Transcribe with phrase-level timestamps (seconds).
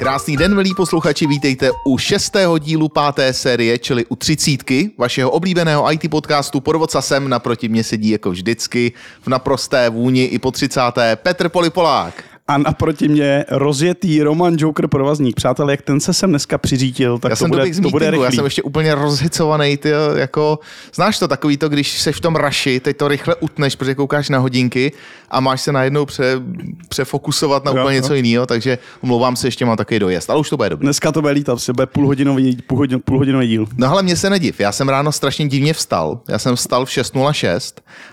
[0.00, 5.92] Krásný den, milí posluchači, vítejte u šestého dílu páté série, čili u třicítky vašeho oblíbeného
[5.92, 7.28] IT podcastu Pod vocasem.
[7.28, 12.29] Naproti mě sedí jako vždycky v naprosté vůni i po třicáté Petr Polipolák.
[12.50, 15.36] A naproti mě rozjetý Roman Joker provazník.
[15.36, 18.22] Přátelé, jak ten se sem dneska přiřítil, tak já to jsem bude, to bude meetingu,
[18.22, 18.36] já rychlý.
[18.36, 20.58] jsem ještě úplně rozhicovaný, ty jako,
[20.94, 24.28] znáš to takový to, když seš v tom raši, teď to rychle utneš, protože koukáš
[24.28, 24.92] na hodinky
[25.30, 26.40] a máš se najednou pře,
[26.88, 28.02] přefokusovat na Jo, úplně jo.
[28.02, 30.86] něco jiného, takže omlouvám se, ještě mám takový dojezd, ale už to bude dobrý.
[30.86, 33.66] Dneska to bude lítat, to bude půlhodinový, půlhodin, půlhodinový díl.
[33.76, 36.20] No ale mě se nediv, já jsem ráno strašně divně vstal.
[36.28, 37.72] Já jsem vstal v 6.06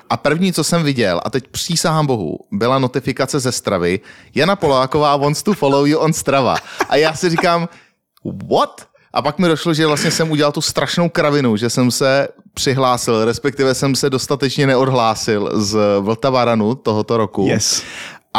[0.10, 4.00] a první, co jsem viděl, a teď přísahám bohu, byla notifikace ze Stravy,
[4.36, 6.56] Jana Poláková wants to follow you on Strava.
[6.90, 7.70] A já si říkám,
[8.52, 8.88] what?
[9.14, 13.26] A pak mi došlo, že vlastně jsem udělal tu strašnou kravinu, že jsem se přihlásil,
[13.26, 17.48] respektive jsem se dostatečně neodhlásil z Vltavaranu tohoto roku.
[17.48, 17.84] Yes.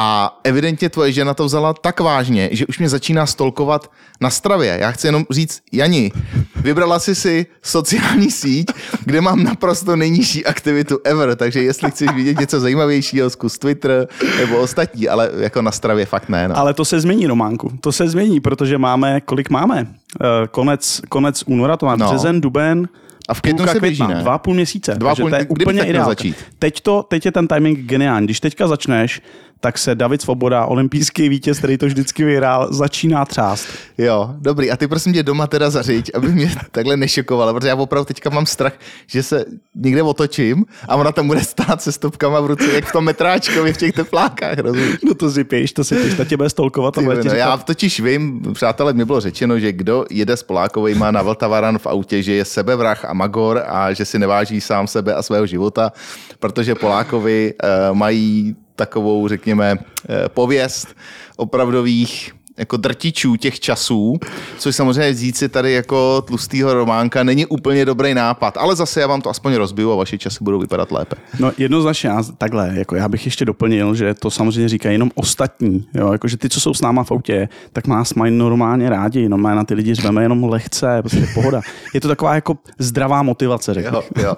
[0.01, 4.79] A evidentně tvoje žena to vzala tak vážně, že už mě začíná stolkovat na stravě.
[4.81, 6.13] Já chci jenom říct, Jani,
[6.57, 8.67] vybrala jsi si sociální síť,
[9.05, 14.59] kde mám naprosto nejnižší aktivitu ever, takže jestli chceš vidět něco zajímavějšího, zkus Twitter nebo
[14.59, 16.49] ostatní, ale jako na stravě fakt ne.
[16.49, 16.59] No.
[16.59, 17.73] Ale to se změní, Románku.
[17.81, 19.87] To se změní, protože máme, kolik máme?
[20.21, 22.09] Eh, Konec, konec února, to má No.
[22.09, 22.89] březen, duben,
[23.29, 24.15] A v květnu se běží, ne?
[24.15, 24.95] dva a půl měsíce.
[24.95, 26.07] Dva půl- to je úplně tak měl ideál.
[26.09, 26.37] začít?
[26.59, 28.27] Teď, to, teď je ten timing geniální.
[28.27, 29.21] Když teďka začneš,
[29.61, 33.69] tak se David Svoboda, olympijský vítěz, který to vždycky vyhrál, začíná třást.
[33.99, 34.71] Jo, dobrý.
[34.71, 38.31] A ty prosím tě doma teda zařiď, aby mě takhle nešokovala, protože já opravdu teďka
[38.31, 38.73] mám strach,
[39.07, 42.93] že se někde otočím a ona tam bude stát se stopkama v ruce, jak v
[42.93, 44.99] tom metráčkovi v těch teplákách, rozumíš?
[45.05, 47.57] No to si píš, to si píš, ta tě bude stolkovat a Ty no, já
[47.57, 52.23] totiž vím, přátelé, mi bylo řečeno, že kdo jede s Polákovejma na Vltavaran v autě,
[52.23, 55.93] že je sebevrah a magor a že si neváží sám sebe a svého života,
[56.39, 60.97] protože Polákovi uh, mají takovou, řekněme, eh, pověst
[61.37, 64.17] opravdových jako drtičů těch časů,
[64.59, 69.07] což samozřejmě vzít si tady jako tlustýho románka není úplně dobrý nápad, ale zase já
[69.07, 71.17] vám to aspoň rozbiju a vaše časy budou vypadat lépe.
[71.39, 75.87] No jednoznačně, já, takhle, jako já bych ještě doplnil, že to samozřejmě říkají jenom ostatní,
[75.95, 79.57] jo, jakože ty, co jsou s náma v autě, tak nás mají normálně rádi, normálně
[79.57, 81.61] na ty lidi řveme jenom lehce, prostě pohoda.
[81.95, 84.37] Je to taková jako zdravá motivace, řekl Jo, jo.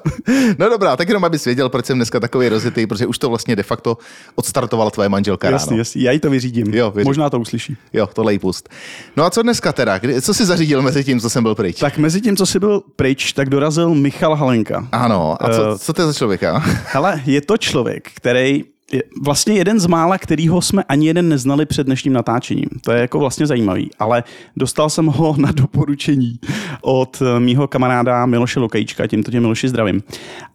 [0.59, 3.57] No dobrá, tak jenom abys věděl, proč jsem dneska takový rozjetý, protože už to vlastně
[3.57, 3.99] de facto
[4.35, 5.79] odstartovala tvoje manželka Jasný, ráno.
[5.79, 6.75] jasný, já jí to vyřídím.
[6.75, 7.07] Jo, vyříď.
[7.07, 7.77] Možná to uslyší.
[7.93, 8.69] Jo, tohle jí pust.
[9.17, 9.99] No a co dneska teda?
[9.99, 11.79] Kdy, co jsi zařídil mezi tím, co jsem byl pryč?
[11.79, 14.89] Tak mezi tím, co jsi byl pryč, tak dorazil Michal Halenka.
[14.93, 16.59] Ano, a co, Eh, co to je za člověka?
[16.87, 21.67] Hele, je to člověk, který je vlastně jeden z mála, kterýho jsme ani jeden neznali
[21.67, 22.69] před dnešním natáčením.
[22.85, 24.25] To je jako vlastně zajímavý, ale
[24.57, 26.39] dostal jsem ho na doporučení
[26.83, 30.03] od eh, mýho kamaráda Miloše Lokejčka, tímto tě Miloši zdravím.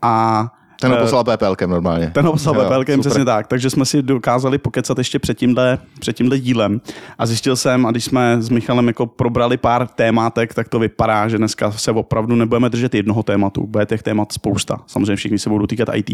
[0.02, 0.48] A
[0.82, 2.12] Ten ho eh, poslal PPLkem normálně.
[2.14, 3.10] ten ho poslal Jo, PPLkem, super.
[3.12, 3.48] přesně tak.
[3.48, 6.82] Takže jsme si dokázali pokecat ještě před tímhle, před tímhle dílem.
[7.18, 11.28] A zjistil jsem, a když jsme s Michalem jako probrali pár tématek, tak to vypadá,
[11.28, 13.68] že dneska se opravdu nebudeme držet jednoho tématu.
[13.68, 14.78] Bude těch témat spousta.
[14.88, 16.10] Samozřejmě všichni se budou týkat IT.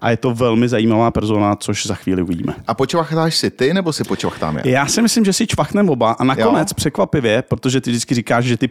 [0.00, 2.54] A je to velmi zajímavá persona, což za chvíli uvidíme.
[2.66, 4.62] A počvachtáš si ty, nebo si počvachtám já?
[4.68, 6.74] Já si myslím, že si čvachnem oba a nakonec Jo.
[6.74, 8.70] překvapivě, protože ty vždycky říkáš, že ty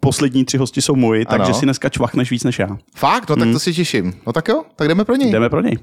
[0.00, 1.38] poslední tři hosti jsou moji, Ano.
[1.38, 2.68] takže si dneska čvachneš víc než já.
[2.96, 3.30] Fakt?
[3.30, 4.12] No tak to si těším.
[4.26, 5.30] No tak jo, tak jdeme pro něj.
[5.30, 5.78] Jdeme pro něj.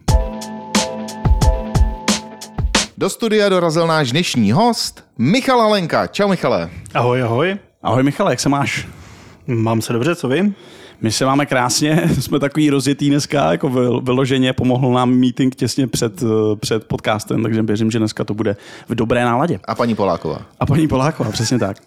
[2.97, 6.07] Do studia dorazil náš dnešní host, Michal Halenka.
[6.07, 6.69] Čau Michale.
[6.93, 7.57] Ahoj, ahoj.
[7.83, 8.87] Ahoj Michale, jak se máš?
[9.47, 10.53] Mám se dobře, co vy?
[11.03, 15.87] My se máme krásně, jsme takový rozjetý dneska, jako vyl- vyloženě pomohl nám meeting těsně
[15.87, 18.55] před, eh, před podcastem, takže věřím, že dneska to bude
[18.89, 19.59] v dobré náladě.
[19.67, 20.41] A paní Poláková.
[20.59, 21.77] A paní Poláková, přesně tak.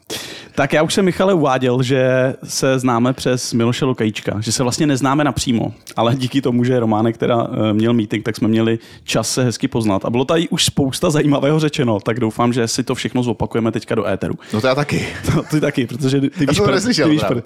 [0.54, 4.86] Tak já už jsem Michale uváděl, že se známe přes Miloše Lokejčka, že se vlastně
[4.86, 9.30] neznáme napřímo, ale díky tomu, že Románek teda eh, měl meeting, tak jsme měli čas
[9.30, 10.04] se hezky poznat.
[10.04, 13.94] A bylo tady už spousta zajímavého řečeno, tak doufám, že si to všechno zopakujeme teďka
[13.94, 14.34] do éteru.
[14.52, 15.06] No to já taky.
[15.36, 17.44] No, ty taky, protože ty víš, to prd, neslyšel ty víš prd.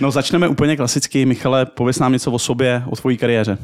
[0.00, 1.01] No začneme úplně klasicky.
[1.24, 3.58] Michale, pověs nám něco o sobě, o tvojí kariéře.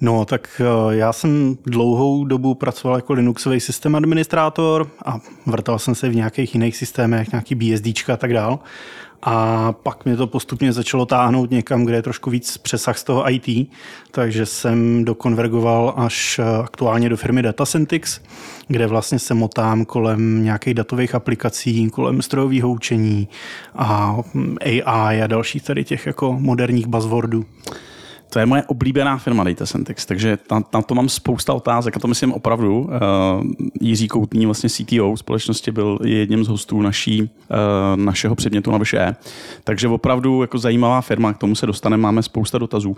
[0.00, 5.94] No, tak eh, já jsem dlouhou dobu pracoval jako Linuxový systém administrátor a vrtal jsem
[5.94, 8.58] se v nějakých jiných systémech, nějaký BSDčka a tak dál.
[9.22, 13.30] A pak mě to postupně začalo táhnout někam, kde je trošku víc přesah z toho
[13.30, 13.68] IT,
[14.10, 18.20] takže jsem dokonvergoval až eh, aktuálně do firmy Datasentix,
[18.68, 23.28] kde vlastně se motám kolem nějakých datových aplikací, kolem strojového učení
[23.74, 27.44] a hm, AI a dalších tady těch jako moderních buzzwordů.
[28.30, 32.00] To je moje oblíbená firma Data Syntex, takže tam, tam to mám spousta otázek a
[32.00, 32.80] to myslím opravdu.
[32.80, 32.88] Uh,
[33.80, 37.28] Jiří Koutný, vlastně CTO společnosti, byl jedním z hostů naší, uh,
[37.96, 39.16] našeho předmětu na VŠE.
[39.64, 42.96] Takže opravdu jako zajímavá firma, k tomu se dostaneme, máme spousta dotazů.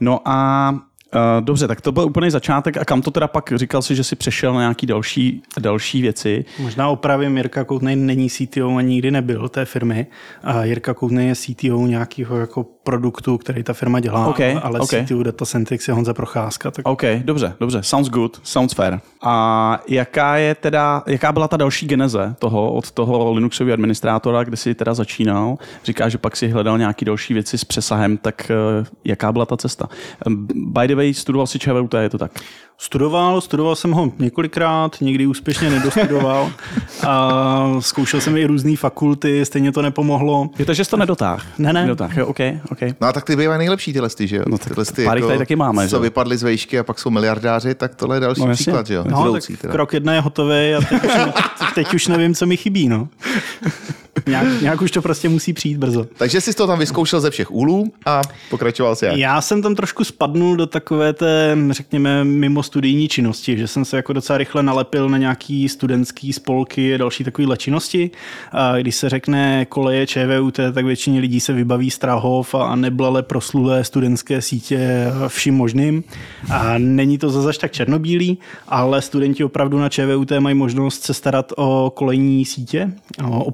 [0.00, 0.74] No a
[1.14, 4.04] Uh, dobře, tak to byl úplný začátek a kam to teda pak říkal si, že
[4.04, 6.44] si přešel na nějaký další, další věci?
[6.58, 10.06] Možná opravím, Jirka Koutnej není CTO a nikdy nebyl té firmy.
[10.42, 15.06] A Jirka Koutnej je CTO nějakého jako produktu, který ta firma dělá, Okay, ale okay.
[15.06, 16.70] CTO Data Syntex je Honza Procházka.
[16.70, 18.98] Tak OK, dobře, dobře, sounds good, sounds fair.
[19.22, 24.56] A jaká je teda, jaká byla ta další geneze toho, od toho Linuxového administrátora, kde
[24.56, 25.56] jsi teda začínal?
[25.84, 29.56] Říká, že pak si hledal nějaký další věci s přesahem, tak uh, jaká byla ta
[29.56, 29.88] cesta?
[30.26, 32.32] Um, by the way, studoval si ČVUT, je to tak?
[32.82, 36.50] Studoval, studoval jsem ho několikrát, někdy úspěšně nedostudoval.
[37.06, 40.50] a zkoušel jsem i různé fakulty, stejně to nepomohlo.
[40.58, 41.40] Je to, že jsi to nedotáhl?
[41.58, 41.82] Ne, ne.
[41.82, 42.38] Nedotáhl, jo, OK,
[42.72, 42.78] OK.
[43.00, 44.42] No a tak ty bývají nejlepší tyhle, ty, že jo?
[44.48, 46.84] No tak tyhle ty, pár jich tady taky máme, co že vypadly z vejšky a
[46.84, 48.62] pak jsou miliardáři, tak tohle je další No, jasně.
[48.62, 49.04] příklad, že jo?
[49.08, 49.72] No, Budoucí tak teda.
[49.72, 51.32] krok jedna je hotový a teď už, ne,
[51.74, 52.88] teď už nevím, co mi chybí.
[52.88, 53.08] No.
[54.26, 56.06] Nějak, nějak už to prostě musí přijít brzo.
[56.16, 59.16] Takže jsi to tam vyzkoušel ze všech úlů a pokračoval si jak?
[59.16, 63.96] Já jsem tam trošku spadnul do takové té, řekněme, mimo studijní činnosti, že jsem se
[63.96, 68.10] jako docela rychle nalepil na nějaký studentský spolky a další takové činnosti.
[68.52, 73.84] A když se řekne koleje ČVUT, tak většině lidí se vybaví Strahov a neblale proslulé
[73.84, 76.04] studentské sítě vším možným.
[76.50, 78.38] A není to zase tak černobílý,
[78.68, 82.92] ale studenti opravdu na ČVUT mají možnost se starat o kolejní sítě,
[83.24, 83.50] o, o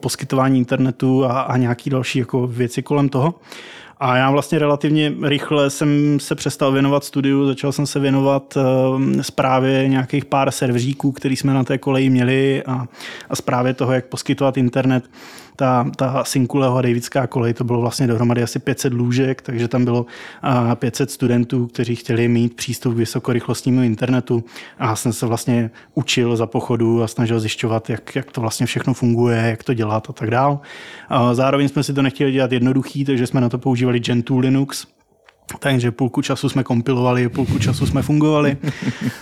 [0.56, 3.34] poskytování internetu a, a nějaký další jako věci kolem toho.
[3.98, 9.22] A já vlastně relativně rychle jsem se přestal věnovat studiu, začal jsem se věnovat uh,
[9.22, 12.86] zprávě nějakých pár serveříků, který jsme na té koleji měli a,
[13.30, 15.04] a zprávě toho, jak poskytovat internet.
[15.56, 19.84] Ta, ta Sinkuleho a Davidská kolej, to bylo vlastně dohromady asi 500 lůžek, takže tam
[19.84, 24.44] bylo uh, 500 studentů, kteří chtěli mít přístup k vysokorychlostnímu internetu
[24.78, 28.94] a jsem se vlastně učil za pochodu a snažil zjišťovat, jak, jak to vlastně všechno
[28.94, 30.60] funguje, jak to dělat a tak dál.
[31.32, 34.86] Zároveň jsme si to nechtěli dělat jednoduchý, takže jsme na to používali Gentoo Linux,
[35.58, 38.56] takže půlku času jsme kompilovali, půlku času jsme fungovali.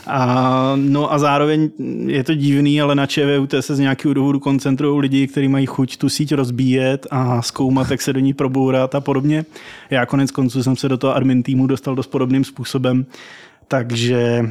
[0.07, 1.71] A, no a zároveň
[2.07, 5.97] je to divný, ale na ČVUT se z nějakého důvodu koncentrují lidi, kteří mají chuť
[5.97, 9.45] tu síť rozbíjet a zkoumat, jak se do ní probourat a podobně.
[9.91, 13.07] Já konec konců jsem se do toho admin týmu dostal dost podobným způsobem,
[13.69, 14.51] takže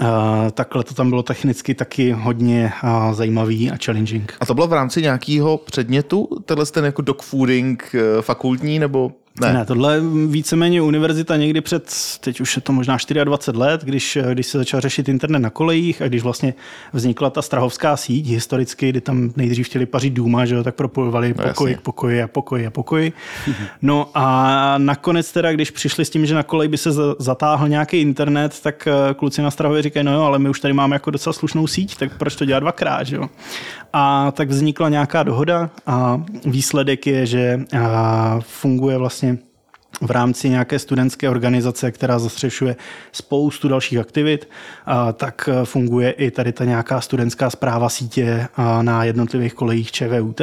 [0.00, 4.34] Uh, takhle to tam bylo technicky taky hodně uh, zajímavý a challenging.
[4.40, 9.52] A to bylo v rámci nějakého předmětu, tenhle ten jako dogfooding eh, fakultní, nebo ne?
[9.52, 14.46] Ne, tohle víceméně univerzita někdy před, teď už je to možná 24 let, když, když
[14.46, 16.54] se začal řešit internet na kolejích a když vlastně
[16.92, 21.34] vznikla ta strahovská síť historicky, kdy tam nejdřív chtěli pařit důma, že jo, tak propojovali
[21.38, 23.12] No, pokoj k pokoji a pokoj a pokoj.
[23.82, 27.68] No a nakonec teda, když přišli s tím, že na koleji by se za- zatáhl
[27.68, 30.96] nějaký internet, tak eh, kluci na Strahově říkají, no jo, ale my už tady máme
[30.96, 33.28] jako docela slušnou síť, tak proč to dělat dvakrát, že jo?
[33.92, 39.29] A tak vznikla nějaká dohoda a výsledek je, že a, funguje vlastně
[40.00, 42.76] v rámci nějaké studentské organizace, která zastřešuje
[43.12, 44.48] spoustu dalších aktivit,
[44.86, 49.92] a tak eh, funguje i tady ta nějaká studentská zpráva sítě a, na jednotlivých kolejích
[49.92, 50.40] ČVUT.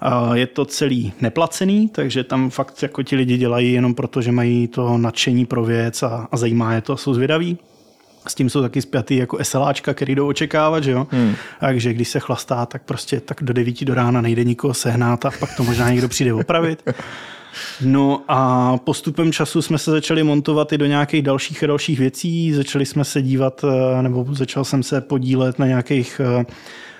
[0.00, 4.32] A Je to celý neplacený, takže tam fakt jako ti lidi dělají jenom proto, že
[4.32, 7.58] mají to nadšení pro věc a, a zajímá je to, jsou zvědaví.
[8.28, 11.06] S tím jsou taky spjatý jako SLáčka, který jdou očekávat, že jo?
[11.10, 11.34] Hmm.
[11.60, 15.30] Takže když se chlastá, tak prostě tak do 9 do rána nejde nikoho sehnat a
[15.40, 16.82] pak to možná někdo přijde opravit.
[17.84, 22.52] No a postupem času jsme se začali montovat i do nějakých dalších a dalších věcí.
[22.52, 26.44] Začali jsme se dívat, eh, nebo začal jsem se podílet na nějakých eh,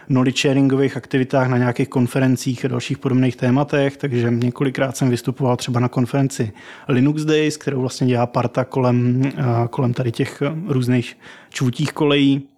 [0.06, 5.80] knowledge sharingových aktivitách, na nějakých konferencích a dalších podobných tématech, takže několikrát jsem vystupoval třeba
[5.80, 6.52] na konferenci
[6.88, 11.16] Linux Days, kterou vlastně dělá parta kolem, eh, kolem tady těch různých
[11.50, 12.48] čvutích kolejí.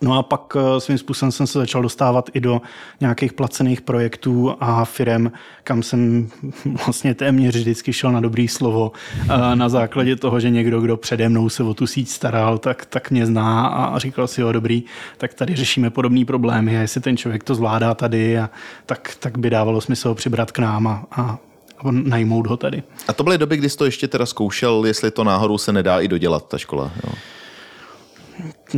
[0.00, 2.62] No a pak eh, svým způsobem jsem se začal dostávat i do
[3.00, 5.32] nějakých placených projektů a firem,
[5.64, 6.28] kam jsem
[6.86, 11.28] vlastně téměř vždycky šel na dobrý slovo eh, na základě toho, že někdo, kdo přede
[11.28, 14.84] mnou se o tu síť staral, tak, tak mě zná a říkal si, jo, dobrý,
[15.16, 18.50] tak tady řešíme podobné problémy a jestli ten člověk to zvládá tady, a
[18.86, 21.38] tak, tak by dávalo smysl ho přibrat k nám a, a
[21.78, 22.82] a najmout ho tady.
[23.08, 26.00] A to byly doby, kdy jsi to ještě teda zkoušel, jestli to náhodou se nedá
[26.00, 26.92] i dodělat, ta škola.
[27.04, 27.12] Jo.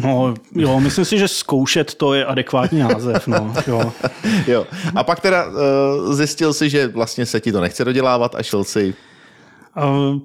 [0.04, 3.26] No jo, myslím si, že zkoušet to je adekvátní název.
[3.26, 3.92] No, jo.
[4.46, 4.66] jo.
[4.94, 8.64] A pak teda uh, zjistil si, že vlastně se ti to nechce dodělávat a šel
[8.64, 8.94] si
[9.76, 10.18] Uh,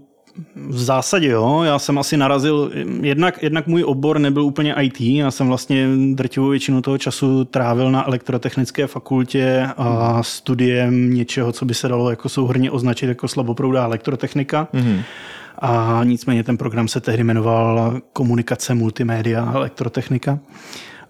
[0.70, 2.72] V zásadě jo, já jsem asi narazil,
[3.02, 7.92] jednak, jednak můj obor nebyl úplně IT, já jsem vlastně drtivou většinu toho času trávil
[7.92, 13.86] na elektrotechnické fakultě a studiem něčeho, co by se dalo jako souhrně označit jako slaboproudá
[13.86, 14.68] elektrotechnika.
[14.74, 15.02] Mm-hmm.
[15.66, 20.40] A nicméně ten program se tehdy jmenoval Komunikace, multimédia, elektrotechnika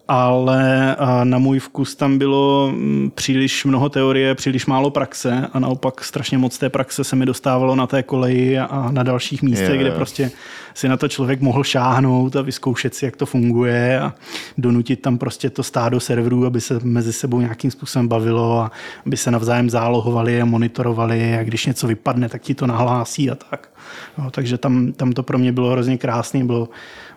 [0.08, 6.04] ale na můj vkus tam bylo mm, příliš mnoho teorie, příliš málo praxe a naopak
[6.04, 9.82] strašně moc té praxe se mi dostávalo na té koleji a na dalších místech, yeah.
[9.82, 10.32] kde prostě
[10.74, 14.14] si na to člověk mohl šáhnout a vyzkoušet si, jak to funguje a
[14.58, 18.72] donutit tam prostě to stádo serverů, aby se mezi sebou nějakým způsobem bavilo a
[19.06, 23.36] aby se navzájem zálohovali a monitorovali a když něco vypadne, tak ti to nahlásí a
[23.36, 23.70] tak.
[24.18, 26.44] No, takže tam, tam to pro mě bylo hrozně krásné.
[26.44, 26.70] Bylo,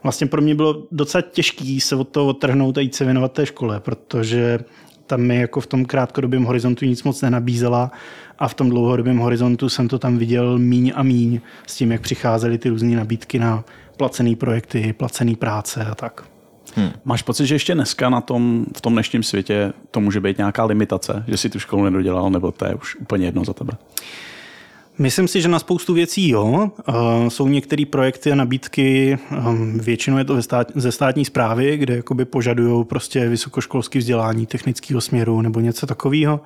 [0.03, 3.47] vlastně pro mě bylo docela těžké se od toho odtrhnout a jít se věnovat té
[3.47, 4.59] škole, protože
[5.07, 7.91] tam mi jako v tom krátkodobém horizontu nic moc nenabízela
[8.39, 12.01] a v tom dlouhodobém horizontu jsem to tam viděl míň a míň s tím, jak
[12.01, 13.65] přicházely ty různé nabídky na
[13.97, 16.25] placené projekty, placené práce a tak.
[16.75, 16.91] Hmm.
[17.05, 20.65] Máš pocit, že ještě dneska na tom, v tom dnešním světě to může být nějaká
[20.65, 23.73] limitace, že si tu školu nedodělal, nebo to je už úplně jedno za tebe?
[24.99, 26.71] Myslím si, že na spoustu věcí jo.
[27.29, 30.41] Jsou některé projekty a nabídky, um, většinou je to
[30.75, 36.41] ze státní zprávy, kde jakoby požadují prostě vysokoškolské vzdělání technického směru nebo něco takového.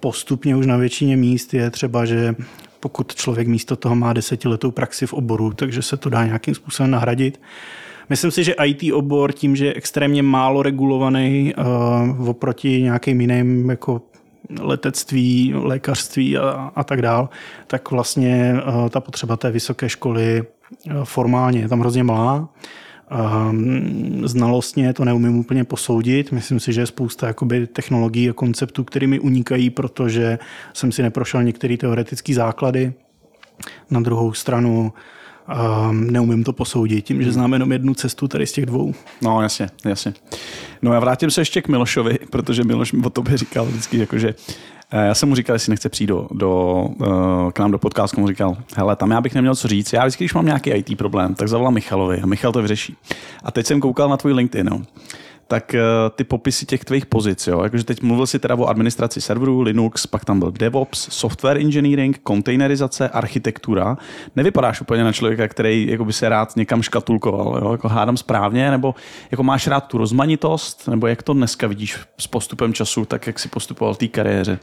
[0.00, 2.34] Postupně už na většině míst je třeba, že
[2.80, 6.90] pokud člověk místo toho má desetiletou praxi v oboru, takže se to dá nějakým způsobem
[6.90, 7.40] nahradit.
[8.10, 11.54] Myslím si, že IT obor tím, že je extrémně málo regulovaný
[12.18, 14.02] uh, oproti nějakým jiným jako
[14.60, 17.28] letectví, lékařství a, a tak dál,
[17.66, 22.48] tak vlastně uh, ta potřeba té vysoké školy uh, formálně je tam hrozně malá.
[23.50, 26.32] Um, znalostně to neumím úplně posoudit.
[26.32, 30.38] Myslím si, že je spousta jakoby, technologií a konceptů, kterými unikají, protože
[30.72, 32.92] jsem si neprošel některé teoretické základy.
[33.90, 34.92] Na druhou stranu
[35.90, 37.32] um, neumím to posoudit tím, že hmm.
[37.32, 38.94] znám jenom jednu cestu tady z těch dvou.
[39.22, 40.14] No jasně, jasně.
[40.82, 44.34] No já vrátím se ještě k Milošovi, protože Miloš o tobě říkal vždycky, jako, že
[44.90, 48.20] eh, já jsem mu říkal, jestli nechce přijít do, do, eh, k nám do podcastu,
[48.20, 50.98] mu říkal, hele, tam já bych neměl co říct, já vždycky, když mám nějaký IT
[50.98, 52.96] problém, tak zavolám Michalovi a Michal to vyřeší.
[53.44, 54.82] A teď jsem koukal na tvůj LinkedIn, no
[55.52, 55.80] tak eh,
[56.14, 60.06] ty popisy těch tvých pozic, jo, jakože teď mluvil si teda o administraci serverů, Linux,
[60.06, 63.98] pak tam byl DevOps, software engineering, kontejnerizace, architektura.
[64.36, 68.70] Nevypadáš úplně na člověka, který jako by se rád někam škatulkoval, jo, jako hádám správně,
[68.70, 68.94] nebo
[69.30, 73.38] jako máš rád tu rozmanitost, nebo jak to dneska vidíš s postupem času, tak jak
[73.38, 74.58] si postupoval v té kariéře?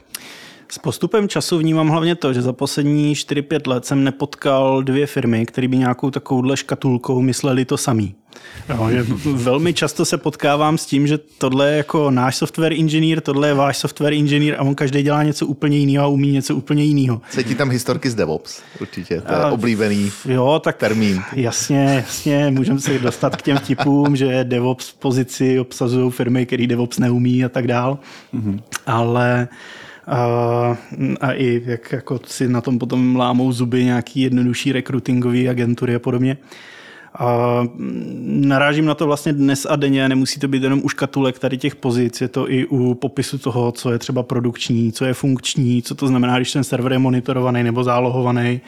[0.72, 5.46] S postupem času vnímám hlavně to, že za poslední 4-5 let jsem nepotkal dvě firmy,
[5.46, 8.14] které by nějakou takovouhle škatulkou mysleli to samý.
[8.68, 13.20] Jo, že velmi často se potkávám s tím, že tohle je jako náš software engineer,
[13.20, 16.56] tohle je váš software engineer a on každý dělá něco úplně jiného a umí něco
[16.56, 17.20] úplně jiného.
[17.30, 21.22] Cítí tam historky z DevOps, určitě, to je a, oblíbený jo, tak termín.
[21.32, 26.98] Jasně, jasně, můžeme se dostat k těm typům, že DevOps pozici obsazují firmy, které DevOps
[26.98, 27.98] neumí a tak dál,
[28.34, 28.60] mm-hmm.
[28.86, 29.48] ale
[30.06, 30.76] a,
[31.20, 35.98] a i jak jako si na tom potom lámou zuby nějaký jednodušší rekrutingové agentury a
[35.98, 36.36] podobně.
[37.18, 37.62] A
[38.24, 41.76] narážím na to vlastně dnes a denně, nemusí to být jenom u škatulek tady těch
[41.76, 45.94] pozic, je to i u popisu toho, co je třeba produkční, co je funkční, co
[45.94, 48.60] to znamená, když ten server je monitorovaný nebo zálohovaný,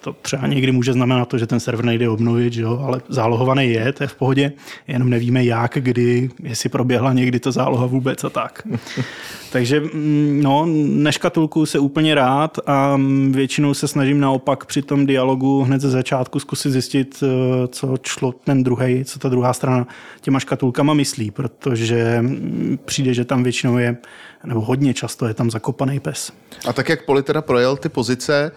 [0.00, 2.80] to třeba někdy může znamenat to, že ten server nejde obnovit, že jo?
[2.86, 4.52] ale zálohovaný je, to je v pohodě,
[4.88, 8.66] jenom nevíme jak, kdy, jestli proběhla někdy ta záloha vůbec a tak.
[9.52, 12.98] Takže mm, no, neškatulku se úplně rád a
[13.30, 18.32] většinou se snažím naopak při tom dialogu hned ze začátku zkusit zjistit, eh, co člo
[18.32, 19.86] ten druhý, co ta druhá strana
[20.20, 23.96] těma škatulkama myslí, protože mm, přijde, že tam většinou je,
[24.44, 26.32] nebo hodně často je tam zakopaný pes.
[26.66, 28.52] A tak jak Poli teda projel ty pozice,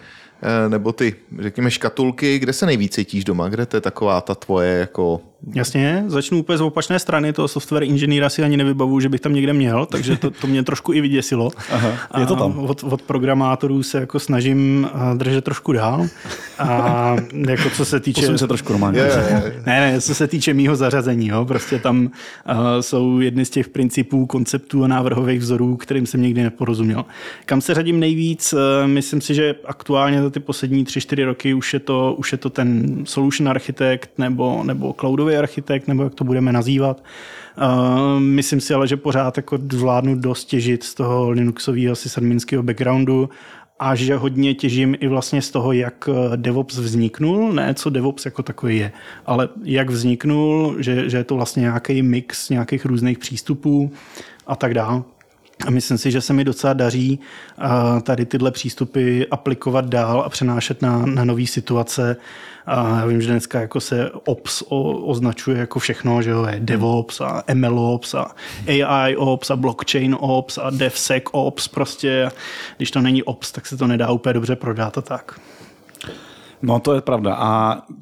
[0.68, 3.48] nebo ty, řekněme, škatulky, kde se nejvíce cítíš doma?
[3.48, 5.20] Kde to je taková ta tvoje jako
[5.54, 9.34] Jasně, začnu úplně z opačné strany, toho software inženýra si ani nevybavu, že bych tam
[9.34, 11.50] někde měl, takže to, to mě trošku i vyděsilo.
[11.70, 12.58] Aha, je to tam.
[12.58, 16.06] Od, od programátorů se jako snažím eh, držet trošku dál.
[16.58, 17.16] A
[17.48, 18.20] jako co se týče...
[18.20, 18.94] Posun se trošku román.
[18.94, 22.10] Ne, ne, co se týče mýho zařazení, jo, prostě tam uh,
[22.80, 27.04] jsou jedny z těch principů, konceptů a návrhových vzorů, kterým jsem nikdy neporozuměl.
[27.46, 28.52] Kam se řadím nejvíc?
[28.52, 32.32] Uh, myslím si, že aktuálně za ty poslední tři, čtyři roky už je to, už
[32.32, 37.02] je to ten solution architekt nebo, nebo cloudový softwarový architekt, nebo jak to budeme nazývat.
[38.18, 43.28] Myslím si ale, že pořád jako zvládnu dost těžit z toho Linuxového sysadminského backgroundu
[43.78, 48.42] a že hodně těžím i vlastně z toho, jak DevOps vzniknul, ne co DevOps jako
[48.42, 48.92] takový je,
[49.26, 53.92] ale jak vzniknul, že, že je to vlastně nějaký mix nějakých různých přístupů
[54.46, 55.02] a tak dále.
[55.66, 57.20] A myslím si, že se mi docela daří
[58.02, 62.16] tady tyhle přístupy aplikovat dál a přenášet na, na nové situace.
[62.66, 66.60] A já vím, že dneska jako se Ops o, označuje jako všechno, že jo, je
[66.60, 68.30] DevOps a MLOps a
[68.68, 72.30] AI Ops a Blockchain Ops a DevSec Ops prostě.
[72.76, 75.40] Když to není Ops, tak se to nedá úplně dobře prodat a tak.
[76.62, 77.34] No to je pravda.
[77.34, 77.94] A eh,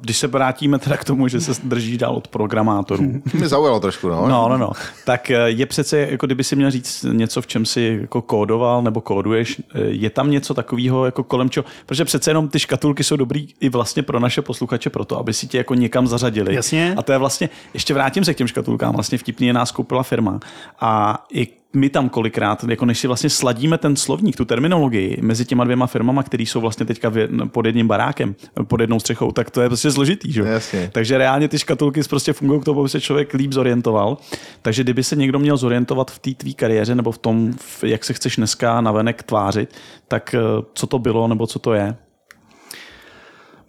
[0.00, 4.08] když se vrátíme teda k tomu, že se drží dál od programátorů, Mě zaujalo trošku,
[4.08, 4.28] no.
[4.28, 4.70] No, no, no.
[5.04, 8.82] Tak eh, je přece, jako kdyby si měl říct něco, v čem si jako kódoval
[8.82, 13.04] nebo kóduješ, eh, je tam něco takového jako kolem čeho, protože přece jenom ty škatulky
[13.04, 16.54] jsou dobrý i vlastně pro naše posluchače proto, aby si tě jako někam zařadili.
[16.54, 16.94] Jasně.
[16.96, 20.02] A to je vlastně, ještě vrátím se k těm škatulkám, vlastně vtipně je nás koupila
[20.02, 20.40] firma
[20.80, 25.44] a i my tam kolikrát, jako než si vlastně sladíme ten slovník, tu terminologii mezi
[25.44, 27.12] těma dvěma firmama, které jsou vlastně teďka
[27.46, 28.34] pod jedním barákem,
[28.64, 30.40] pod jednou střechou, tak to je prostě složitý, že?
[30.40, 30.46] jo?
[30.46, 30.90] Jasně.
[30.92, 34.18] Takže reálně ty škatulky prostě fungují k tomu, aby se člověk líp zorientoval.
[34.62, 38.12] Takže kdyby se někdo měl zorientovat v té tvý kariéře nebo v tom, jak se
[38.12, 39.74] chceš dneska navenek tvářit,
[40.08, 41.96] tak eh, co to bylo nebo co to je?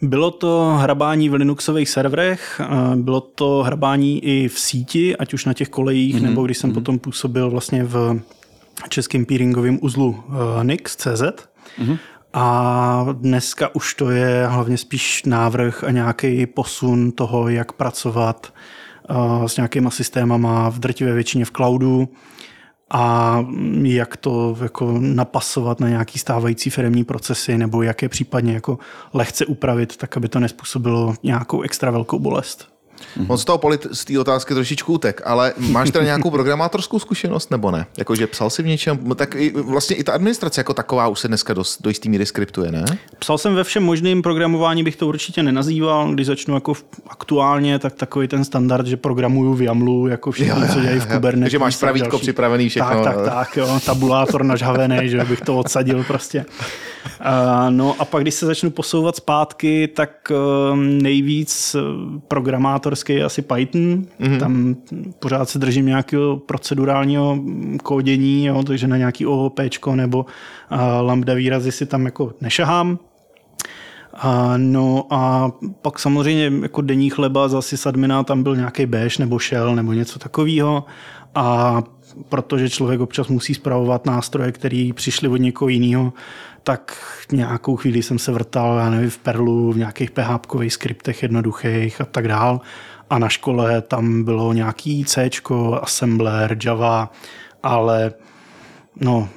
[0.01, 5.45] Bylo to hrabání v Linuxových serverech, eh, bylo to hrabání i v síti, ať už
[5.45, 6.21] na těch kolejích, mm-hmm.
[6.21, 6.73] nebo když jsem mm-hmm.
[6.73, 8.19] potom působil vlastně v
[8.89, 11.21] českém peeringovém uzlu eh, Nix.cz.
[11.21, 11.97] Mm-hmm.
[12.33, 18.53] A dneska už to je hlavně spíš návrh a nějaký posun toho, jak pracovat
[19.09, 22.09] eh, s nějakýma systémama v drtivé většině v cloudu
[22.93, 23.45] a
[23.83, 28.79] jak to jako napasovat na nějaký stávající firmní procesy nebo jak je případně jako
[29.13, 32.80] lehce upravit, tak aby to nespůsobilo nějakou extra velkou bolest.
[33.27, 37.51] On z toho polit, z té otázky trošičku utek, ale máš teda nějakou programátorskou zkušenost
[37.51, 37.85] nebo ne?
[37.97, 41.27] Jakože psal si v něčem, tak i, vlastně i ta administrace jako taková už se
[41.27, 42.85] dneska dost, do jistý míry skriptuje, ne?
[43.19, 46.13] Psal jsem ve všem možným programování, bych to určitě nenazýval.
[46.13, 46.73] Když začnu jako
[47.07, 51.43] aktuálně, tak takový ten standard, že programuju v Yamlu, jako všichni, co dělají v Kubernetes.
[51.43, 52.21] Takže máš pravítko další.
[52.21, 53.03] připravený všechno.
[53.03, 56.45] Tak, tak, tak, jo, tabulátor nažhavený, že bych to odsadil prostě.
[57.05, 62.19] Uh, no a pak, když se začnu posouvat zpátky, tak uh, nejvíc uh,
[62.91, 64.05] programátorský je asi Python.
[64.19, 64.39] Mm-hmm.
[64.39, 64.75] Tam
[65.19, 67.39] pořád se držím nějakého procedurálního
[67.83, 69.59] kódění, jo, takže na nějaký OOP
[69.95, 70.25] nebo
[70.71, 72.99] uh, lambda výrazy si tam jako nešahám.
[74.13, 79.39] A, no a pak samozřejmě jako denní chleba za sysadmina tam byl nějaký bash nebo
[79.39, 80.85] shell nebo něco takového.
[81.35, 81.83] A
[82.29, 86.13] protože člověk občas musí zpravovat nástroje, které přišly od někoho jiného,
[86.63, 86.97] tak
[87.31, 92.05] nějakou chvíli jsem se vrtal, já nevím, v Perlu, v nějakých php skriptech jednoduchých a
[92.05, 92.61] tak dál.
[93.09, 95.29] A na škole tam bylo nějaký C,
[95.81, 97.11] Assembler, Java,
[97.63, 98.13] ale
[98.95, 99.29] no,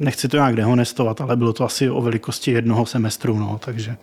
[0.00, 3.96] nechci to nějak dehonestovat, ale bylo to asi o velikosti jednoho semestru, no, takže.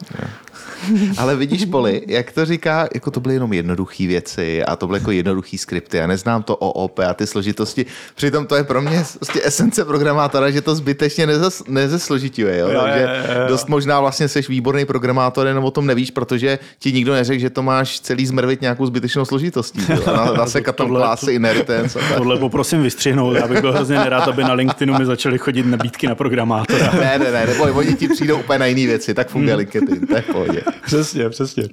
[1.17, 4.99] Ale vidíš, Poli, jak to říká, jako to byly jenom jednoduché věci a to byly
[4.99, 5.97] jako jednoduché skripty.
[5.97, 7.85] Já neznám to OOP a ty složitosti.
[8.15, 12.57] Přitom to je pro mě prostě esence programátora, že to zbytečně nezes, nezesložituje.
[12.57, 12.69] Jo?
[12.69, 13.47] Jo, Takže jo, jo, jo.
[13.47, 17.49] dost možná vlastně jsi výborný programátor, jenom o tom nevíš, protože ti nikdo neřekl, že
[17.49, 19.81] to máš celý zmrvit nějakou zbytečnou složitostí.
[19.89, 19.99] Jo?
[20.05, 22.17] Na, tam Tohle- klásy, inheritance a tak.
[22.17, 26.07] Tohle poprosím vystřihnout, já bych byl hrozně nerad, aby na LinkedInu mi začaly chodit nabídky
[26.07, 26.91] na programátora.
[26.99, 30.15] Ne, ne, ne, neboj, oni ti přijdou úplně na jiné věci, tak funguje LinkedIn, to
[30.15, 30.61] je v pohodě.
[30.85, 31.63] Přesně, přesně.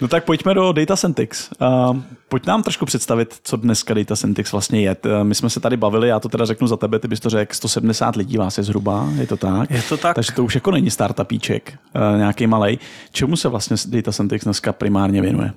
[0.00, 1.50] No tak pojďme do Data Syntax.
[1.60, 1.96] Uh,
[2.28, 4.96] pojď nám trošku představit, co dneska Data Syntax vlastně je.
[5.22, 7.54] My jsme se tady bavili, já to teda řeknu za tebe, ty bys to řekl,
[7.54, 9.70] 170 lidí vás je zhruba, je to tak?
[9.70, 10.14] Je to tak.
[10.14, 12.78] Takže to už jako není startupíček, uh, nějaký malej.
[13.12, 15.52] Čemu se vlastně Data Syntax dneska primárně věnuje?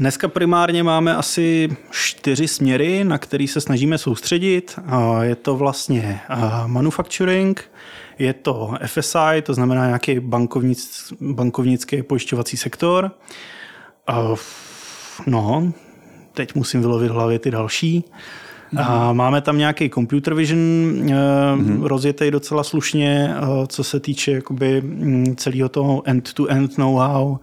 [0.00, 4.78] Dneska primárně máme asi čtyři směry, na který se snažíme soustředit.
[5.22, 6.20] Je to vlastně
[6.66, 7.70] manufacturing,
[8.18, 13.10] je to FSI, to znamená nějaký bankovnic, bankovnický pojišťovací sektor.
[15.26, 15.72] No,
[16.34, 18.04] teď musím vylovit hlavě ty další.
[18.76, 21.82] A máme tam nějaký computer vision mm-hmm.
[21.82, 24.82] rozjetý docela slušně, eh, co se týče jakoby
[25.36, 27.38] celého toho end-to-end know-how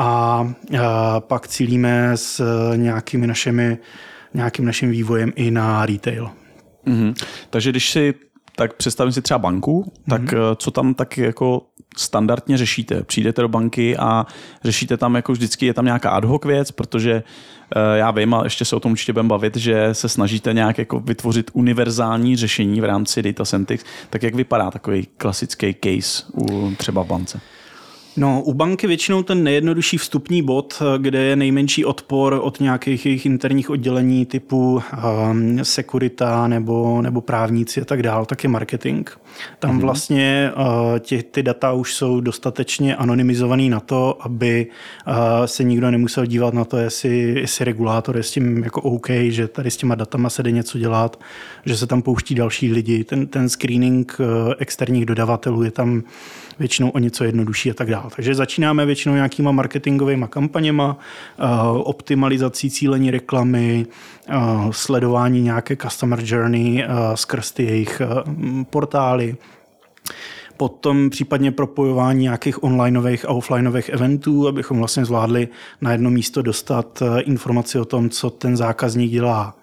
[0.00, 0.78] a eh,
[1.18, 3.78] pak cílíme s eh, nějakými našimi,
[4.34, 6.30] nějakým naším vývojem i na retail.
[6.86, 7.14] Mhm.
[7.50, 8.14] Takže když si
[8.56, 10.56] tak představím si třeba banku, tak mm-hmm.
[10.56, 11.62] co tam tak jako
[11.96, 13.02] standardně řešíte?
[13.02, 14.26] Přijdete do banky a
[14.64, 17.22] řešíte tam jako vždycky, je tam nějaká ad hoc věc, protože
[17.94, 21.00] já vím, a ještě se o tom určitě budeme bavit, že se snažíte nějak jako
[21.00, 23.84] vytvořit univerzální řešení v rámci Data Syntax.
[24.10, 27.40] Tak jak vypadá takový klasický case u třeba v bance?
[28.20, 33.26] No, u banky většinou ten nejjednodušší vstupní bod, kde je nejmenší odpor od nějakých jejich
[33.26, 34.82] interních oddělení typu
[35.30, 39.10] um, sekurita nebo, nebo právníci a tak dál, tak je marketing.
[39.58, 39.80] Tam mm-hmm.
[39.80, 44.66] vlastně uh, tě, ty data už jsou dostatečně anonymizovaný na to, aby
[45.06, 45.14] uh,
[45.46, 49.48] se nikdo nemusel dívat na to, jestli, jestli regulátor je s tím jako OK, že
[49.48, 51.20] tady s těma datama se jde něco dělat,
[51.66, 53.04] že se tam pouští další lidi.
[53.04, 54.26] Ten, ten screening uh,
[54.58, 56.02] externích dodavatelů je tam
[56.60, 58.10] většinou o něco jednodušší a tak dále.
[58.16, 60.96] Takže začínáme většinou nějakýma marketingovými kampaněma,
[61.38, 61.46] uh,
[61.84, 63.86] optimalizací cílení reklamy,
[64.28, 68.02] uh, sledování nějaké customer journey uh, skrz ty jejich
[68.70, 69.36] portály.
[70.56, 75.48] potom případně propojování nějakých onlineových a offlineových eventů, abychom vlastně zvládli
[75.80, 79.56] na jedno místo dostat eh, informaci o tom, co ten zákazník dělá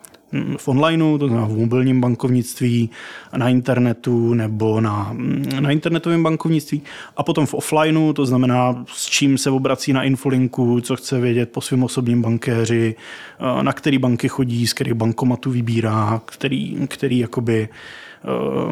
[0.58, 2.90] v onlineu, to znamená v mobilním bankovnictví,
[3.38, 6.82] na internetu nebo na, hm, na internetovém bankovnictví
[7.18, 11.52] a potom v offlineu, to znamená s čím se obrací na infolinku, co chce vědět
[11.52, 12.96] po svém osobním bankéři,
[13.40, 17.70] eh, na který banky chodí, z kterých bankomatů vybírá, který, který jakoby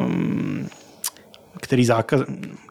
[0.06, 0.68] um,
[1.60, 2.20] který, zákaz,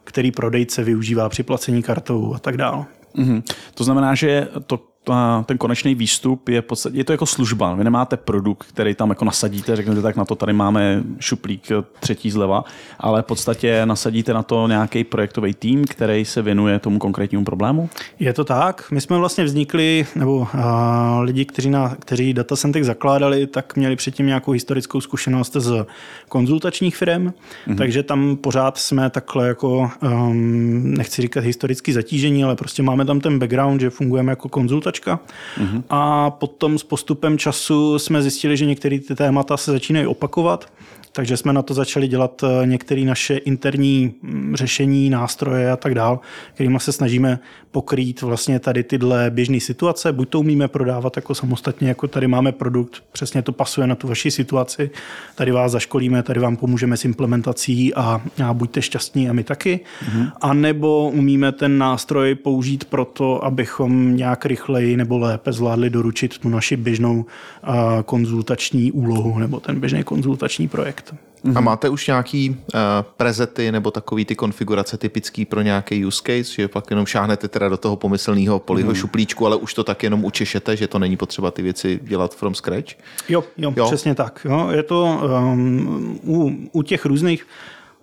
[0.04, 2.84] který prodejce využívá při placení kartou a tak dále.
[3.16, 3.42] Mm-hmm.
[3.74, 7.74] To znamená, že to ta, ten konečný výstup je, podstatě, je to jako služba.
[7.74, 11.62] Vy nemáte produkt, který tam jako nasadíte, řeknete tak na to tady máme šuplík
[12.00, 12.64] třetí zleva,
[12.98, 17.88] ale v podstatě nasadíte na to nějaký projektový tým, který se věnuje tomu konkrétnímu problému?
[18.18, 18.90] Je to tak.
[18.90, 23.96] My jsme vlastně vznikli, nebo a, lidi, kteří, na, kteří Data Centek zakládali, tak měli
[23.96, 25.86] předtím nějakou historickou zkušenost z
[26.28, 27.76] konzultačních firm, mm-hmm.
[27.76, 33.20] takže tam pořád jsme takhle jako, um, nechci říkat historicky zatížení, ale prostě máme tam
[33.20, 35.20] ten background, že fungujeme jako konzultační čtenářka.
[35.58, 35.82] Mm-hmm.
[35.90, 40.72] A potom s postupem času jsme zjistili, že některé ty témata se začínají opakovat
[41.16, 45.94] takže jsme na to začali dělat eh, některé naše interní mm, řešení, nástroje a tak
[45.94, 46.20] dál,
[46.54, 47.38] kterými se snažíme
[47.70, 50.12] pokrýt vlastně tady tyhle běžné situace.
[50.12, 54.08] Buď to umíme prodávat jako samostatně, jako tady máme produkt, přesně to pasuje na tu
[54.08, 54.90] vaši situaci,
[55.34, 59.80] tady vás zaškolíme, tady vám pomůžeme s implementací a, a buďte šťastní a my taky.
[59.80, 60.32] Mm-hmm.
[60.40, 66.48] A nebo umíme ten nástroj použít proto, abychom nějak rychleji nebo lépe zvládli doručit tu
[66.48, 67.74] naši běžnou uh,
[68.04, 71.05] konzultační úlohu nebo ten běžný konzultační projekt.
[71.12, 71.58] Mm-hmm.
[71.58, 72.56] A máte už nějaký uh,
[73.16, 77.68] prezety nebo takový ty konfigurace typický pro nějaký use case, že pak jenom šáhnete teda
[77.68, 78.94] do toho pomyslného poliho mm.
[78.94, 82.54] šuplíčku, ale už to tak jenom učešete, že to není potřeba ty věci dělat from
[82.54, 82.92] scratch?
[83.28, 83.86] Jo, jo, jo.
[83.86, 84.46] přesně tak.
[84.48, 84.68] Jo.
[84.70, 85.20] Je to
[85.52, 87.46] um, u, u těch různých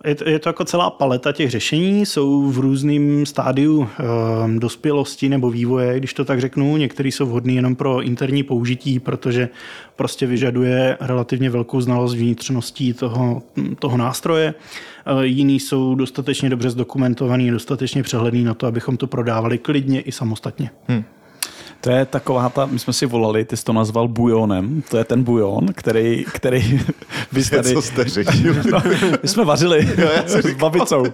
[0.03, 5.29] je to, je to jako celá paleta těch řešení, jsou v různém stádiu e, dospělosti
[5.29, 6.77] nebo vývoje, když to tak řeknu.
[6.77, 9.49] Některý jsou vhodný jenom pro interní použití, protože
[9.95, 13.41] prostě vyžaduje relativně velkou znalost vnitřností toho,
[13.79, 14.53] toho nástroje.
[15.05, 20.11] E, jiný jsou dostatečně dobře zdokumentovaný, dostatečně přehledný na to, abychom to prodávali klidně i
[20.11, 20.69] samostatně.
[20.87, 21.03] Hmm.
[21.83, 25.03] To je taková ta, my jsme si volali, ty jsi to nazval bujonem, to je
[25.03, 26.79] ten bujon, který, který
[27.31, 27.73] vy tady...
[27.73, 28.05] Co jste
[28.71, 28.81] no,
[29.21, 31.05] my jsme vařili jo, s babicou,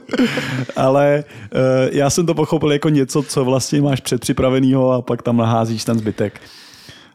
[0.75, 1.59] ale uh,
[1.91, 5.99] já jsem to pochopil jako něco, co vlastně máš předpřipravenýho a pak tam naházíš ten
[5.99, 6.41] zbytek.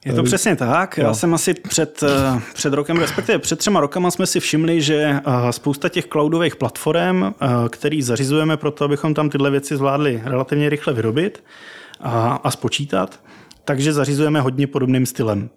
[0.05, 0.99] Je to přesně tak.
[0.99, 4.95] Já jsem asi před, eh, před rokem, respektive před třema rokama jsme si všimli, že
[4.95, 7.25] eh, spousta těch cloudových platform,
[7.71, 11.43] který zařizujeme pro to, abychom tam tyhle věci zvládli relativně rychle vyrobit
[12.01, 13.21] a, a spočítat,
[13.65, 15.51] takže zařizujeme hodně podobným stylem.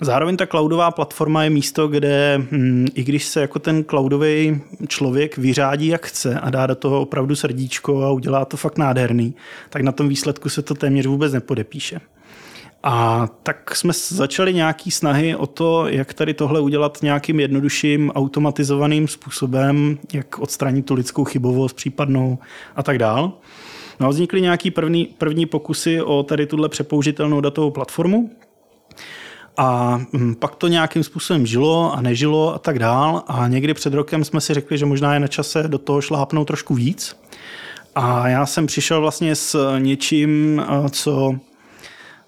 [0.00, 5.38] Zároveň ta cloudová platforma je místo, kde hm, i když se jako ten cloudový člověk
[5.38, 9.34] vyřádí jak chce a dá do toho opravdu srdíčko a udělá to fakt nádherný,
[9.70, 12.00] tak na tom výsledku se to téměř vůbec nepodepíše.
[12.84, 19.08] A tak jsme začali nějaký snahy o to, jak tady tohle udělat nějakým jednodušším, automatizovaným
[19.08, 22.38] způsobem, jak odstranit tu lidskou chybovost případnou
[22.76, 23.32] a tak dál.
[24.02, 28.30] No a vznikly nějaký první, první pokusy o tady tuhle přepoužitelnou datovou platformu.
[29.56, 33.22] A hm, pak to nějakým způsobem žilo a nežilo a tak dál.
[33.26, 36.46] A někdy před rokem jsme si řekli, že možná je na čase do toho šlápnout
[36.46, 37.16] trošku víc.
[37.94, 41.34] A já jsem přišel vlastně s něčím, co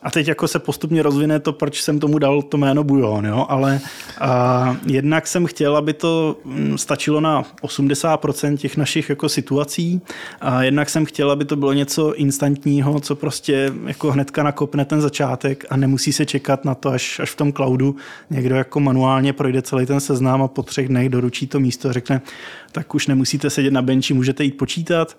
[0.05, 3.47] a teď jako se postupně rozvine to, proč jsem tomu dal to jméno Bujon, jo?
[3.49, 3.81] ale
[4.21, 10.01] a, jednak jsem chtěl, aby to mm, stačilo na 80% těch našich jako situací
[10.41, 15.01] a jednak jsem chtěl, aby to bylo něco instantního, co prostě jako hnedka nakopne ten
[15.01, 17.97] začátek a nemusí se čekat na to, až, až v tom cloudu
[18.31, 21.93] někdo jako manuálně projde celý ten seznám a po třech dnech doručí to místo a
[21.93, 22.21] řekne,
[22.73, 25.17] tak už nemusíte sedět na benči, můžete jít počítat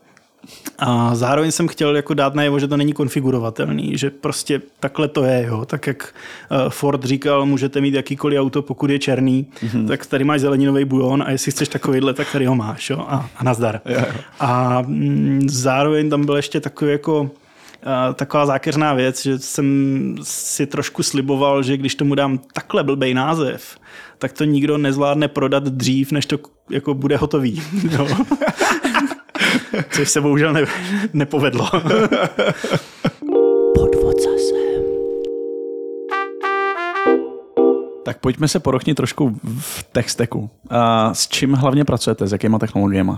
[0.79, 5.23] a zároveň jsem chtěl jako dát najevo, že to není konfigurovatelný, že prostě takhle to
[5.23, 5.45] je.
[5.47, 5.65] Jo.
[5.65, 6.15] Tak jak
[6.51, 9.88] eh, Ford říkal, můžete mít jakýkoliv auto, pokud je černý, mm-hmm.
[9.88, 12.89] tak tady máš zeleninový bujon a jestli chceš takovýhle, tak tady ho máš.
[12.89, 13.05] Jo.
[13.08, 13.81] A, a nazdar.
[13.86, 14.15] Yeah.
[14.39, 17.31] A mm, zároveň tam byl ještě takový jako
[17.84, 23.13] eh, taková zákeřná věc, že jsem si trošku sliboval, že když tomu dám takhle blbej
[23.13, 23.77] název,
[24.17, 26.38] tak to nikdo nezvládne prodat dřív, než to
[26.69, 27.62] jako bude hotový.
[27.91, 28.08] Jo.
[29.91, 30.61] Což se bohužel ne,
[31.13, 31.69] nepovedlo.
[33.75, 34.55] Podvod zase.
[38.05, 40.49] Tak pojďme se porochnit trošku v texteku.
[40.69, 43.11] A s čím hlavně pracujete, s jakýma technologiemi?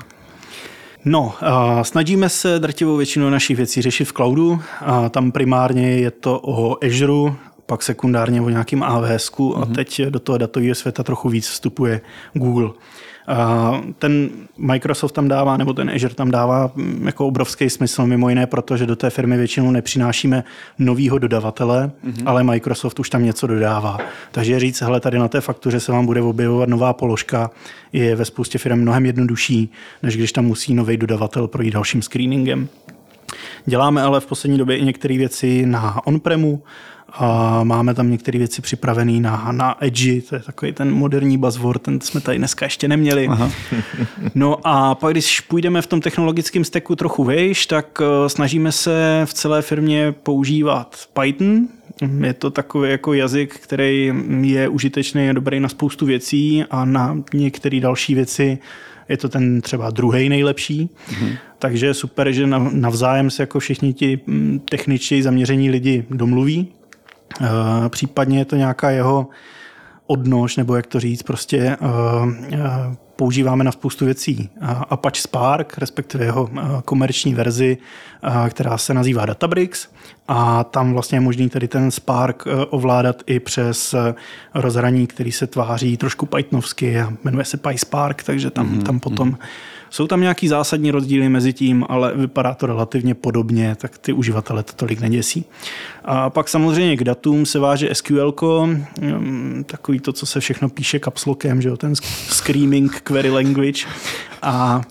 [1.05, 1.33] No,
[1.81, 4.59] snažíme se drtivou většinu našich věcí řešit v cloudu.
[4.81, 7.33] A tam primárně je to o Azure,
[7.65, 9.73] pak sekundárně o nějakým AWS, a mhm.
[9.75, 12.01] teď do toho datového světa trochu víc vstupuje
[12.33, 12.69] Google.
[13.99, 18.47] Ten Microsoft tam dává, nebo ten Azure tam dává mm, jako obrovský smysl, mimo jiné,
[18.47, 20.43] protože do té firmy většinou nepřinášíme
[20.79, 22.23] novýho dodavatele, mm-hmm.
[22.25, 23.97] ale Microsoft už tam něco dodává.
[24.31, 27.51] Takže říct, hele, tady na té faktuře se vám bude objevovat nová položka,
[27.93, 29.71] je ve spoustě firm mnohem jednodušší,
[30.03, 32.67] než když tam musí nový dodavatel projít dalším screeningem.
[33.65, 36.61] Děláme ale v poslední době i některé věci na on-premu,
[37.13, 41.81] a máme tam některé věci připravené na, na Edge, to je takový ten moderní buzzword,
[41.81, 43.27] ten jsme tady dneska ještě neměli.
[43.27, 43.51] Aha.
[44.35, 49.21] no a pak, když půjdeme v tom technologickém steku trochu vejš, tak eh, snažíme se
[49.25, 51.67] v celé firmě používat Python.
[52.23, 57.17] Je to takový jako jazyk, který je užitečný a dobrý na spoustu věcí a na
[57.33, 58.57] některé další věci
[59.09, 60.89] je to ten třeba druhý nejlepší.
[61.09, 61.37] Mm-hmm.
[61.59, 66.67] Takže je super, že navzájem se jako všichni ti mm, techničtěji zaměření lidi domluví.
[67.41, 69.27] Eh, případně je to nějaká jeho
[70.07, 71.77] odnož, nebo jak to říct, prostě eh,
[72.51, 74.49] eh, používáme na spoustu věcí.
[74.89, 76.49] Apache Spark, respektive jeho
[76.85, 77.77] komerční verzi,
[78.49, 79.87] která se nazývá Databricks
[80.27, 83.95] a tam vlastně je možný tedy ten Spark ovládat i přes
[84.53, 88.83] rozhraní, který se tváří trošku Pythonovsky a jmenuje se PySpark, takže tam, mm-hmm.
[88.83, 89.37] tam potom mm-hmm
[89.89, 94.63] jsou tam nějaký zásadní rozdíly mezi tím, ale vypadá to relativně podobně, tak ty uživatele
[94.63, 95.45] to tolik neděsí.
[96.06, 98.34] A pak samozřejmě k datům se váže SQL,
[99.02, 101.95] mm, takový to, co se všechno píše kapslokem, že jo, ten
[102.30, 103.86] screaming query language.
[104.41, 104.82] A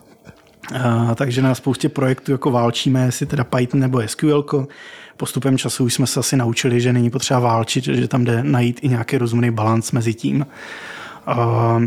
[0.75, 4.67] a, takže na spoustě projektů jako válčíme, jestli teda Python nebo SQL.
[5.17, 8.81] Postupem času už jsme se asi naučili, že není potřeba válčit, že tam jde najít
[8.83, 10.47] i nějaký rozumný balans mezi tím.
[11.27, 11.83] A,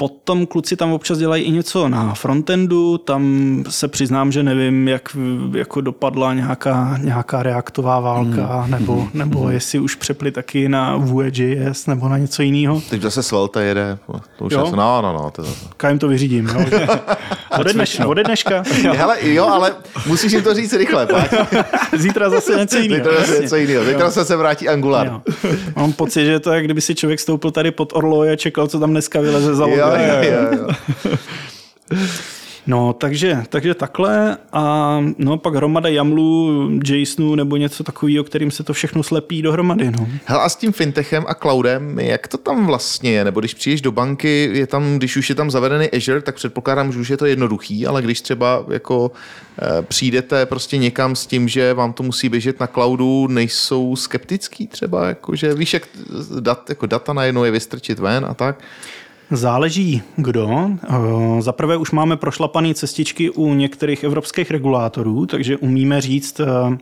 [0.00, 5.16] Potom kluci tam občas dělají i něco na frontendu, tam se přiznám, že nevím, jak
[5.54, 8.70] jako dopadla nějaká, nějaká reaktová válka, mm.
[8.70, 9.50] nebo, nebo mm.
[9.50, 12.82] jestli už přepli taky na Vue.js nebo na něco jiného.
[12.90, 13.98] Teď zase Svelte jede,
[14.38, 14.66] to už jo?
[14.66, 15.30] je, no, no, no.
[15.30, 15.44] To...
[15.76, 16.46] Kajem to vyřídím.
[16.46, 16.66] No.
[17.58, 18.62] ode, dneš, ode dneška.
[18.96, 19.74] Hele, jo, ale
[20.06, 21.06] musíš jim to říct rychle.
[21.06, 21.34] Pak.
[21.96, 23.04] Zítra zase něco jiného.
[23.04, 23.84] Zítra zase něco jiného.
[23.84, 25.06] Zítra se vrátí Angular.
[25.06, 25.22] Jo.
[25.76, 28.66] Mám pocit, že je to jak kdyby si člověk stoupil tady pod Orloj a čekal,
[28.66, 30.72] co tam dneska vyleze za logo.
[32.66, 38.62] No, takže, takže takhle a no, pak hromada jamlů, JSONů nebo něco takového, kterým se
[38.62, 39.90] to všechno slepí dohromady.
[39.90, 40.08] No.
[40.24, 43.24] Hele, a s tím fintechem a cloudem, jak to tam vlastně je?
[43.24, 46.92] Nebo když přijdeš do banky, je tam, když už je tam zavedený Azure, tak předpokládám,
[46.92, 49.12] že už je to jednoduchý, ale když třeba jako
[49.62, 54.66] e, přijdete prostě někam s tím, že vám to musí běžet na cloudu, nejsou skeptický
[54.66, 55.82] třeba, jako, že víš, jak
[56.40, 58.60] dat, jako data najednou je vystrčit ven a tak?
[59.30, 60.70] Záleží kdo.
[60.82, 66.78] Eh, za prvé už máme prošlapané cestičky u některých evropských regulátorů, takže umíme říct, eh,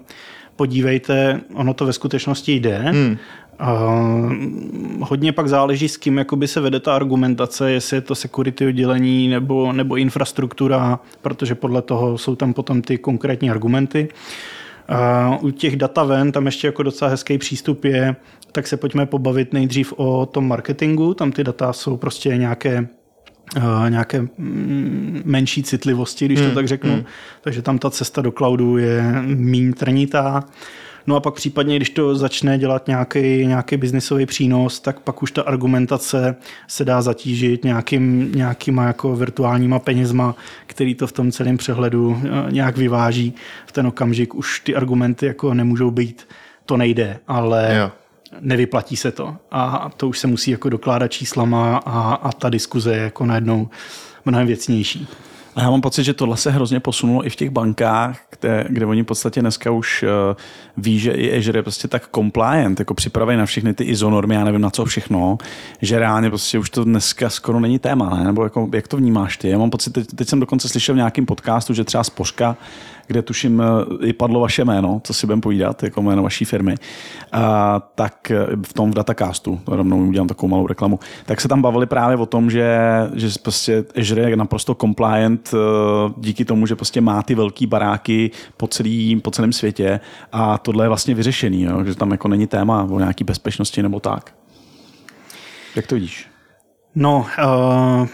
[0.57, 2.79] podívejte, ono to ve skutečnosti jde.
[2.79, 3.17] Hmm.
[3.61, 4.33] Uh,
[5.01, 9.29] hodně pak záleží, s kým jakoby se vede ta argumentace, jestli je to security oddělení
[9.29, 14.09] nebo, nebo infrastruktura, protože podle toho jsou tam potom ty konkrétní argumenty.
[15.31, 18.17] Uh, u těch data ven tam ještě jako docela hezký přístup je,
[18.53, 21.15] tak se pojďme pobavit nejdřív o tom marketingu.
[21.15, 22.89] Tam ty data jsou prostě nějaké
[23.57, 26.93] Uh, nějaké mm, menší citlivosti, když hmm, to tak řeknu.
[26.93, 27.05] Hmm.
[27.41, 30.45] Takže tam ta cesta do cloudu je méně trnitá.
[31.07, 35.33] No a pak případně, když to začne dělat nějaký, nějaký biznisový přínos, tak pak už
[35.33, 41.57] ta argumentace se dá zatížit nějakým, nějakýma jako virtuálníma penězma, který to v tom celém
[41.57, 43.35] přehledu uh, nějak vyváží.
[43.67, 46.29] V ten okamžik už ty argumenty jako nemůžou být,
[46.67, 47.91] to nejde, ale jo
[48.41, 49.37] nevyplatí se to.
[49.51, 53.69] A to už se musí jako dokládat číslama a, a ta diskuze je jako najednou
[54.25, 55.09] mnohem věcnější.
[55.59, 58.87] A já mám pocit, že tohle se hrozně posunulo i v těch bankách, kde, kde
[58.87, 60.37] oni v podstatě dneska už uh,
[60.77, 64.35] ví, že i Azure je prostě tak compliant, jako připravený na všechny ty ISO normy,
[64.35, 65.39] já nevím na co všechno,
[65.83, 68.25] že reálně prostě už to dneska skoro není téma, ne?
[68.25, 69.49] nebo jako, jak to vnímáš ty?
[69.49, 72.57] Já mám pocit, teď, teď jsem dokonce slyšel v nějakém podcastu, že třeba Spořka
[73.09, 76.75] kde tuším eh, i padlo vaše jméno, co si budeme povídat, jako jméno vaší firmy,
[77.33, 81.63] a, tak eh, v tom v Datacastu, rovnou udělám takovou malou reklamu, tak se tam
[81.63, 82.79] bavili právě o tom, že,
[83.15, 85.59] že prostě Azure je naprosto compliant eh,
[86.17, 90.01] díky tomu, že prostě má ty velký baráky po, celý, po celém světě
[90.33, 91.85] a tohle je vlastně vyřešený, jo?
[91.85, 94.35] že tam jako není téma o nějaký bezpečnosti nebo tak.
[95.77, 96.27] Jak to vidíš?
[96.95, 98.09] No, uh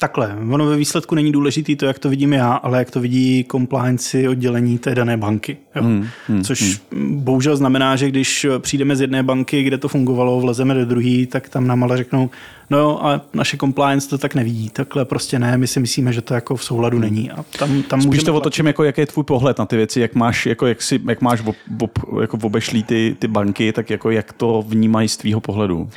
[0.00, 3.44] Takhle, ono ve výsledku není důležitý to, jak to vidím já, ale jak to vidí
[3.50, 5.56] compliance oddělení té dané banky.
[5.76, 5.82] Jo.
[5.82, 7.20] Hmm, hmm, Což hmm.
[7.24, 11.48] bohužel znamená, že když přijdeme z jedné banky, kde to fungovalo, vlezeme do druhé, tak
[11.48, 12.30] tam nám ale řeknou,
[12.70, 14.70] no jo, ale naše compliance to tak nevidí.
[14.70, 17.04] Takhle prostě ne, my si myslíme, že to jako v souladu hmm.
[17.04, 17.30] není.
[17.30, 20.14] A tam, tam Spíš to otočím, jako jaký je tvůj pohled na ty věci, jak
[20.14, 24.10] máš, jako jak, si, jak máš ob, ob, jako obešlý ty, ty banky, tak jako
[24.10, 25.88] jak to vnímají z tvýho pohledu?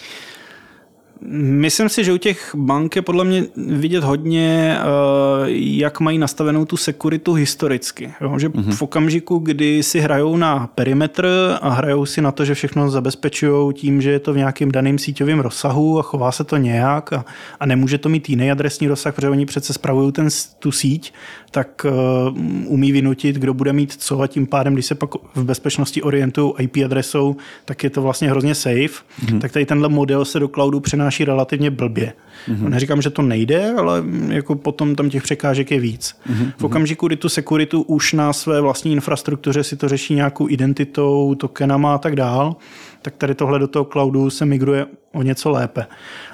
[1.32, 6.66] Myslím si, že u těch bank je podle mě vidět hodně, uh, jak mají nastavenou
[6.66, 8.14] tu sekuritu historicky.
[8.22, 8.40] Jo?
[8.40, 8.76] Že mm-hmm.
[8.76, 13.74] v okamžiku, kdy si hrajou na perimetr a hrajou si na to, že všechno zabezpečují
[13.74, 17.26] tím, že je to v nějakém daném síťovém rozsahu a chová se to nějak a,
[17.60, 20.28] a nemůže to mít jiný adresní rozsah, protože oni přece spravují ten,
[20.60, 21.14] tu síť,
[21.54, 22.38] tak uh,
[22.68, 26.54] umí vynutit, kdo bude mít co a tím pádem, když se pak v bezpečnosti orientují
[26.60, 27.36] IP adresou,
[27.66, 28.74] tak je to vlastně hrozně safe.
[28.86, 29.40] Mm-hmm.
[29.40, 32.14] Tak tady tenhle model se do cloudu přenáší relativně blbě.
[32.48, 32.70] Mm-hmm.
[32.70, 36.16] Neříkám, že to nejde, ale jako potom tam těch překážek je víc.
[36.30, 36.52] Mm-hmm.
[36.58, 41.36] V okamžiku, kdy tu sekuritu už na své vlastní infrastruktuře si to řeší nějakou identitou,
[41.36, 42.56] tokenama a tak dál,
[43.02, 45.86] tak tady tohle do toho cloudu se migruje o něco lépe.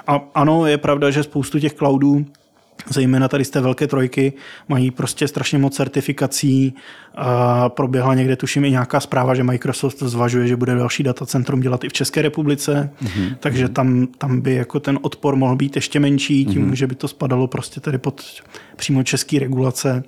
[0.06, 2.26] A ano, je pravda, že spoustu těch cloudů
[2.88, 4.32] zejména tady z té velké trojky,
[4.68, 6.74] mají prostě strašně moc certifikací.
[7.14, 11.84] A proběhla někde, tuším, i nějaká zpráva, že Microsoft zvažuje, že bude další datacentrum dělat
[11.84, 13.36] i v České republice, mm-hmm.
[13.40, 16.74] takže tam, tam by jako ten odpor mohl být ještě menší, tím, mm-hmm.
[16.74, 18.22] že by to spadalo prostě tady pod
[18.76, 20.02] přímo český regulace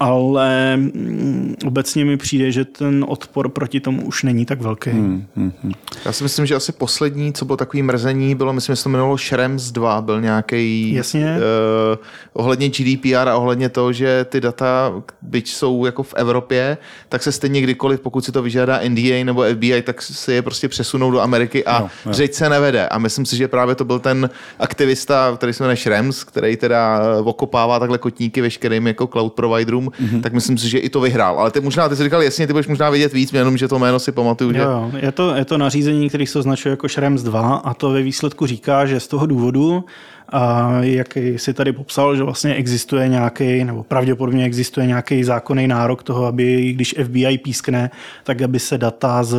[0.00, 4.90] ale mm, obecně mi přijde, že ten odpor proti tomu už není tak velký.
[4.90, 5.72] Hmm, hmm, hmm.
[6.04, 8.88] Já si myslím, že asi poslední, co bylo takový mrzení, bylo, myslím, že se to
[8.88, 11.36] jmenovalo Shrems 2, byl nějaký Jasně.
[11.36, 11.98] Uh,
[12.32, 16.78] ohledně GDPR a ohledně toho, že ty data, byť jsou jako v Evropě,
[17.08, 20.68] tak se stejně kdykoliv, pokud si to vyžádá NDA nebo FBI, tak se je prostě
[20.68, 22.12] přesunou do Ameriky a no, no.
[22.12, 22.88] řeč se nevede.
[22.88, 27.00] A myslím si, že právě to byl ten aktivista, který se jmenuje Shrems, který teda
[27.02, 30.20] eh, okopává takhle kotníky veškerým jako cloud providerům mm-hmm.
[30.20, 31.40] tak myslím si, že i to vyhrál.
[31.40, 33.78] Ale ty možná, ty jsi říkal, jasně, ty budeš možná vědět víc, jenom že to
[33.78, 34.52] jméno si pamatuju.
[34.52, 34.58] Že...
[34.58, 38.02] Jo, je, to, je to nařízení, který se označuje jako Šrems 2 a to ve
[38.02, 39.84] výsledku říká, že z toho důvodu,
[40.28, 46.02] a jak si tady popsal, že vlastně existuje nějaký, nebo pravděpodobně existuje nějaký zákonný nárok
[46.02, 47.90] toho, aby když FBI pískne,
[48.24, 49.36] tak aby se data z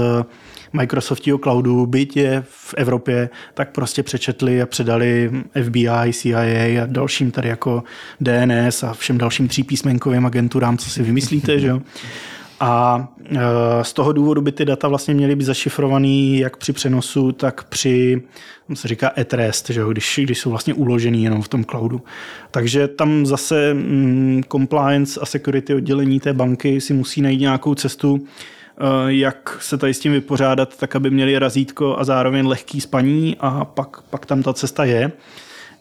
[0.76, 5.32] Microsoftního cloudu, byť je v Evropě, tak prostě přečetli a předali
[5.64, 7.84] FBI, CIA a dalším tady jako
[8.22, 11.82] DNS a všem dalším třípísmenkovým agenturám, co si vymyslíte, že jo.
[12.60, 13.38] A e,
[13.84, 18.22] z toho důvodu by ty data vlastně měly být zašifrovaný jak při přenosu, tak při,
[18.74, 22.02] se říká at rest, že jo, když, když jsou vlastně uložený jenom v tom cloudu.
[22.52, 28.28] Takže tam zase mm, compliance a security oddělení té banky si musí najít nějakou cestu,
[29.08, 33.66] jak se tady s tím vypořádat, tak aby měli razítko a zároveň lehký spaní a
[33.66, 35.12] pak, pak tam ta cesta je.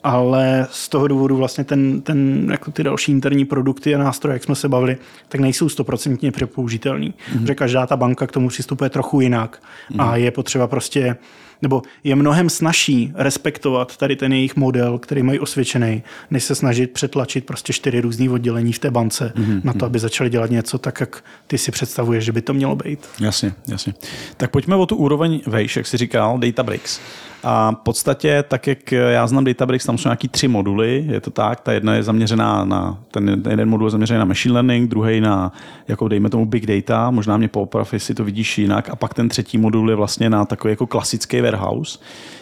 [0.03, 4.45] Ale z toho důvodu vlastně ten, ten, jako ty další interní produkty a nástroje, jak
[4.45, 4.97] jsme se bavili,
[5.29, 7.09] tak nejsou stoprocentně přepoužitelný.
[7.11, 7.41] Mm-hmm.
[7.41, 10.09] Protože každá ta banka k tomu přistupuje trochu jinak mm-hmm.
[10.09, 11.17] a je potřeba prostě
[11.65, 16.91] nebo je mnohem snažší respektovat tady ten jejich model, který mají osvědčený, než se snažit
[16.91, 19.61] přetlačit prostě čtyři různý oddělení v té bance mm-hmm.
[19.65, 19.85] na to, mhm.
[19.85, 23.09] aby začali dělat něco tak, jak ty si představuješ, že by to mělo být.
[23.21, 23.95] Jasně, jasně.
[24.37, 27.01] Tak pojďme o tu úroveň vejš, jak jsi říkal, Databricks.
[27.45, 31.31] A v podstatě, tak jak já znám Databricks, tam jsou nějaký tři moduly, je to
[31.31, 35.21] tak, ta jedna je zaměřená na, ten jeden modul je zaměřený na machine learning, druhý
[35.21, 35.53] na,
[35.89, 39.29] jako dejme tomu big data, možná mě pooprav, jestli to vidíš jinak, a pak ten
[39.29, 41.99] třetí modul je vlastně na takový jako klasický warehouse.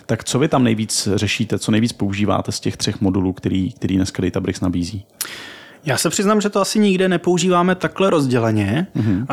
[0.07, 3.97] Tak co vy tam nejvíc řešíte, co nejvíc používáte z těch třech modulů, který, který
[3.97, 5.05] dneska Databricks nabízí?
[5.85, 8.87] Já se přiznám, že to asi nikde nepoužíváme takhle rozděleně.
[8.97, 9.27] Mm-hmm.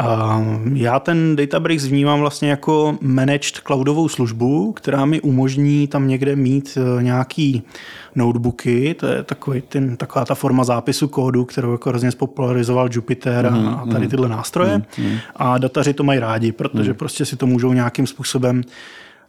[0.75, 6.77] Já ten Databricks vnímám vlastně jako managed cloudovou službu, která mi umožní tam někde mít
[6.77, 7.63] e, nějaký
[8.15, 13.45] notebooky, to je takový ten, taková ta forma zápisu kódu, kterou jako hrozně spopularizoval Jupyter
[13.45, 13.79] a, mm-hmm.
[13.79, 14.09] a tady mhm.
[14.09, 14.77] tyhle nástroje.
[14.77, 15.19] Mm-hmm.
[15.35, 16.95] A dataři to mají rádi, protože mm-hmm.
[16.95, 18.63] prostě si to můžou nějakým způsobem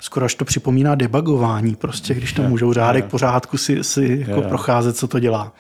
[0.02, 4.96] skoro až to připomíná debugování, prostě, když to můžou řádek pořádku si, si jako procházet,
[4.96, 5.52] co to dělá.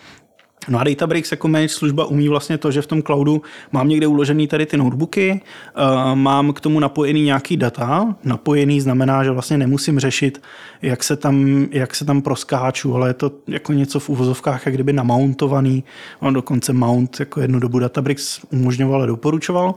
[0.68, 3.42] No a Databricks jako managed služba umí vlastně to, že v tom cloudu
[3.72, 5.40] mám někde uložený tady ty notebooky,
[5.76, 8.14] uh, mám k tomu napojený nějaký data.
[8.24, 10.42] Napojený znamená, že vlastně nemusím řešit,
[10.82, 14.74] jak se tam, jak se tam proskáču, ale je to jako něco v uvozovkách, jak
[14.74, 15.84] kdyby namountovaný.
[16.20, 19.74] On dokonce mount jako jednu dobu Databricks umožňoval a doporučoval.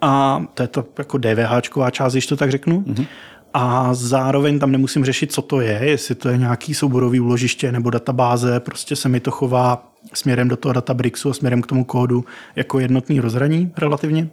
[0.00, 2.80] A to je to jako DVHčková část, když to tak řeknu.
[2.80, 3.06] Mm-hmm
[3.54, 7.90] a zároveň tam nemusím řešit, co to je, jestli to je nějaký souborový úložiště nebo
[7.90, 12.24] databáze, prostě se mi to chová směrem do toho databrixu a směrem k tomu kódu
[12.56, 14.28] jako jednotný rozhraní relativně.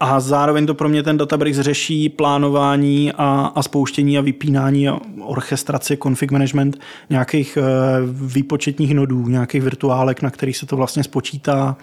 [0.00, 4.98] A zároveň to pro mě ten Databricks řeší plánování a, a spouštění a vypínání a
[5.22, 6.80] orchestraci, config management
[7.10, 7.62] nějakých e,
[8.12, 11.76] výpočetních nodů, nějakých virtuálek, na který se to vlastně spočítá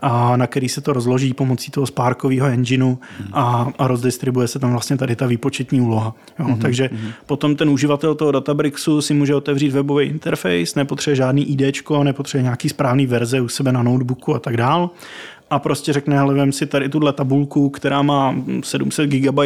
[0.00, 2.96] a na který se to rozloží pomocí toho Sparkového engineu
[3.32, 6.14] a, a rozdistribuje se tam vlastně tady ta výpočetní úloha.
[6.38, 6.46] Jo?
[6.46, 6.58] Mm-hmm.
[6.58, 7.12] Takže mm-hmm.
[7.26, 11.62] potom ten uživatel toho Databricksu si může otevřít webový interface, nepotřebuje žádný ID,
[12.02, 14.90] nepotřebuje nějaký správný verze u sebe na notebooku a tak dál
[15.52, 19.38] a prostě řekne, hele, vem si tady tuhle tabulku, která má 700 GB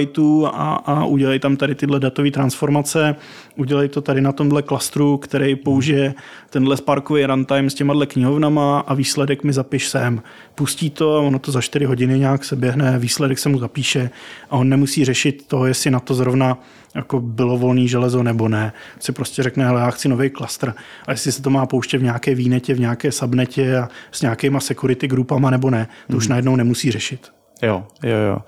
[0.47, 3.17] a, a udělej tam tady tyhle datové transformace,
[3.57, 6.15] udělej to tady na tomhle klastru, který použije
[6.51, 10.23] tenhle Sparkový runtime s těma knihovnama a výsledek mi zapiš sem.
[10.55, 14.11] Pustí to ono to za 4 hodiny nějak se běhne, výsledek se mu zapíše
[14.51, 16.59] a on nemusí řešit to, jestli na to zrovna
[16.97, 18.72] jako bylo volný železo nebo ne.
[18.99, 20.74] Si prostě řekne, hele, já chci nový klastr.
[21.07, 24.61] A jestli se to má pouštět v nějaké výnetě, v nějaké subnetě a s nějakýma
[24.61, 26.16] security grupama nebo ne, to mm.
[26.16, 27.32] už najednou nemusí řešit.
[27.62, 28.38] Jo, jo, jo.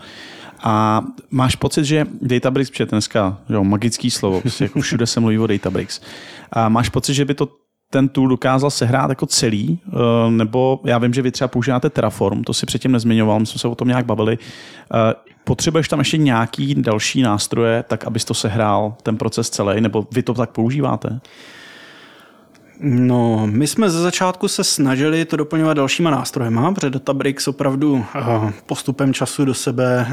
[0.63, 5.39] A máš pocit, že Databricks, protože dneska jo, magický slovo, prostě jako všude se mluví
[5.39, 6.01] o Databricks.
[6.53, 7.49] A máš pocit, že by to
[7.91, 12.43] ten tool dokázal sehrát jako celý, eh, nebo já vím, že vy třeba používáte Terraform,
[12.43, 14.39] to si předtím nezmiňoval, my jsme se o tom nějak bavili.
[15.49, 20.07] Eh, potřebuješ tam ještě nějaký další nástroje, tak abys to sehrál ten proces celý, nebo
[20.13, 21.21] vy to tak používáte?
[22.81, 28.53] No, my jsme ze začátku se snažili to doplňovat dalšíma nástrojema, protože Databricks opravdu eh,
[28.67, 30.07] postupem času do sebe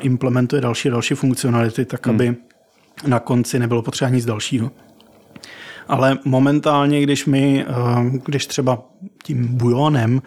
[0.00, 2.14] implementuje další další funkcionality, tak hmm.
[2.14, 2.36] aby
[3.06, 4.70] na konci nebylo potřeba nic dalšího.
[5.88, 7.74] Ale momentálně, když my, eh,
[8.24, 8.82] když třeba
[9.24, 10.22] tím bujonem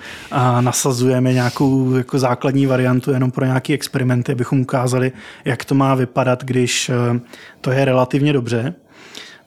[0.61, 5.11] nasazujeme nějakou jako základní variantu jenom pro nějaké experimenty, abychom ukázali,
[5.45, 7.19] jak to má vypadat, když eh,
[7.61, 8.75] to je relativně dobře,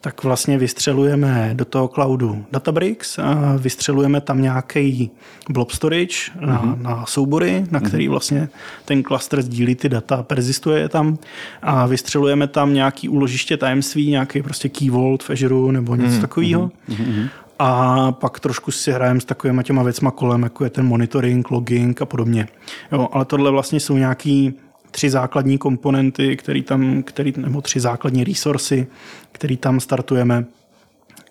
[0.07, 3.19] tak vlastně vystřelujeme do toho cloudu Databricks,
[3.59, 5.11] vystřelujeme tam nějaký
[5.51, 6.83] blob storage na, mm-hmm.
[6.83, 8.11] na soubory, na který mhm.
[8.11, 8.49] vlastně
[8.85, 11.19] ten cluster sdílí ty data, persistuje tam
[11.63, 16.21] a vystřelujeme tam nějaký úložiště tajemství, nějaký prostě key vault v Azure nebo něco mm-hmm.
[16.21, 16.71] takového.
[16.89, 17.29] Mm-hmm.
[17.59, 22.03] A pak trošku si hrajeme s takovými těma věcma kolem, jako je ten monitoring, logging
[22.03, 22.49] a podobně.
[22.93, 24.55] Jo, ale tohle vlastně jsou nějaký
[24.97, 28.87] tři základní komponenty, který tam, který, nebo tři základní resursy,
[29.33, 30.45] který tam startujeme,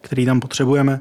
[0.02, 1.00] který tam potřebujeme.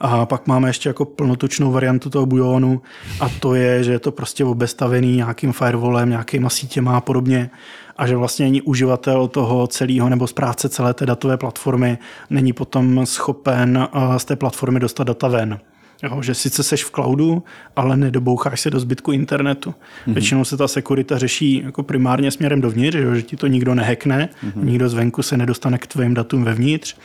[0.00, 2.82] A pak máme ještě jako plnotučnou variantu toho bujonu
[3.20, 7.50] a to je, že je to prostě obestavený nějakým firewallem, nějakýma sítěma a podobně
[7.96, 11.98] a že vlastně ani uživatel toho celého nebo zprávce celé té datové platformy
[12.30, 15.60] není potom schopen z té platformy dostat data ven.
[16.02, 17.42] Jo, že sice seš v cloudu,
[17.76, 19.70] ale nedoboucháš se do zbytku internetu.
[19.70, 20.12] Mm-hmm.
[20.12, 24.28] Většinou se ta sekurita řeší jako primárně směrem dovnitř, jo, že ti to nikdo nehekne,
[24.44, 24.64] mm-hmm.
[24.64, 26.96] nikdo zvenku se nedostane k tvým datům vevnitř.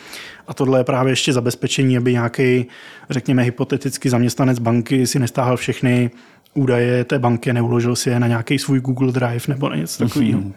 [0.47, 2.65] A tohle je právě ještě zabezpečení, aby nějaký,
[3.09, 6.11] řekněme, hypotetický zaměstnanec banky si nestáhl všechny
[6.53, 10.39] údaje té banky, neuložil si je na nějaký svůj Google Drive nebo na něco takového.
[10.39, 10.53] Mm-hmm.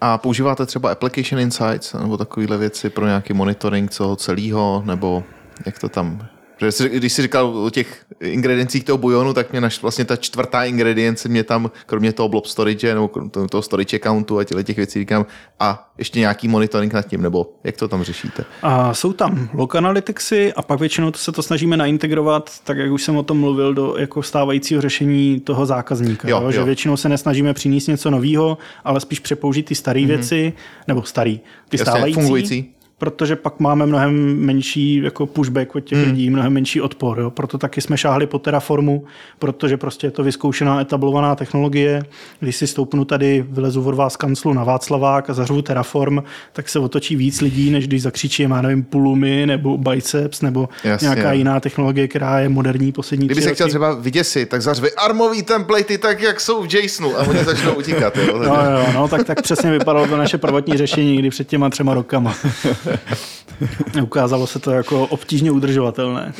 [0.00, 5.24] A používáte třeba Application Insights nebo takovéhle věci pro nějaký monitoring toho celého, nebo
[5.66, 6.26] jak to tam
[6.62, 10.64] Protože když jsi říkal o těch ingrediencích toho bujonu, tak mě naš, vlastně ta čtvrtá
[10.64, 13.10] ingredience mě tam, kromě toho blob storage nebo
[13.50, 15.26] toho storage accountu a těch věcí říkám,
[15.60, 18.44] a ještě nějaký monitoring nad tím, nebo jak to tam řešíte?
[18.62, 22.92] A jsou tam local analyticsy a pak většinou to se to snažíme naintegrovat, tak jak
[22.92, 26.28] už jsem o tom mluvil, do jako stávajícího řešení toho zákazníka.
[26.28, 30.06] Jo, jo, že většinou se nesnažíme přinést něco nového, ale spíš přepoužít ty staré mm-hmm.
[30.06, 30.52] věci,
[30.88, 32.20] nebo starý, ty Jasně, stávající.
[32.20, 36.10] Fungující protože pak máme mnohem menší jako pushback od těch hmm.
[36.10, 37.18] lidí, mnohem menší odpor.
[37.20, 37.30] Jo.
[37.30, 39.04] Proto taky jsme šáhli po Terraformu,
[39.38, 42.02] protože prostě je to vyzkoušená, etablovaná technologie.
[42.40, 46.18] Když si stoupnu tady, vylezu od vás kanclu na Václavák a zařvu Terraform,
[46.52, 51.04] tak se otočí víc lidí, než když zakřičí, má nevím, Pulumi nebo Biceps nebo Jasně.
[51.04, 55.42] nějaká jiná technologie, která je moderní poslední Kdyby se chtěl třeba vyděsit, tak zařvi armový
[55.42, 58.16] templatey tak, jak jsou v JSONu a oni začnou utíkat.
[58.16, 58.38] Jo.
[58.42, 61.94] No, jo, no, tak, tak přesně vypadalo to naše prvotní řešení, kdy před těma třema
[61.94, 62.34] rokama.
[64.02, 66.32] Ukázalo se to jako obtížně udržovatelné.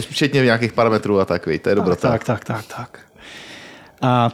[0.00, 2.08] Včetně nějakých parametrů a tak, to je dobrota.
[2.08, 2.98] Tak, tak, tak, tak.
[4.02, 4.30] A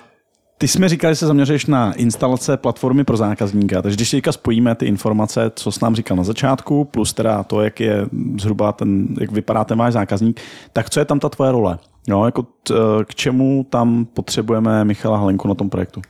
[0.59, 4.75] ty jsme říkali, že se zaměřuješ na instalace platformy pro zákazníka, takže když teďka spojíme
[4.75, 8.07] ty informace, co jsi nám říkal na začátku, plus teda to, jak je
[8.41, 10.41] zhruba ten, jak vypadá ten váš zákazník,
[10.73, 11.79] tak co je tam ta tvoje role?
[12.09, 16.03] Jo, jako t, k čemu tam potřebujeme Michala Halenku na tom projektu?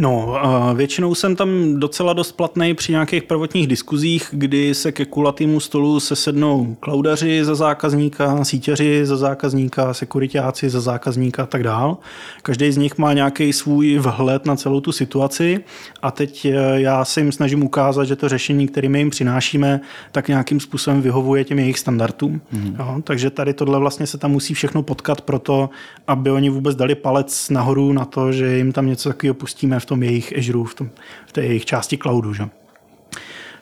[0.00, 0.34] No,
[0.74, 6.00] většinou jsem tam docela dost platný při nějakých prvotních diskuzích, kdy se ke kulatýmu stolu
[6.00, 11.96] sesednou klaudaři za zákazníka, sítěři za zákazníka, sekuritáci za zákazníka a tak dál.
[12.42, 15.60] Každý z nich má nějaký svůj vhled na celou tu situaci
[16.02, 19.80] a teď e, já se jim snažím ukázat, že to řešení, které my jim přinášíme,
[20.12, 22.40] tak nějakým způsobem vyhovuje těm jejich standardům.
[22.52, 22.76] Mm.
[22.78, 25.70] Jo, takže tady tohle vlastně se tam musí všechno potkat pro to,
[26.06, 29.87] aby oni vůbec dali palec nahoru na to, že jim tam něco takového pustíme v
[29.88, 30.90] tom jejich Azure, v, tom,
[31.26, 32.34] v té jejich části cloudu.
[32.34, 32.48] Že?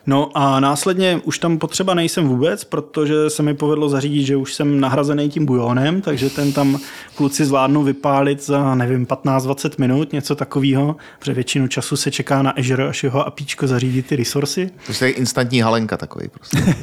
[0.09, 4.53] No a následně už tam potřeba nejsem vůbec, protože se mi povedlo zařídit, že už
[4.53, 6.79] jsem nahrazený tím bujónem, takže ten tam
[7.15, 12.51] kluci zvládnou vypálit za, nevím, 15-20 minut, něco takového, protože většinu času se čeká na
[12.51, 14.69] Azure, až jeho apíčko zařídí ty resursy.
[14.99, 16.57] To je instantní halenka takový prostě.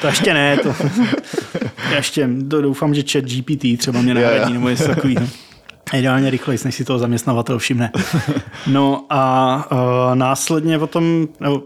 [0.00, 0.74] To ještě ne, to
[1.96, 5.26] ještě to doufám, že chat GPT třeba mě nahradí nebo něco takového.
[5.94, 7.90] Ideálně rychleji, než si toho zaměstnavatel všimne.
[8.66, 11.62] No a uh, následně potom, nebo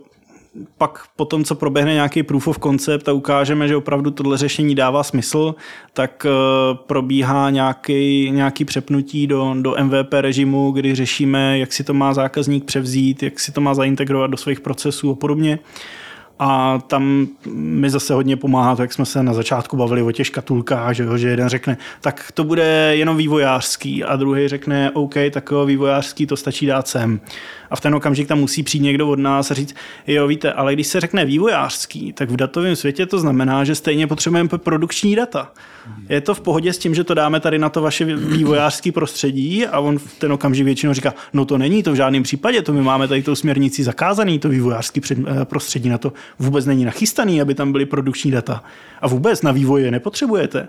[0.78, 4.74] pak po tom, co proběhne nějaký proof of concept a ukážeme, že opravdu tohle řešení
[4.74, 5.54] dává smysl,
[5.92, 11.94] tak uh, probíhá nějaký, nějaký přepnutí do, do MVP režimu, kdy řešíme, jak si to
[11.94, 15.58] má zákazník převzít, jak si to má zaintegrovat do svých procesů a podobně.
[16.44, 20.26] A tam mi zase hodně pomáhá to, jak jsme se na začátku bavili o těch
[20.26, 25.14] škatulkách, že, jo, že jeden řekne, tak to bude jenom vývojářský a druhý řekne, OK,
[25.30, 27.20] tak vývojářský to stačí dát sem.
[27.70, 29.74] A v ten okamžik tam musí přijít někdo od nás a říct,
[30.06, 34.06] jo, víte, ale když se řekne vývojářský, tak v datovém světě to znamená, že stejně
[34.06, 35.52] potřebujeme produkční data.
[36.08, 39.66] Je to v pohodě s tím, že to dáme tady na to vaše vývojářské prostředí
[39.66, 42.72] a on v ten okamžik většinou říká, no to není to v žádném případě, to
[42.72, 45.00] my máme tady tou směrnici zakázaný, to vývojářské
[45.44, 48.64] prostředí na to vůbec není nachystaný, aby tam byly produkční data.
[49.00, 50.68] A vůbec na vývoje nepotřebujete.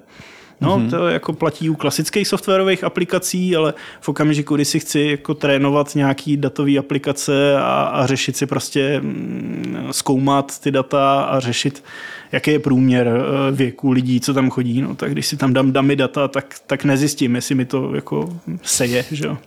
[0.62, 0.90] No, mm-hmm.
[0.90, 5.96] to jako platí u klasických softwarových aplikací, ale v okamžiku, kdy si chci jako trénovat
[5.96, 11.84] nějaký datové aplikace a, a řešit si prostě mm, zkoumat ty data a řešit,
[12.32, 15.72] jaký je průměr eh, věku lidí, co tam chodí, no, tak když si tam dám
[15.72, 19.38] damy data, tak, tak nezjistím, jestli mi to jako seje, že jo.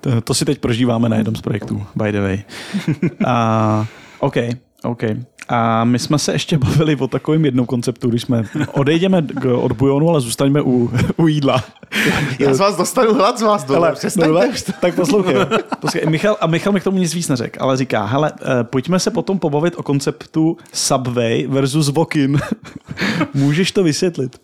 [0.00, 2.42] To, to si teď prožíváme na jednom z projektů, by the way.
[3.26, 3.86] A,
[4.18, 4.36] OK,
[4.84, 5.02] OK.
[5.48, 10.08] A my jsme se ještě bavili o takovém jednom konceptu, když jsme odejdeme od bujonu,
[10.10, 11.64] ale zůstaňme u, u jídla.
[12.38, 15.34] Já z vás dostanu hlad z vás dole, no, tak poslouchej.
[15.80, 16.10] poslouchej.
[16.10, 19.10] Michal, a Michal mi k tomu nic víc neřekl, ale říká, hele, eh, pojďme se
[19.10, 22.40] potom pobavit o konceptu Subway versus Vokin.
[23.34, 24.40] Můžeš to vysvětlit?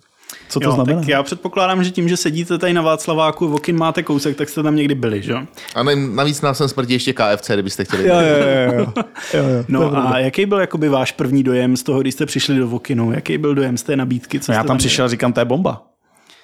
[0.49, 1.01] Co to jo, znamená?
[1.01, 4.63] Tak já předpokládám, že tím, že sedíte tady na Václaváku, Vokin máte kousek, tak jste
[4.63, 5.35] tam někdy byli, že?
[5.75, 5.83] A
[6.15, 8.09] navíc nás sem smrtí ještě KFC, kdybyste chtěli.
[8.09, 8.79] Jo, jo, jo.
[8.79, 8.93] jo.
[9.35, 9.65] jo, jo.
[9.69, 13.13] No a jaký byl jakoby váš první dojem z toho, když jste přišli do Vokinu?
[13.13, 14.41] Jaký byl dojem z té nabídky?
[14.41, 15.83] Co no já tam přišel a říkám, to je bomba.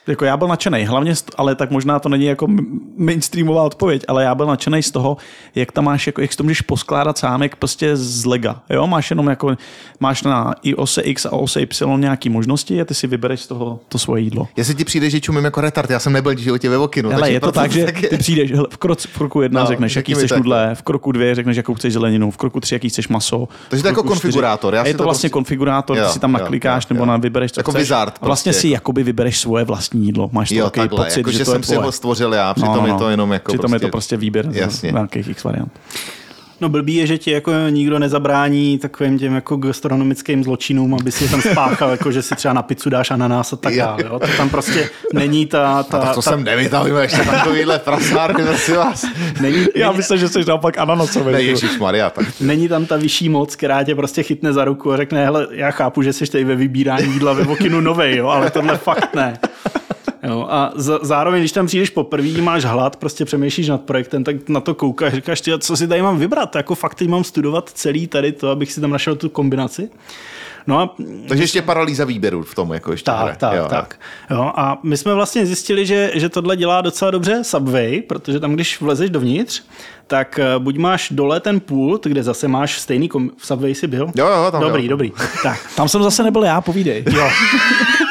[0.06, 2.46] Jako já byl nadšený, hlavně, ale tak možná to není jako
[2.96, 5.16] mainstreamová odpověď, ale já byl nadšený z toho,
[5.54, 8.62] jak tam máš, jako, jak to můžeš poskládat sám, jak prostě z lega.
[8.70, 9.56] Jo, máš jenom jako,
[10.00, 13.46] máš na i ose X a ose Y nějaký možnosti a ty si vybereš z
[13.46, 14.48] toho to svoje jídlo.
[14.56, 17.12] Jestli ti přijde, že čumím jako retard, já jsem nebyl v životě ve Vokinu.
[17.12, 19.96] Ale je to tak, že ty přijdeš, hele, v, krok, v kroku jedna no, řekneš,
[19.96, 23.08] jaký chceš nudle, v kroku dvě řekneš, jakou chceš zeleninu, v kroku tři, jaký chceš
[23.08, 23.48] maso.
[23.68, 24.74] Takže to jako konfigurátor.
[24.74, 25.32] Já je to, to vlastně prostě...
[25.32, 27.92] konfigurátor, ty si tam naklikáš nebo na vybereš, co jako chceš.
[28.20, 30.28] Vlastně si jakoby vybereš svoje vlastní jídlo.
[30.32, 32.54] Máš to takový takhle, pocit, jako, že, že to jsem je si ho stvořil já,
[32.54, 32.94] přitom no, no, no.
[32.94, 33.86] je to jenom jako Přitom prostě...
[33.86, 34.90] je to prostě výběr Jasně.
[34.90, 35.72] z nějakých x variant.
[36.64, 41.28] No blbý je, že ti jako nikdo nezabrání takovým těm jako gastronomickým zločinům, aby si
[41.28, 44.04] tam spáchal, jako že si třeba na pizzu dáš ananás a tak dále.
[44.04, 44.18] Jo?
[44.18, 45.82] To tam prostě není ta...
[45.82, 46.30] ta, no, tak to ta...
[46.30, 49.04] jsem nevytal, ještě takovýhle prasárny, prosím vás.
[49.40, 51.32] Není, Já myslím, že jsi naopak ananasový.
[51.32, 52.26] Ne, Maria, tak.
[52.40, 55.70] Není tam ta vyšší moc, která tě prostě chytne za ruku a řekne, hele, já
[55.70, 59.38] chápu, že jsi tady ve vybírání jídla ve Vokinu novej, jo, ale tohle fakt ne.
[60.28, 64.48] Jo, a z- zároveň, když tam přijdeš poprvé, máš hlad, prostě přemýšlíš nad projektem, tak
[64.48, 67.70] na to koukáš, říkáš, ty, co si tady mám vybrat, jako fakt teď mám studovat
[67.74, 69.88] celý tady to, abych si tam našel tu kombinaci.
[70.66, 70.94] No a,
[71.28, 73.34] Takže ještě paralýza výběru v tom, jako ještě tak, hra.
[73.34, 74.00] tak, jo, tak.
[74.30, 78.54] Jo, a my jsme vlastně zjistili, že, že tohle dělá docela dobře Subway, protože tam,
[78.54, 79.62] když vlezeš dovnitř,
[80.06, 83.30] tak eh, buď máš dole ten pult, kde zase máš stejný kom...
[83.36, 84.06] v Subway si byl?
[84.16, 84.88] Jo, jo, tam Dobrý, jo.
[84.90, 85.12] dobrý.
[85.42, 85.58] Tak.
[85.76, 87.04] Tam jsem zase nebyl já, povídej.
[87.10, 87.28] Jo.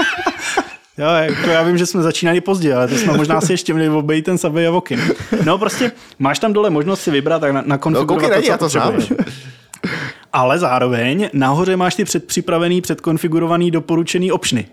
[0.97, 3.89] Jo, jako já vím, že jsme začínali pozdě, ale to jsme možná si ještě měli
[3.89, 5.01] obejít ten Subway a Vokin.
[5.45, 8.51] No prostě máš tam dole možnost si vybrat tak na, na konfigurovat no, to, co
[8.51, 8.93] já to znám.
[10.33, 14.65] Ale zároveň nahoře máš ty předpřipravený, předkonfigurovaný, doporučený opšny.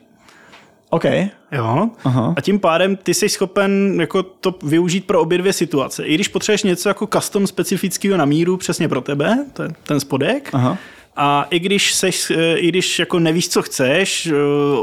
[0.90, 1.04] OK.
[1.52, 1.90] Jo.
[2.04, 2.34] Aha.
[2.36, 6.04] A tím pádem ty jsi schopen jako to využít pro obě dvě situace.
[6.04, 10.00] I když potřebuješ něco jako custom specifického na míru přesně pro tebe, to je ten
[10.00, 10.78] spodek, Aha.
[11.16, 14.34] A i když, seš, i když jako nevíš, co chceš, eh,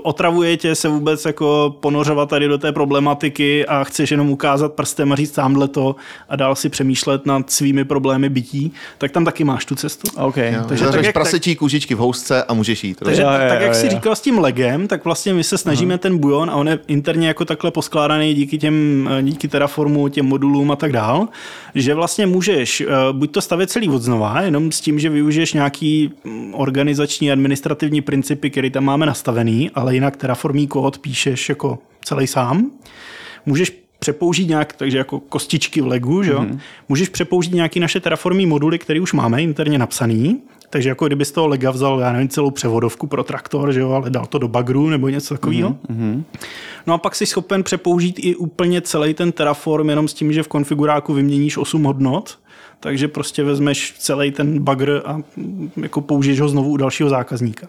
[0.04, 5.12] otravuje tě se vůbec jako ponořovat tady do té problematiky a chceš jenom ukázat prstem
[5.12, 5.96] a říct tamhle to
[6.30, 10.08] a dál si přemýšlet nad svými problémy bytí, tak tam taky máš tu cestu.
[10.18, 10.38] OK.
[10.38, 12.98] Jo, Takže tak, jak- prasečí kůžičky v housce a můžeš jít.
[13.04, 13.92] Takže Jo, jo, tak, jak jo, jsi jo.
[13.92, 16.00] říkal s tím legem, tak vlastně my se snažíme uh-huh.
[16.00, 20.26] ten bujon a on je interně jako takhle poskládaný díky těm, eh, díky Terraformu, těm
[20.26, 21.28] modulům a tak dál,
[21.76, 25.54] že vlastně můžeš eh, buď to stavět celý od znova, jenom s tím, že využiješ
[25.54, 26.12] nějaký
[26.51, 32.72] organizační administrativní principy, které tam máme nastavený, ale jinak Terraformí kód píšeš jako celý sám.
[33.45, 36.39] Můžeš přepoužít nějak, takže jako kostičky v Legu, že jo?
[36.39, 36.59] Mm-hmm.
[36.89, 41.32] Můžeš přepoužít nějaký naše terraformní moduly, které už máme interně napsaný, takže jako kdyby z
[41.32, 44.47] toho Lega vzal, já nevím, celou převodovku pro traktor, že jo, ale dal to do
[44.47, 45.70] bagru nebo něco takového.
[45.70, 46.24] Mm-hmm.
[46.88, 50.43] No a pak jsi schopen přepoužít i úplně celý ten Terraform jenom s tím, že
[50.43, 52.39] v konfiguráku vyměníš 8 hodnot,
[52.80, 57.68] takže prostě vezmeš celý ten bagr a mm, jako použiješ ho znovu u dalšího zákazníka.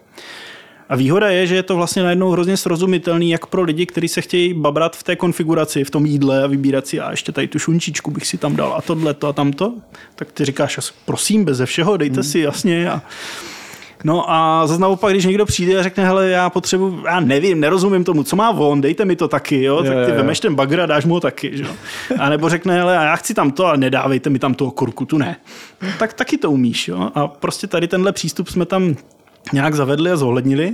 [0.89, 4.21] A výhoda je, že je to vlastně najednou hrozně srozumitelný jak pro lidi, kteří se
[4.21, 7.59] chtějí babrat v té konfiguraci, v tom jídle a vybírat si, a ještě tady tu
[7.59, 9.73] šunčičku bych si tam dal a tohle to a tamto.
[10.15, 12.89] Tak ty říkáš, prosím, beze všeho, dejte si jasně.
[12.89, 13.01] A...
[14.03, 18.03] No a zase naopak, když někdo přijde a řekne, hele, já potřebuji, já nevím, nerozumím
[18.03, 20.85] tomu, co má on, dejte mi to taky, jo, tak ty vemeš ten bagr a
[20.85, 21.67] dáš mu ho taky, jo.
[22.19, 25.17] A nebo řekne, hele, já chci tam to, ale nedávejte mi tam toho kurku, tu
[25.17, 25.37] ne.
[25.99, 27.11] Tak taky to umíš, jo.
[27.15, 28.95] A prostě tady tenhle přístup jsme tam
[29.53, 30.73] nějak zavedli a zohlednili.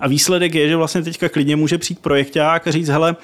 [0.00, 3.16] A výsledek je, že vlastně teďka klidně může přijít projekták a říct, hele,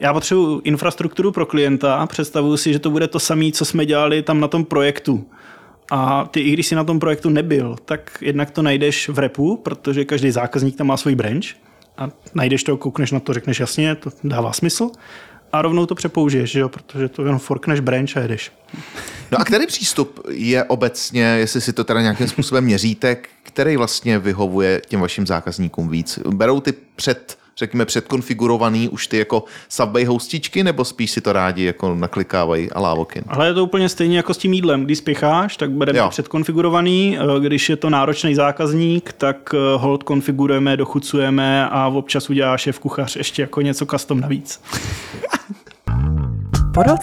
[0.00, 4.22] já potřebuji infrastrukturu pro klienta, představuju si, že to bude to samé, co jsme dělali
[4.22, 5.26] tam na tom projektu.
[5.90, 9.56] A ty, i když jsi na tom projektu nebyl, tak jednak to najdeš v repu,
[9.56, 11.44] protože každý zákazník tam má svůj branch
[11.98, 14.90] a najdeš to, koukneš na to, řekneš jasně, to dává smysl
[15.52, 16.68] a rovnou to přepoužiješ, jo?
[16.68, 18.52] protože to jenom forkneš branch a jedeš.
[19.30, 24.18] No a který přístup je obecně, jestli si to teda nějakým způsobem měříte, který vlastně
[24.18, 26.18] vyhovuje těm vašim zákazníkům víc?
[26.28, 31.64] Berou ty před řekněme, předkonfigurovaný už ty jako Subway hostičky, nebo spíš si to rádi
[31.64, 33.22] jako naklikávají a lávokin?
[33.28, 34.84] Ale je to úplně stejně jako s tím jídlem.
[34.84, 41.68] Když spěcháš, tak bereme předkonfigurovaný, když je to náročný zákazník, tak eh, hold konfigurujeme, dochucujeme
[41.68, 44.60] a občas udělá šéf kuchař ještě jako něco custom navíc.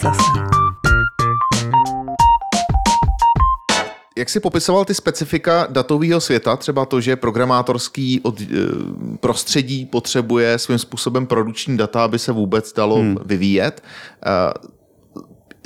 [0.02, 0.57] Zase.
[4.18, 8.46] Jak jsi popisoval ty specifika datového světa, třeba to, že programátorský od, eh,
[9.20, 13.16] prostředí potřebuje svým způsobem produkční data, aby se vůbec dalo hmm.
[13.24, 13.82] vyvíjet.
[14.26, 14.52] Eh,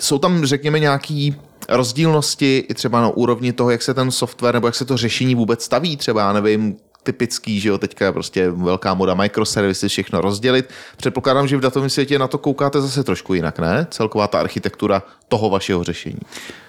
[0.01, 1.37] jsou tam, řekněme, nějaký
[1.69, 5.35] rozdílnosti i třeba na úrovni toho, jak se ten software nebo jak se to řešení
[5.35, 10.21] vůbec staví, třeba, já nevím, typický, že jo, teďka je prostě velká moda microservices, všechno
[10.21, 10.71] rozdělit.
[10.97, 13.87] Předpokládám, že v datovém světě na to koukáte zase trošku jinak, ne?
[13.91, 16.19] Celková ta architektura toho vašeho řešení.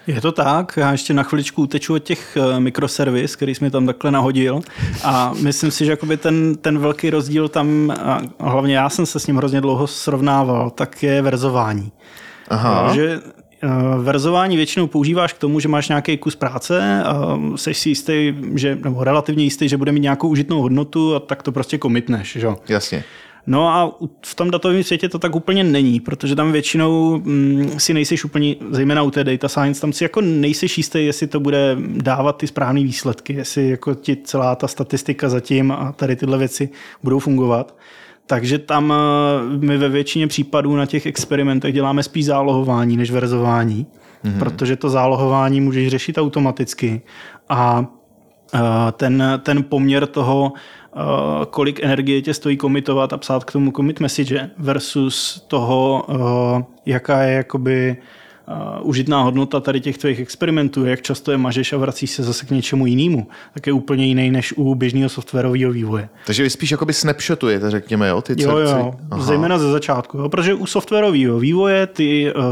[0.08, 3.86] Je to tak, já ještě na chviličku uteču od těch eh, mikroservis, který jsme tam
[3.86, 4.62] takhle nahodil
[5.04, 7.94] a myslím si, že jakoby ten, ten velký rozdíl tam,
[8.40, 11.92] a hlavně já jsem se s ním hrozně dlouho srovnával, tak je verzování.
[12.50, 12.96] Aha.
[12.96, 13.20] Že
[13.98, 18.78] Verzování většinou používáš k tomu, že máš nějaký kus práce, a jsi si jistý, že,
[18.84, 22.38] nebo relativně jistý, že bude mít nějakou užitnou hodnotu a tak to prostě komitneš.
[22.40, 22.48] Že?
[22.70, 23.04] Jasně.
[23.48, 23.96] No a
[24.26, 28.56] v tom datovém světě to tak úplně není, protože tam většinou mm, si nejseš úplně,
[28.72, 32.48] zejména u té data science, tam si jako nejseš jistý, jestli to bude dávat ty
[32.48, 36.70] správné výsledky, jestli jako ti celá ta statistika zatím a tady tyhle věci
[37.04, 37.76] budou fungovat.
[38.28, 43.86] Takže tam eh, my ve většině případů na těch experimentech děláme spíš zálohování než verzování,
[44.26, 44.40] mm-hmm.
[44.40, 47.02] protože to zálohování můžeš řešit automaticky
[47.50, 47.86] a
[48.56, 48.60] eh,
[48.92, 50.54] ten, ten poměr toho,
[50.96, 56.06] Eh, kolik energie tě stojí komitovat a psát k tomu commit message versus toho,
[56.86, 57.98] jaká je jakoby
[58.48, 62.46] uh, užitná hodnota tady těch tvých experimentů, jak často je mažeš a vracíš se zase
[62.46, 66.10] k něčemu jinému, tak je úplně jiný než u běžného softwarového vývoje.
[66.26, 68.22] Takže vy spíš jakoby snapshotujete, řekněme, jo?
[68.22, 69.24] Ty jo, jo, Aha.
[69.24, 70.30] zejména ze začátku, jo?
[70.30, 72.44] protože u softwarového vývoje ty uh,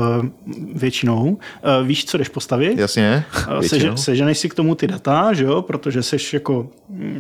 [0.74, 2.78] většinou uh, víš, co jdeš postavit.
[2.78, 3.24] Jasně,
[3.62, 5.62] Seže, seženeš si k tomu ty data, že jo?
[5.62, 6.70] protože seš jako,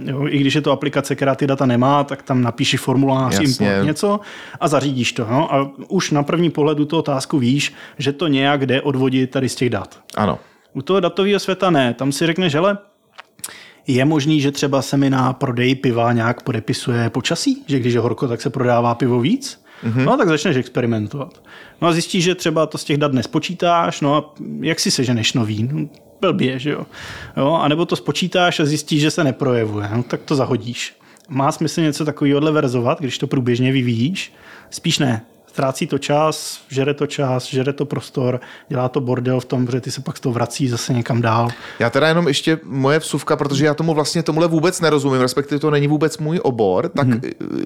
[0.05, 3.86] jo, i když je to aplikace, která ty data nemá, tak tam napíši formulář, import
[3.86, 4.19] něco
[4.59, 5.28] a zařídíš to.
[5.30, 5.53] No?
[5.53, 9.55] A už na první pohledu tu otázku víš, že to nějak jde odvodit tady z
[9.55, 9.99] těch dat.
[10.16, 10.39] Ano.
[10.74, 11.93] U toho datového světa ne.
[11.93, 12.78] Tam si řekneš, hele,
[13.88, 17.99] je možný, že třeba se mi na prodej piva nějak podepisuje počasí, že když je
[17.99, 19.64] horko, tak se prodává pivo víc?
[19.84, 20.05] Mm-hmm.
[20.05, 21.43] No tak začneš experimentovat.
[21.82, 25.34] No a zjistíš, že třeba to z těch dat nespočítáš, no a jak si seženeš
[25.34, 25.70] nový?
[25.72, 25.89] No,
[26.22, 26.86] blbě, že jo?
[27.38, 27.53] jo?
[27.53, 30.95] A nebo to spočítáš a zjistíš, že se neprojevuje, no tak to zahodíš.
[31.30, 34.34] Má smysl něco takového verzovat, když to průběžně vyvíjíš?
[34.70, 39.45] Spíš ne ztrácí to čas, žere to čas, žere to prostor, dělá to bordel v
[39.45, 41.49] tom, že ty se pak z toho vrací zase někam dál.
[41.80, 45.72] Já teda jenom ještě moje vsuvka, protože já tomu vlastně tomuhle vůbec nerozumím, respektive to
[45.72, 47.22] není vůbec můj obor, tak hmm.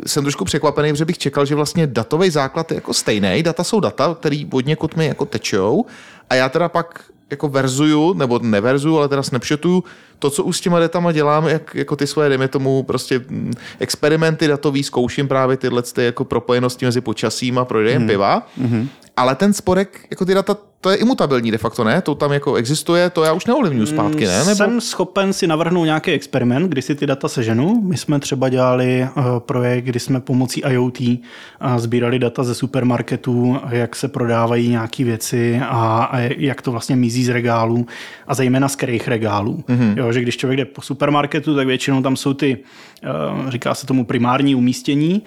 [0.05, 3.79] jsem trošku překvapený, protože bych čekal, že vlastně datový základ je jako stejný, data jsou
[3.79, 5.85] data, který od někud mi jako tečou
[6.29, 9.83] a já teda pak jako verzuju, nebo neverzuju, ale teda snapshotuju
[10.19, 13.53] to, co už s těma datama dělám, jak jako ty svoje, dejme tomu, prostě mm,
[13.79, 18.09] experimenty datový, zkouším právě tyhle ty jako propojenosti mezi počasím a prodejem hmm.
[18.09, 18.89] piva, hmm.
[19.17, 22.01] Ale ten spodek, jako ty data to je imutabilní de facto, ne?
[22.01, 24.39] To tam jako existuje, to já už neovlivňuji zpátky, ne?
[24.39, 24.55] Nebo...
[24.55, 27.81] Jsem schopen si navrhnout nějaký experiment, kdy si ty data seženu.
[27.81, 31.17] My jsme třeba dělali uh, projekt, kdy jsme pomocí IoT uh,
[31.77, 37.29] sbírali data ze supermarketů, jak se prodávají nějaké věci a, jak to vlastně mizí z
[37.29, 37.87] regálů
[38.27, 39.63] a zejména z kterých regálů.
[39.67, 39.97] Mm-hmm.
[39.97, 42.57] Jo, že když člověk jde po supermarketu, tak většinou tam jsou ty,
[43.37, 45.23] uh, říká se tomu primární umístění.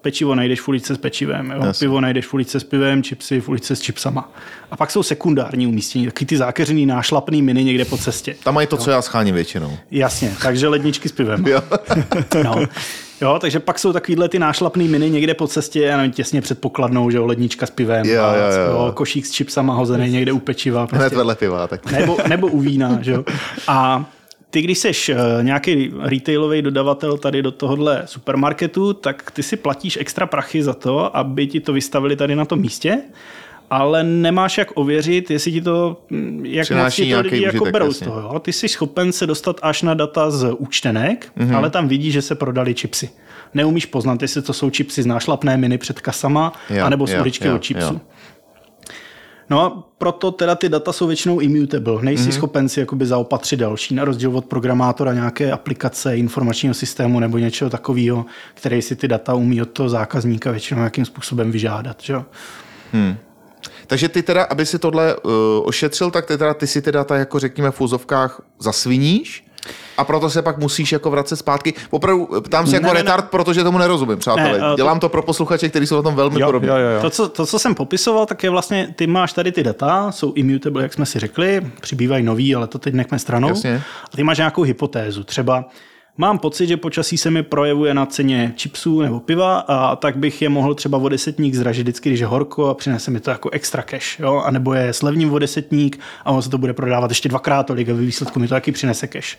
[0.00, 1.72] Pečivo najdeš v ulici s pečivem, jo?
[1.78, 4.30] Pivo najdeš v ulici s pivem, čipsy v ulici s čipsama.
[4.70, 8.34] A pak jsou sekundární umístění, taky ty zákeřený nášlapný miny někde po cestě.
[8.44, 9.76] Tam mají to, co já scháním většinou.
[9.90, 11.46] Jasně, takže ledničky s pivem.
[11.46, 11.62] Jo.
[12.44, 12.64] no.
[13.20, 16.60] Jo, takže pak jsou takovýhle ty nášlapný miny někde po cestě, já nevím, těsně před
[16.60, 18.72] pokladnou, že jo, lednička s pivem, Jo, a, jo, jo.
[18.86, 20.86] jo, košík s čipsama hozený někde u pečiva.
[20.86, 21.06] prostě.
[21.06, 21.66] Hned vedle piva.
[21.66, 21.90] Tak.
[21.92, 22.98] nebo, nebo u vína.
[23.00, 23.12] Že?
[23.12, 23.24] jo.
[23.68, 24.04] A
[24.52, 30.26] ty, když jsi nějaký retailový dodavatel tady do tohohle supermarketu, tak ty si platíš extra
[30.26, 32.98] prachy za to, aby ti to vystavili tady na tom místě,
[33.70, 37.56] ale nemáš jak ověřit, jestli ti to, hm, jak moc ti to nějaký lidi jako
[37.56, 38.04] užitek, berou jasně.
[38.04, 38.20] z toho.
[38.20, 38.38] Jo?
[38.38, 41.56] Ty jsi schopen se dostat až na data z účtenek, mm-hmm.
[41.56, 43.10] ale tam vidíš, že se prodali čipsy.
[43.54, 47.24] Neumíš poznat, jestli to jsou čipsy z nášlapné miny před kasama, Jo, anebo z jo,
[47.54, 47.94] od chipsu.
[47.94, 48.00] jo.
[49.52, 52.02] No a proto teda ty data jsou většinou immutable.
[52.02, 52.32] Nejsi mm-hmm.
[52.32, 57.70] schopen si jakoby zaopatřit další, na rozdíl od programátora nějaké aplikace, informačního systému nebo něčeho
[57.70, 61.96] takového, který si ty data umí od toho zákazníka většinou nějakým způsobem vyžádat.
[62.02, 62.12] Že?
[62.12, 62.24] jo?
[63.86, 65.32] Takže ty teda, aby si tohle uh,
[65.64, 69.51] ošetřil, tak ty teda ty si ty data jako řekněme v úzovkách zasviníš
[69.96, 71.74] a proto se pak musíš jako vracet zpátky.
[71.90, 73.00] Opravdu ptám se jako Ne, ne, ne.
[73.00, 74.48] retard, protože tomu nerozumím, přátelé.
[74.52, 76.68] Ne, eh, to- Dělám to pro posluchače, kteří jsou na tom velmi Jo, podobní.
[76.68, 77.00] jo, jo, jo.
[77.00, 80.32] To, co, to, co jsem popisoval, tak je vlastně, ty máš tady ty data, jsou
[80.32, 83.48] immutable, jak jsme si řekli, přibývají nový, ale to teď nechme stranou.
[83.48, 83.82] Jasně.
[84.12, 85.24] A ty máš nějakou hypotézu.
[85.24, 85.64] Třeba
[86.16, 90.42] mám pocit, že počasí se mi projevuje na ceně chipsů nebo piva a tak bych
[90.42, 93.50] je mohl třeba o desetník zdražit vždycky, když je horko a přinese mi to jako
[93.50, 94.18] extra cash.
[94.18, 94.42] Jo?
[94.46, 97.88] A nebo je slevním o desetník a on se to bude prodávat ještě dvakrát tolik
[97.88, 99.38] a výsledku mi to taky přinese cash.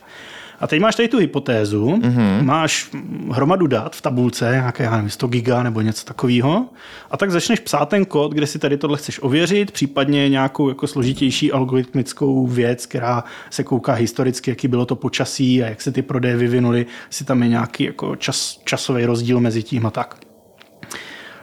[0.64, 2.44] A teď máš tady tu hypotézu, mm-hmm.
[2.44, 2.90] máš
[3.32, 6.70] hromadu dat v tabulce, nějaké, já nevím, 100 giga nebo něco takového,
[7.12, 10.88] a tak začneš psát ten kód, kde si tady tohle chceš ověřit, případně nějakou jako
[10.88, 16.02] složitější algoritmickou věc, která se kouká historicky, jaký bylo to počasí a jak se ty
[16.02, 20.20] prodeje vyvinuly, jestli tam je nějaký jako čas, časový rozdíl mezi tím a tak.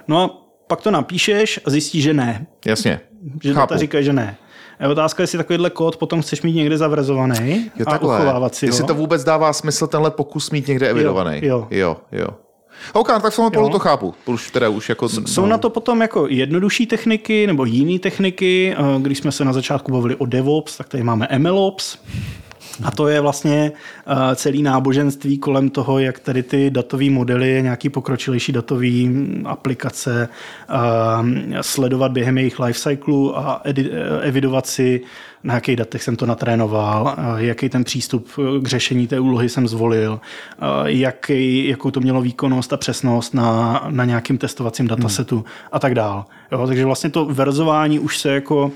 [0.09, 0.29] No a
[0.67, 2.47] pak to napíšeš a zjistíš, že ne.
[2.67, 3.01] Jasně.
[3.43, 3.61] Že Chápu.
[3.61, 4.37] data říkají, že ne.
[4.81, 8.17] A je otázka, jestli takovýhle kód potom chceš mít někde zavrzovaný Jo, a takhle.
[8.17, 8.89] uchovávat si Jestli ho.
[8.89, 11.41] to vůbec dává smysl tenhle pokus mít někde evidovaný.
[11.43, 11.67] jo.
[11.71, 11.97] jo.
[12.13, 12.27] jo.
[12.93, 14.15] OK, tak v tom polu to chápu.
[14.27, 15.09] Už teda už jako...
[15.09, 18.75] Jsou na to potom jako jednodušší techniky nebo jiné techniky.
[18.79, 21.99] Eh, Když jsme se na začátku bavili o DevOps, tak tady máme MLOps.
[22.85, 23.73] A to je vlastně
[24.07, 28.89] eh, celý náboženství kolem toho, jak tady ty datové modely, nějaký pokročilejší datové
[29.45, 30.29] aplikace
[30.69, 33.73] eh, sledovat během jejich lifecyclu a eh,
[34.23, 35.01] evidovat si,
[35.45, 38.29] na jakých datech jsem to natrénoval, jaký ten přístup
[38.63, 40.21] k řešení té úlohy jsem zvolil,
[40.85, 45.45] jaký, jakou to mělo výkonnost a přesnost na, na nějakým testovacím datasetu hmm.
[45.73, 46.25] a tak dál.
[46.53, 48.73] Jo, takže vlastně to verzování už se jako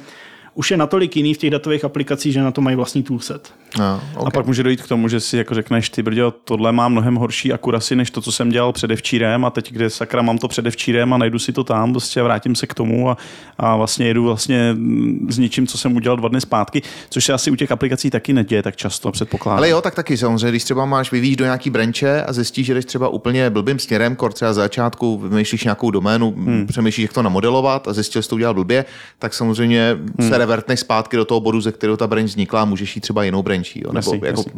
[0.55, 3.53] už je natolik jiný v těch datových aplikacích, že na to mají vlastní toolset.
[3.79, 4.31] No, A okay.
[4.35, 7.53] pak může dojít k tomu, že si jako řekneš, ty brďo, tohle má mnohem horší
[7.53, 11.19] akurasy, než to, co jsem dělal předevčírem a teď, kde sakra mám to předevčírem a
[11.19, 13.17] najdu si to tam, prostě a vrátím se k tomu a,
[13.59, 14.77] a vlastně jedu vlastně
[15.29, 18.33] s něčím, co jsem udělal dva dny zpátky, což se asi u těch aplikací taky
[18.33, 19.59] neděje tak často, předpokládám.
[19.59, 22.75] Ale jo, tak taky samozřejmě, když třeba máš, vyvíjíš do nějaký branče a zjistíš, že
[22.75, 26.67] jdeš třeba úplně blbým směrem, kor třeba za začátku vymýšlíš nějakou doménu, hmm.
[26.67, 28.85] přemýšlíš, jak to namodelovat a zjistil, že to udělal blbě,
[29.19, 30.29] tak samozřejmě hmm.
[30.29, 33.23] se revertneš zpátky do toho bodu, ze kterého ta branch vznikla a můžeš jít třeba
[33.25, 33.93] jinou brančí, jo?
[33.93, 34.53] nebo Jasný, jako jasný.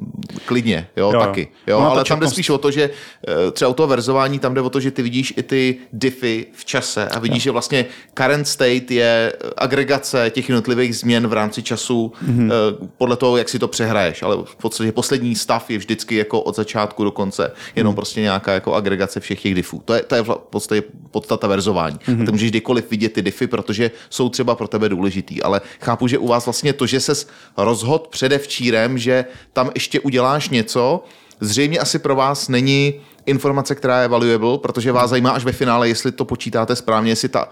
[0.46, 1.26] klidně, jo, Jo, jo jo.
[1.26, 1.48] taky.
[1.66, 1.78] Jo?
[1.78, 2.90] A ta ale tam jde spíš o to, že
[3.28, 6.46] eh, třeba u toho verzování tam jde o to, že ty vidíš i ty diffy
[6.52, 7.86] v čase a vidíš, že vlastně
[8.18, 12.48] current state je eh, agregace těch jednotlivých změn v rámci času Mhm.
[12.48, 12.88] mm-hmm.
[12.98, 16.56] podle toho, jak si to přehraješ, ale v podstatě poslední stav je vždycky jako od
[16.56, 17.96] začátku do konce, jenom Mhm.
[17.96, 19.82] prostě nějaká jako agregace všech těch diffů.
[19.84, 21.96] To je, to je v podstatě podstata verzování.
[22.06, 22.16] Mhm.
[22.18, 22.22] Mm-hmm.
[22.22, 26.08] A ty můžeš kdykoliv vidět ty diffy, protože jsou třeba pro tebe důležitý, ale chápu,
[26.08, 31.04] že u vás vlastně to, že ses rozhod předevčírem, že tam ještě uděláš něco,
[31.40, 32.94] zřejmě asi pro vás není
[33.26, 37.28] informace, která je valuable, protože vás zajímá až ve finále, jestli to počítáte správně, jestli
[37.28, 37.48] ta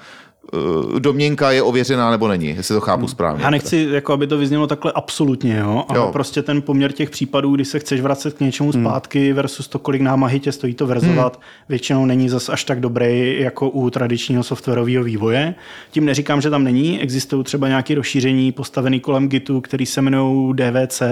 [0.99, 3.45] domněnka je ověřená nebo není, jestli to chápu správně.
[3.45, 5.84] Já nechci, jako aby to vyznělo takhle absolutně, jo?
[5.88, 6.09] ale Jo.
[6.12, 10.03] prostě ten poměr těch případů, kdy se chceš vracet k něčemu zpátky versus to, kolik
[10.03, 15.05] námahy tě stojí to verzovat, většinou není zas až tak dobrý jako u tradičního softwarového
[15.05, 15.55] vývoje.
[15.90, 20.55] Tím neříkám, že tam není, existují třeba nějaké rozšíření postavené kolem Gitu, který se jmenují
[20.57, 21.03] DVC,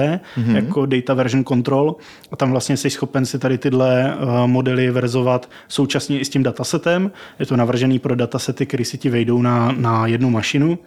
[0.53, 1.97] jako Data Version Control,
[2.33, 6.43] a tam vlastně jsi schopen si tady tyhle uh, modely verzovat současně i s tím
[6.43, 7.11] datasetem.
[7.39, 10.79] Je to navržený pro datasety, který si ti vejdou vejdou na, na jednu mašinu,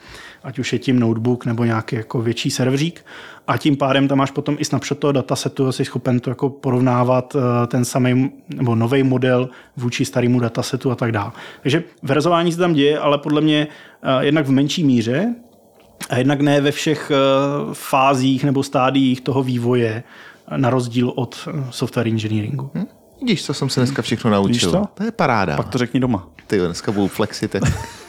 [0.43, 3.05] ať už je tím notebook nebo nějaký jako větší serverík.
[3.47, 6.49] A tím pádem tam máš potom i snapshot toho datasetu a jsi schopen to jako
[6.49, 11.31] porovnávat eh, ten samý nebo nový model vůči starému datasetu a tak dále.
[11.61, 13.67] Takže verzování se tam děje, ale podle mě
[14.03, 15.35] eh, jednak v menší míře
[16.09, 17.15] a jednak ne ve všech eh,
[17.73, 20.03] fázích nebo stádiích toho vývoje,
[20.57, 22.69] na rozdíl od software engineeringu.
[22.75, 22.85] Hm?
[23.21, 24.71] Vidíš, co jsem se dneska všechno naučil.
[24.71, 24.83] to?
[24.93, 25.57] to je paráda.
[25.57, 26.27] Pak to řekni doma.
[26.47, 27.55] Ty dneska budu flexit.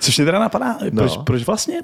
[0.00, 1.02] Což mě teda napadá, No.
[1.02, 1.82] proč, proč vlastně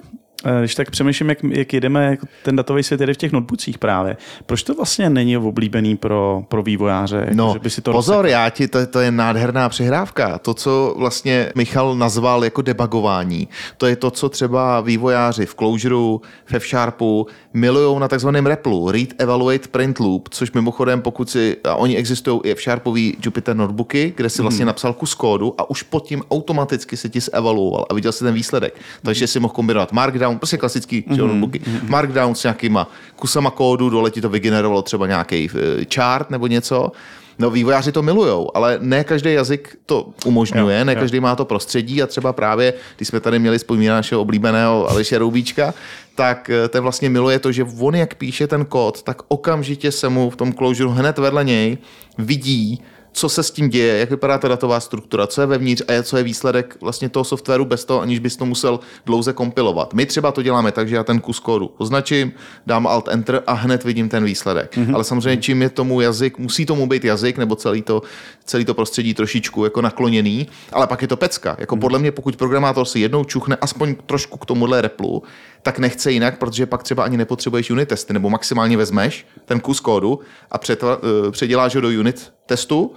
[0.61, 4.17] Když tak přemýšlím, jak, jak jedeme, jako ten datový svět jede v těch notebookích právě.
[4.47, 7.17] Proč to vlastně není oblíbený pro, pro vývojáře?
[7.17, 10.39] Jako, No, že by si to pozor, já ti, to, to je nádherná přihrávka.
[10.39, 16.21] To, co vlastně Michal nazval jako debugování, to je to, co třeba vývojáři v Closureu,
[16.45, 21.75] v F-Sharpu milují na takzvaném REPLu, Read, Evaluate, Print Loop, což mimochodem, pokud si, a
[21.75, 26.07] oni existují i F-Sharpový Jupyter notebooky, kde si vlastně napsal kus kódu a už pod
[26.07, 28.75] tím automaticky se ti zevaluoval a viděl si ten výsledek.
[29.03, 31.17] Takže si mohl kombinovat Markdown, prostě klasický mm-hmm.
[31.17, 36.47] notebooky, Markdown s nějakýma kusama kódu, dole ti to vygenerovalo třeba nějaký eh, chart nebo
[36.47, 36.93] něco.
[37.39, 41.01] No vývojáři to milujou, ale ne každý jazyk to umožňuje, Jo, ne jo.
[41.01, 45.19] každý má to prostředí a třeba právě, když jsme tady měli vzpomínat našeho oblíbeného Aleše
[45.19, 45.75] Roubíčka,
[46.15, 50.09] tak eh, ten vlastně miluje to, že on jak píše ten kód, tak okamžitě se
[50.09, 51.79] mu v tom closure hned vedle něj
[52.19, 52.83] vidí,
[53.17, 56.17] co se s tím děje, jak vypadá ta datová struktura, co je vevnitř a co
[56.17, 59.95] je výsledek vlastně toho softwaru bez toho, aniž bys to musel dlouze kompilovat.
[59.95, 62.33] My třeba to děláme tak, že já ten kus kódu označím,
[62.67, 64.77] dám alt enter a hned vidím ten výsledek.
[64.77, 64.95] Mm-hmm.
[64.95, 68.03] Ale samozřejmě, čím je tomu jazyk, musí tomu být jazyk nebo celý to,
[68.45, 71.57] celý to prostředí trošičku jako nakloněný, ale pak je to pecka.
[71.59, 75.23] Jako podle mě, pokud programátor si jednou čuchne aspoň trošku k tomuhle replu,
[75.65, 79.81] tak nechce jinak, protože pak třeba ani nepotřebuješ unit testy, nebo maximálně vezmeš ten kus
[79.81, 82.93] kódu a eh, předěláš ho do unit testu,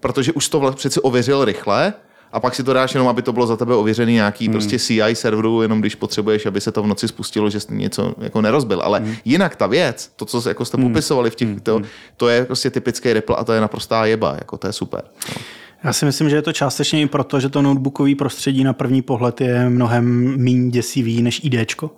[0.00, 1.94] protože už to přeci ověřil rychle
[2.32, 4.52] a pak si to dáš jenom, aby to bylo za tebe ověřený nějaký hmm.
[4.52, 8.14] prostě CI serveru, jenom když potřebuješ, aby se to v noci spustilo, že jsi něco
[8.18, 8.80] jako nerozbil.
[8.82, 9.14] Ale hmm.
[9.24, 11.82] jinak ta věc, to, co jako jste popisovali v těch, to,
[12.16, 15.02] to je prostě typický Ripple a to je naprostá jeba, jako to je super.
[15.36, 15.42] No.
[15.84, 19.02] Já si myslím, že je to částečně i proto, že to notebookové prostředí na první
[19.02, 21.90] pohled je mnohem méně děsivý než IDčko.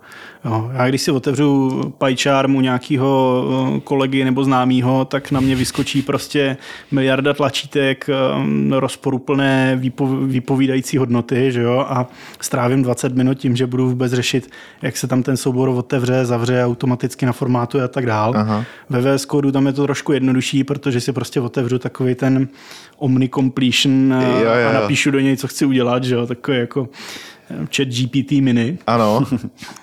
[0.45, 3.43] Jo, já když si otevřu PyCharm u nějakého
[3.75, 6.57] eh, kolegy nebo známého, tak na mě vyskočí prostě
[6.91, 11.85] miliarda tlačítek, eh, rozporuplné výpo- vypovídající hodnoty že jo?
[11.89, 12.07] a
[12.41, 16.65] strávím 20 minut tím, že budu vůbec řešit, jak se tam ten soubor otevře, zavře,
[16.65, 18.33] automaticky naformátuje a tak dál.
[18.35, 18.63] Aha.
[18.89, 22.47] Ve VS Code tam je to trošku jednodušší, protože si prostě otevřu takový ten
[23.73, 24.69] omni-completion a, Jo, jo, jo.
[24.69, 26.89] a napíšu do něj, co chci udělat, že jo, takový jako
[27.75, 28.77] chat GPT mini.
[28.87, 29.23] Ano,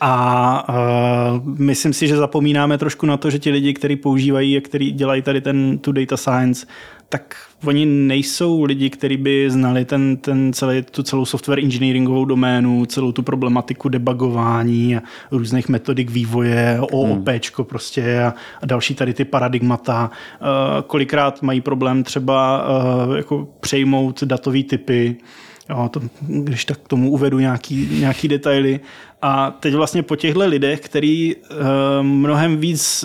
[0.00, 4.60] A uh, myslím si, že zapomínáme trošku na to, že ti lidi, kteří používají a
[4.60, 6.66] kteří dělají tady ten tu data science,
[7.08, 12.86] tak oni nejsou lidi, kteří by znali ten, ten celý, tu celou software engineeringovou doménu,
[12.86, 19.24] celou tu problematiku debugování a různých metodik vývoje, OOPčko prostě a, a další tady ty
[19.24, 20.10] paradigmata.
[20.40, 22.68] Uh, kolikrát mají problém třeba
[23.08, 25.16] uh, jako přejmout datové typy,
[25.70, 28.80] Jo, to, když tak k tomu uvedu nějaký, nějaký detaily.
[29.22, 31.42] A teď vlastně po těchto lidech, který uh,
[32.02, 33.04] mnohem víc,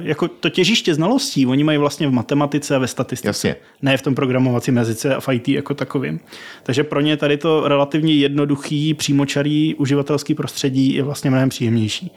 [0.00, 3.28] jako to těžiště znalostí, oni mají vlastně v matematice a ve statistice.
[3.28, 3.56] Jasně.
[3.82, 6.20] Ne v tom programovacím jazyce a v IT jako takovým.
[6.62, 12.12] Takže pro ně tady to relativně jednoduchý, přímočarý uživatelský prostředí je vlastně mnohem příjemnější.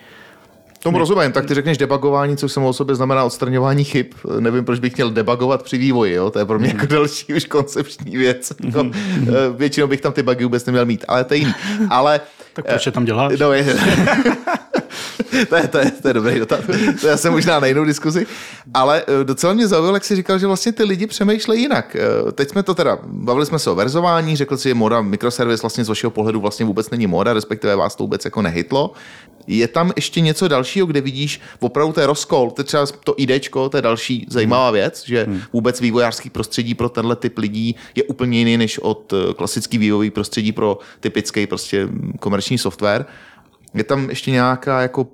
[0.84, 4.06] Tomu rozumím, tak ty řekneš debugování, což samo o sobě znamená odstraňování chyb.
[4.40, 6.30] Nevím, proč bych měl debugovat při vývoji, jo?
[6.30, 8.54] to je pro mě jako další už koncepční věc.
[8.74, 11.54] No, eh, většinou bych tam ty bugy vůbec neměl mít, ale to je jiný.
[11.90, 12.22] Ale
[12.64, 13.40] Tak proč je tam děláš?
[13.40, 13.66] No, je,
[15.50, 16.60] to, je, to, je, to je dobrý dotaz.
[17.02, 18.26] To je asi možná na jinou diskuzi.
[18.74, 21.96] Ale eh, docela mě zaujalo, jak jsi říkal, že vlastně ty lidi přemýšlejí jinak.
[21.96, 25.62] Eh, Teď jsme to teda, bavili jsme se o verzování, řekl si, že moda mikroservis
[25.62, 28.92] vlastně z vašeho pohledu vlastně vůbec není moda, respektive vás to vůbec jako nehytlo.
[29.48, 33.70] Je tam ještě něco dalšího, kde vidíš opravdu je rozkol, to je třeba to IDčko,
[33.70, 38.40] to je další zajímavá věc, že vůbec vývojářský prostředí pro tenhle typ lidí je úplně
[38.40, 41.90] jiný než od eh, klasický vývojový prostředí pro typický prostě
[42.20, 43.06] komerční software.
[43.74, 45.08] Je tam ještě nějaká jako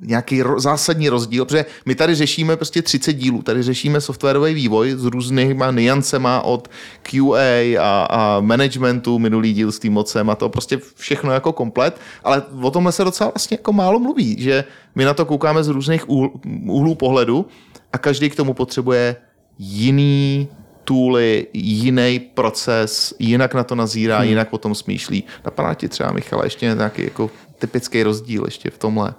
[0.00, 4.90] nějaký ro- zásadní rozdíl, protože my tady řešíme prostě 30 dílů, tady řešíme softwarový vývoj
[4.90, 6.68] s různýma niancema od
[7.02, 12.00] QA a, a managementu, minulý díl s tím mocem a to prostě všechno jako komplet,
[12.24, 14.64] ale o tomhle se docela vlastně jako málo mluví, že
[14.94, 16.30] my na to koukáme z různých úhl,
[16.66, 17.46] úhlů pohledu
[17.92, 19.16] a každý k tomu potřebuje
[19.58, 20.48] jiný
[20.84, 24.28] tooly, jiný proces, jinak na to nazírá, hmm.
[24.28, 25.24] jinak o tom smýšlí.
[25.44, 29.14] Napadá ti třeba, Michale, ještě nějaký jako typický rozdíl ještě v tomhle?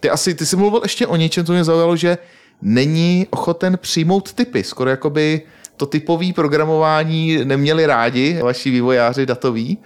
[0.00, 2.18] Ty asi, ty jsi mluvil ještě o něčem, co mě zaujalo, že
[2.62, 5.42] není ochoten přijmout typy, skoro jakoby
[5.76, 9.78] to typové programování neměli rádi vaši vývojáři datoví?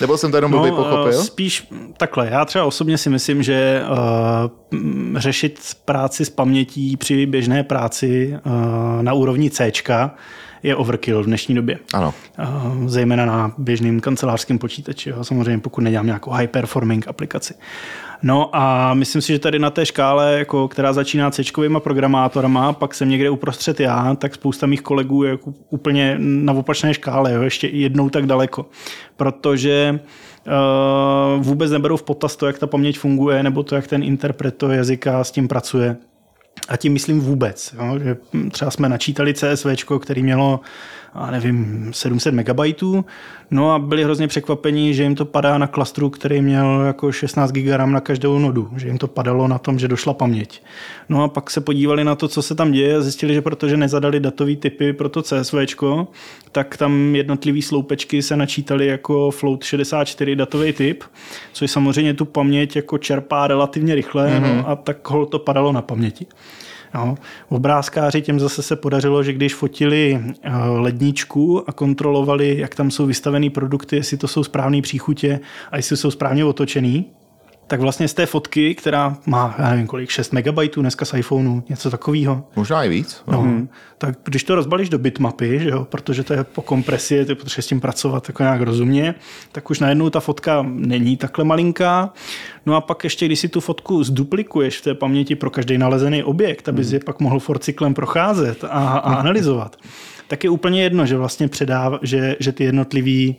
[0.00, 1.08] Nebo jsem to jenom pochopil?
[1.08, 2.28] eh, Spíš takhle.
[2.30, 8.52] Já třeba osobně si myslím, že uh, řešit práci s pamětí při běžné práci uh,
[9.02, 9.72] na úrovni C
[10.62, 11.78] je overkill v dnešní době.
[11.94, 12.14] Ano.
[12.38, 15.10] Uh, zejména na běžným kancelářském počítači.
[15.10, 15.24] Jo.
[15.24, 17.54] Samozřejmě pokud nedělám nějakou high performing aplikaci.
[18.22, 21.42] No a myslím si, že tady na té škále, jako, která začíná c
[21.78, 26.94] programátorama, pak jsem někde uprostřed já, tak spousta mých kolegů je jako úplně na opačné
[26.94, 28.66] škále, jo, ještě jednou tak daleko.
[29.16, 30.00] Protože
[30.46, 34.56] uh, vůbec neberou v potaz to, jak ta paměť funguje, nebo to, jak ten interpret
[34.56, 35.96] toho jazyka s tím pracuje.
[36.68, 37.74] A tím myslím vůbec.
[37.78, 37.98] Jo?
[37.98, 38.16] Že
[38.50, 39.66] třeba jsme načítali CSV,
[40.00, 40.60] který mělo
[41.14, 43.04] a nevím, 700 megabajtů,
[43.50, 47.52] no a byli hrozně překvapení, že jim to padá na klastru, který měl jako 16
[47.52, 50.62] GB RAM na každou nodu, že jim to padalo na tom, že došla paměť.
[51.08, 53.76] No a pak se podívali na to, co se tam děje a zjistili, že protože
[53.76, 55.54] nezadali datový typy pro to CSV,
[56.52, 61.04] tak tam jednotlivý sloupečky se načítaly jako float 64 datový typ,
[61.52, 64.56] což samozřejmě tu paměť jako čerpá relativně rychle mm-hmm.
[64.56, 66.26] no, a tak ho to padalo na paměti.
[66.94, 67.14] No.
[67.48, 73.06] Obrázkáři těm zase se podařilo, že když fotili eh, ledničku a kontrolovali, jak tam jsou
[73.06, 75.40] vystavený produkty, jestli to jsou správné příchutě
[75.70, 77.06] a jestli jsou správně otočený,
[77.72, 81.62] tak vlastně z té fotky, která má, já nevím kolik, 6 MB dneska z iPhoneu,
[81.68, 82.44] něco takového.
[82.56, 83.22] Možná i víc.
[83.26, 83.68] No, mm.
[83.98, 87.64] tak když to rozbalíš do bitmapy, že jo, protože to je po kompresi, ty potřebuješ
[87.64, 89.14] s tím pracovat jako nějak rozumně,
[89.52, 92.12] tak už najednou ta fotka není takhle malinká.
[92.66, 96.22] No a pak ještě, když si tu fotku zduplikuješ v té paměti pro každý nalezený
[96.22, 96.92] objekt, aby mm.
[96.92, 99.76] je pak mohl forcyklem procházet a, a analyzovat,
[100.32, 103.36] tak je úplně jedno, že vlastně předává, že, že ty jednotlivý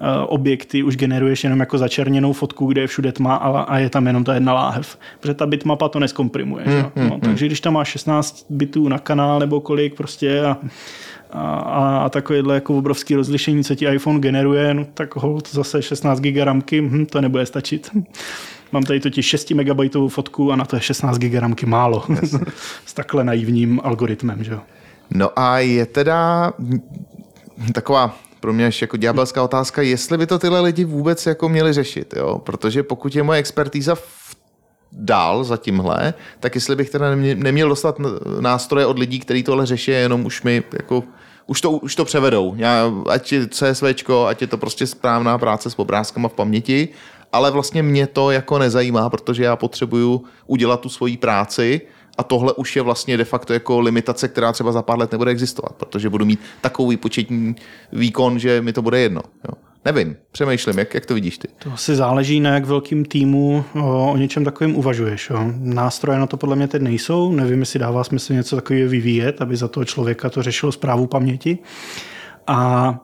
[0.00, 3.90] uh, objekty už generuješ jenom jako začerněnou fotku, kde je všude tma a, a je
[3.90, 4.98] tam jenom ta jedna láhev.
[5.20, 6.64] Protože ta bitmapa to neskomprimuje.
[6.66, 7.20] Mm, mm, no, mm.
[7.20, 10.58] Takže když tam máš 16 bitů na kanál nebo kolik prostě a,
[11.30, 16.20] a, a takovéhle jako obrovské rozlišení, co ti iPhone generuje, no, tak hold zase 16
[16.20, 17.90] GB ramky, hm, to nebude stačit.
[18.72, 22.04] Mám tady totiž 6 MB fotku a na to je 16 GB ramky málo.
[22.08, 22.34] Yes.
[22.86, 24.44] S takhle naivním algoritmem.
[24.44, 24.58] Že?
[25.14, 26.52] No a je teda
[27.72, 31.72] taková pro mě ještě jako ďábelská otázka, jestli by to tyhle lidi vůbec jako měli
[31.72, 32.38] řešit, jo?
[32.38, 34.36] protože pokud je moje expertíza v
[34.92, 37.96] dál za tímhle, tak jestli bych teda neměl dostat
[38.40, 41.04] nástroje od lidí, kteří tohle řeší, jenom už mi jako
[41.46, 42.54] už to, už to převedou.
[42.56, 46.88] Já, ať je CSVčko, ať je to prostě správná práce s obrázkama v paměti,
[47.32, 51.80] ale vlastně mě to jako nezajímá, protože já potřebuju udělat tu svoji práci
[52.18, 55.30] a tohle už je vlastně de facto jako limitace, která třeba za pár let nebude
[55.30, 57.56] existovat, protože budu mít takový početní
[57.92, 59.20] výkon, že mi to bude jedno.
[59.48, 59.54] Jo.
[59.84, 61.48] Nevím, přemýšlím, jak, jak to vidíš ty?
[61.58, 65.30] To asi záleží na jak velkým týmu o, o něčem takovém uvažuješ.
[65.30, 65.52] Jo.
[65.58, 69.56] Nástroje na to podle mě teď nejsou, nevím, jestli dává smysl něco takového vyvíjet, aby
[69.56, 71.58] za toho člověka to řešilo zprávu paměti.
[72.46, 72.98] A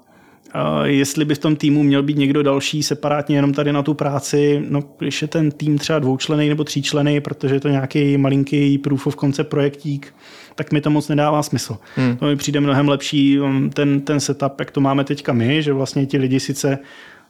[0.85, 4.63] jestli by v tom týmu měl být někdo další separátně jenom tady na tu práci,
[4.69, 9.07] no když je ten tým třeba dvoučlený nebo tříčlený, protože je to nějaký malinký proof
[9.07, 10.15] of concept projektík,
[10.55, 11.77] tak mi to moc nedává smysl.
[11.97, 12.17] Hmm.
[12.17, 15.73] To mi přijde mnohem lepší um, ten, ten setup, jak to máme teďka my, že
[15.73, 16.79] vlastně ti lidi sice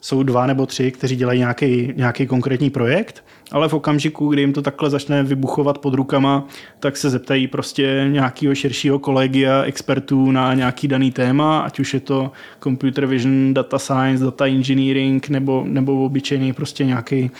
[0.00, 4.52] jsou dva nebo tři, kteří dělají nějaký, nějaký konkrétní projekt, ale v okamžiku, kdy jim
[4.52, 6.46] to takhle začne vybuchovat pod rukama,
[6.80, 12.00] tak se zeptají prostě nějakého širšího kolegia expertů na nějaký daný téma, ať už je
[12.00, 12.30] to
[12.62, 17.30] computer vision, data science, data engineering nebo, nebo obyčejný prostě nějaký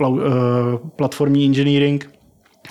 [0.00, 0.18] uh,
[0.96, 2.10] platformní engineering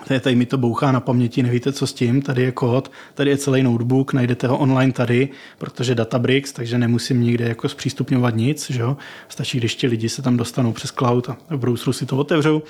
[0.08, 3.38] Tady, mi to bouchá na paměti, nevíte, co s tím, tady je kód, tady je
[3.38, 8.82] celý notebook, najdete ho online tady, protože Databricks, takže nemusím nikde jako zpřístupňovat nic, že
[8.82, 8.98] jo?
[9.30, 12.62] stačí, když ti lidi se tam dostanou přes cloud a v browseru si to otevřou.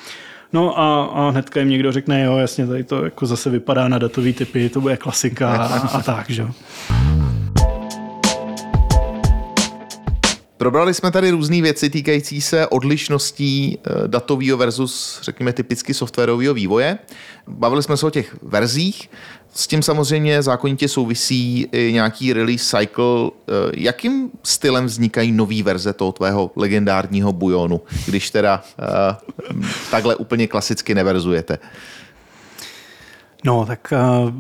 [0.54, 3.98] No a, a hnedka jim někdo řekne, jo, jasně, tady to jako zase vypadá na
[3.98, 6.52] datový typy, to bude klasika a, a tak, že jo.
[10.62, 16.98] Probrali jsme tady různé věci týkající se odlišností eh, datového versus, řekněme, typicky softwarového vývoje.
[17.48, 19.10] Bavili jsme se o těch verzích.
[19.54, 23.06] S tím samozřejmě zákonitě souvisí i nějaký release cycle.
[23.26, 30.48] Eh, jakým stylem vznikají nové verze toho tvého legendárního bujonu, když teda uh, takhle úplně
[30.48, 31.60] klasicky neverzujete?
[33.44, 34.32] No, tak uh,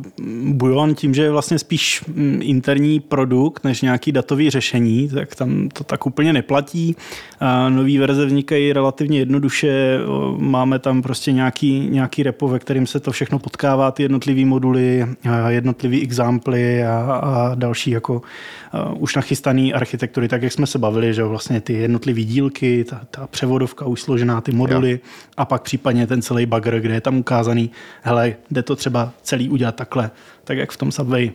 [0.53, 5.69] Bujon tím, že je vlastně spíš mm, interní produkt než nějaký datový řešení, tak tam
[5.69, 6.95] to tak úplně neplatí.
[7.41, 12.87] Uh, Nové verze vznikají relativně jednoduše, uh, máme tam prostě nějaký, nějaký repo, ve kterým
[12.87, 19.03] se to všechno potkává, ty jednotlivé moduly, uh, jednotlivé examply a, a další jako uh,
[19.03, 23.27] už nachystané architektury, tak jak jsme se bavili, že vlastně ty jednotlivé dílky, ta, ta
[23.27, 24.97] převodovka už složená, ty moduly jo.
[25.37, 27.71] a pak případně ten celý bugger, kde je tam ukázaný,
[28.01, 30.11] hele, jde to třeba třeba celý udělat takhle,
[30.43, 31.31] tak jak v tom Subway.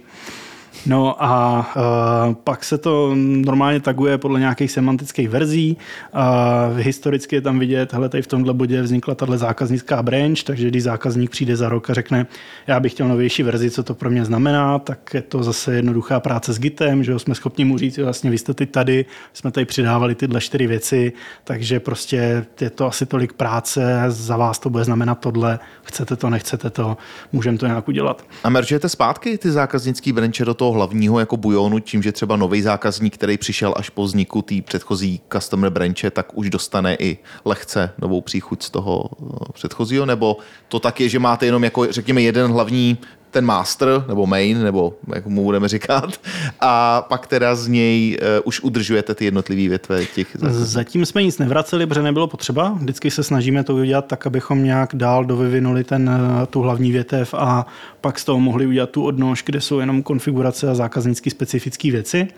[0.87, 5.77] No a uh, pak se to normálně taguje podle nějakých semantických verzí.
[6.14, 10.68] Uh, historicky je tam vidět, hele, tady v tomhle bodě vznikla tahle zákaznická branch, takže
[10.68, 12.27] když zákazník přijde za rok a řekne,
[12.66, 16.20] já bych chtěl novější verzi, co to pro mě znamená, tak je to zase jednoduchá
[16.20, 19.51] práce s Gitem, že jo, jsme schopni mu říct, vlastně vy jste teď tady, jsme
[19.51, 21.12] tady přidávali tyhle čtyři věci,
[21.45, 26.31] takže prostě je to asi tolik práce, za vás to bude znamenat tohle, chcete to,
[26.31, 26.97] nechcete to,
[27.33, 28.24] můžeme to nějak udělat.
[28.45, 32.62] A meržujete zpátky ty zákaznický branche do toho hlavního jako bujonu, tím, že třeba nový
[32.62, 37.91] zákazník, který přišel až po vzniku té předchozí customer branche, tak už dostane i lehce
[37.99, 40.37] novou příchuť z toho eh, předchozího, nebo
[40.69, 42.99] to tak je, že máte jenom jako, řekněme, jeden hlavní
[43.37, 46.20] ten master, nebo main, nebo jak mu budeme říkat,
[46.61, 50.64] a pak teda z něj uh, už udržujete ty jednotlivé větve těch zákazníků.
[50.64, 52.78] Zatím jsme nic nevraceli, protože nebylo potřeba.
[52.80, 57.34] Vždycky se snažíme to udělat tak, abychom nějak dál dovyvinuli ten, eh, tu hlavní větev
[57.34, 57.66] a
[58.01, 62.28] pak z toho mohli udělat tu odnož, kde jsou jenom konfigurace a zákaznické specifické věci.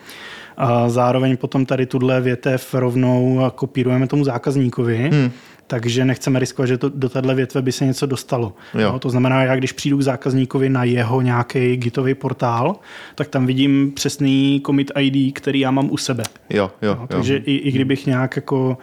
[0.56, 5.10] A zároveň potom tady tuhle větev rovnou kopírujeme tomu zákazníkovi.
[5.12, 5.30] Hmm
[5.68, 8.52] takže nechceme riskovat, že to, do téhle větve by se něco dostalo.
[8.74, 8.92] Jo.
[8.92, 12.76] No, to znamená, já když přijdu k zákazníkovi na jeho nějaký gitový portál,
[13.14, 16.24] tak tam vidím přesný commit ID, který já mám u sebe.
[16.50, 18.78] Jo, jo, no, takže i, i kdybych nějak jako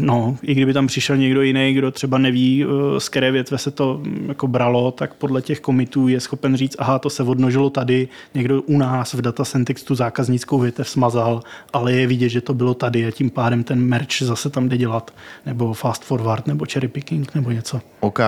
[0.00, 3.70] No, i kdyby tam přišel někdo jiný, kdo třeba neví, eh, z které větve se
[3.70, 7.70] to mm, jako bralo, tak podle těch komitů je schopen říct, aha, to se odnožilo
[7.70, 12.54] tady, někdo u nás v Datacentix tu zákaznickou větev smazal, ale je vidět, že to
[12.54, 15.14] bylo tady a tím pádem ten merch zase tam jde dělat,
[15.46, 17.80] nebo fast forward, nebo cherry picking, nebo něco.
[18.00, 18.20] OK.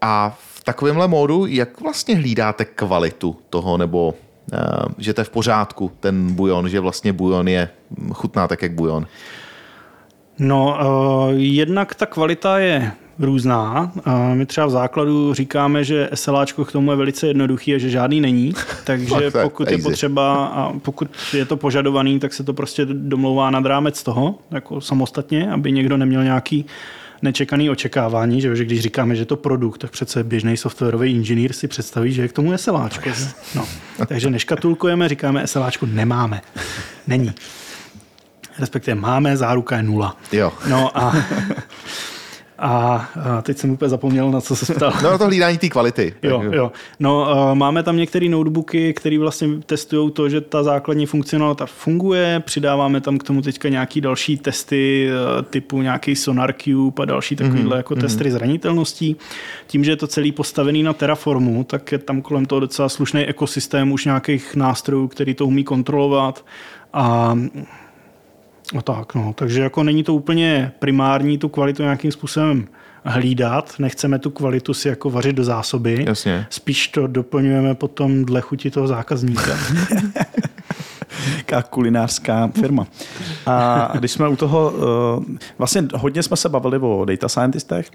[0.00, 4.14] A v takovémhle módu, jak vlastně hlídáte kvalitu toho, nebo
[4.52, 7.68] uh, že to je v pořádku, ten bujon, že vlastně bujon je
[8.12, 9.06] chutná tak, jak bujon?
[10.38, 10.78] No,
[11.28, 13.92] uh, jednak ta kvalita je různá.
[14.06, 17.90] Uh, my třeba v základu říkáme, že SLAčko k tomu je velice jednoduchý a že
[17.90, 18.52] žádný není,
[18.84, 23.66] takže pokud je potřeba a pokud je to požadovaný, tak se to prostě domlouvá nad
[23.66, 26.66] rámec toho, jako samostatně, aby někdo neměl nějaký
[27.22, 31.68] nečekaný očekávání, že, že když říkáme, že to produkt, tak přece běžný softwarový inženýr si
[31.68, 33.10] představí, že je k tomu SLAčko.
[33.54, 33.64] No.
[34.06, 36.40] Takže neškatulkujeme, říkáme SLAčko nemáme.
[37.06, 37.32] Není
[38.58, 40.16] respektive máme, záruka je nula.
[40.32, 40.52] Jo.
[40.68, 41.16] No a,
[42.58, 44.92] a, a teď jsem úplně zapomněl, na co se ptal.
[45.02, 46.14] No to hlídání té kvality.
[46.22, 46.72] Jo, jo.
[47.00, 53.00] No, máme tam některé notebooky, které vlastně testují to, že ta základní funkcionalita funguje, přidáváme
[53.00, 57.70] tam k tomu teďka nějaký další testy e, typu nějaký Sonar Cube a další takovýhle
[57.70, 57.76] mm-hmm.
[57.76, 58.00] jako mm-hmm.
[58.00, 59.16] testy zranitelností.
[59.66, 63.24] Tím, že je to celý postavený na Terraformu, tak je tam kolem toho docela slušný
[63.24, 66.44] ekosystém už nějakých nástrojů, který to umí kontrolovat
[66.92, 67.34] a
[68.74, 69.32] No tak, no.
[69.32, 72.68] Takže jako není to úplně primární tu kvalitu nějakým způsobem
[73.04, 73.74] hlídat.
[73.78, 76.04] Nechceme tu kvalitu si jako vařit do zásoby.
[76.06, 76.46] Jasně.
[76.50, 79.58] Spíš to doplňujeme potom dle chuti toho zákazníka.
[81.70, 82.86] Kulinářská firma.
[83.46, 84.72] A když jsme u toho,
[85.30, 87.90] eh, vlastně hodně jsme se bavili o data scientistech.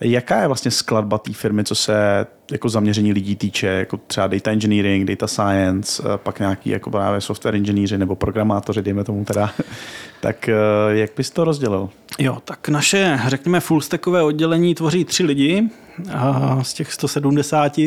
[0.00, 4.50] Jaká je vlastně skladba té firmy, co se jako zaměření lidí týče, jako třeba data
[4.50, 9.50] engineering, data science, eh, pak nějaký jako právě software inženýři nebo programátoři, dejme tomu teda.
[10.20, 10.54] tak eh,
[10.90, 11.88] jak bys to rozdělil?
[12.20, 15.68] Jo, tak naše, řekněme, fullstackové oddělení tvoří tři lidi
[16.12, 17.78] a z těch 170,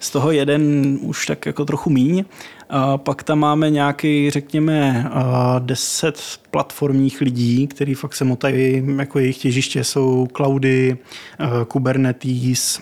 [0.00, 2.24] z toho jeden už tak jako trochu míň.
[2.70, 5.10] A pak tam máme nějaký, řekněme,
[5.58, 6.20] 10
[6.50, 10.96] platformních lidí, který fakt se motají, jako jejich těžiště jsou cloudy,
[11.68, 12.80] Kubernetes,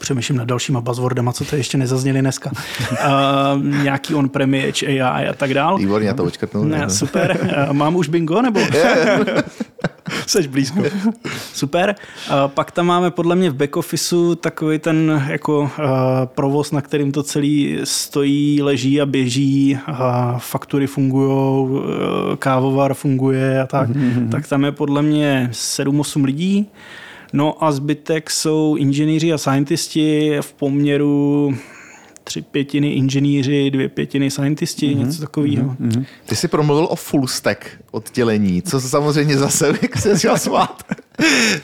[0.00, 2.50] přemýšlím nad dalšíma buzzwordama, co to ještě nezazněli dneska.
[2.90, 5.78] Uh, nějaký on-premise, AI a tak dál.
[5.78, 6.64] Výborně, to očkrtnul.
[6.64, 7.38] Ne, super.
[7.68, 8.60] Uh, mám už bingo, nebo?
[10.26, 10.82] Seš blízko.
[11.54, 11.94] Super.
[12.30, 15.68] Uh, pak tam máme podle mě v back officeu takový ten jako uh,
[16.24, 19.94] provoz, na kterým to celý stojí, leží a běží, uh,
[20.38, 21.80] faktury fungují, uh,
[22.38, 23.90] kávovar funguje a tak.
[23.90, 24.28] Mm-hmm.
[24.28, 26.66] Tak tam je podle mě 7-8 lidí.
[27.32, 31.54] No a zbytek jsou inženýři a scientisti v poměru
[32.28, 34.98] tři pětiny inženýři, dvě pětiny scientisti, mm-hmm.
[34.98, 35.76] něco takového.
[35.80, 36.04] Mm-hmm.
[36.26, 40.82] Ty jsi promluvil o full stack oddělení, co se samozřejmě zase, jak se smát.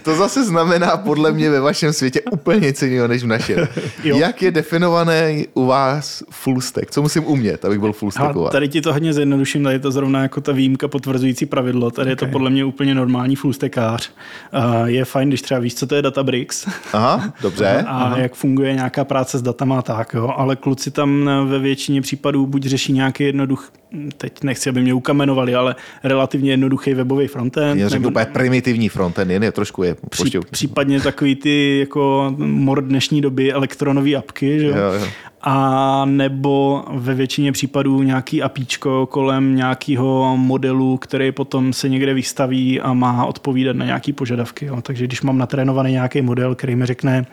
[0.02, 3.68] To zase znamená podle mě ve vašem světě úplně nic jiného než v našem.
[4.04, 6.90] Jak je definované u vás full stack?
[6.90, 8.36] Co musím umět, abych byl full stack?
[8.52, 11.90] Tady ti to hodně zjednoduším, tady je to zrovna jako ta výjimka potvrzující pravidlo.
[11.90, 12.12] Tady okay.
[12.12, 14.10] je to podle mě úplně normální full stackář.
[14.54, 16.66] Uh, je fajn, když třeba víš, co to je Databricks.
[16.92, 17.84] Aha, dobře.
[17.86, 18.18] A Aha.
[18.18, 20.32] jak funguje nějaká práce s datama tak, jo.
[20.36, 23.72] Ale kluci tam ve většině případů buď řeší nějaký jednoduch,
[24.18, 27.80] teď nechci, aby mě ukamenovali, ale relativně jednoduchý webový frontend.
[27.80, 29.96] Já řeknu úplně primitivní frontend, jen je trošku je.
[30.10, 34.76] Pří, případně takový ty jako mor dnešní doby elektronové apky, že jo?
[34.76, 35.06] Jo, jo.
[35.46, 42.80] A nebo ve většině případů nějaký apíčko kolem nějakého modelu, který potom se někde vystaví
[42.80, 44.66] a má odpovídat na nějaké požadavky.
[44.66, 44.82] Jo.
[44.82, 47.26] Takže když mám natrénovaný nějaký model, který mi řekne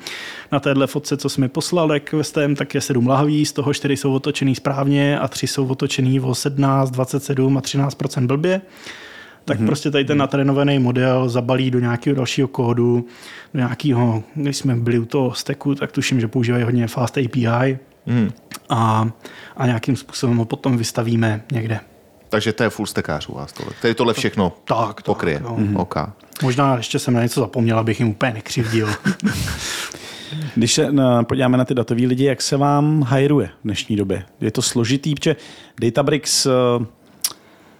[0.51, 2.15] na téhle fotce, co jsi mi poslal, jak
[2.55, 6.35] tak je 7 lahví, z toho 4 jsou otočený správně a 3 jsou otočený o
[6.35, 8.61] 17, 27 a 13% blbě,
[9.45, 9.65] tak mm-hmm.
[9.65, 13.05] prostě tady ten natrénovaný model zabalí do nějakého dalšího kódu,
[13.53, 17.77] do nějakého, když jsme byli u toho steku, tak tuším, že používají hodně Fast API
[18.05, 18.31] mm.
[18.69, 19.09] a,
[19.57, 21.79] a nějakým způsobem ho potom vystavíme někde.
[22.29, 23.73] Takže to je full stackář u vás tohle.
[23.81, 25.39] Tady tohle všechno tak, pokryje.
[25.39, 25.81] Tak, mm-hmm.
[25.81, 26.05] okay.
[26.43, 28.89] Možná ještě jsem na něco zapomněl, abych jim úplně nekřivdil.
[30.55, 30.93] Když se
[31.27, 34.23] podíváme na ty datové lidi, jak se vám hajruje v dnešní době?
[34.41, 35.35] Je to složitý, protože
[35.81, 36.49] Databricks eh,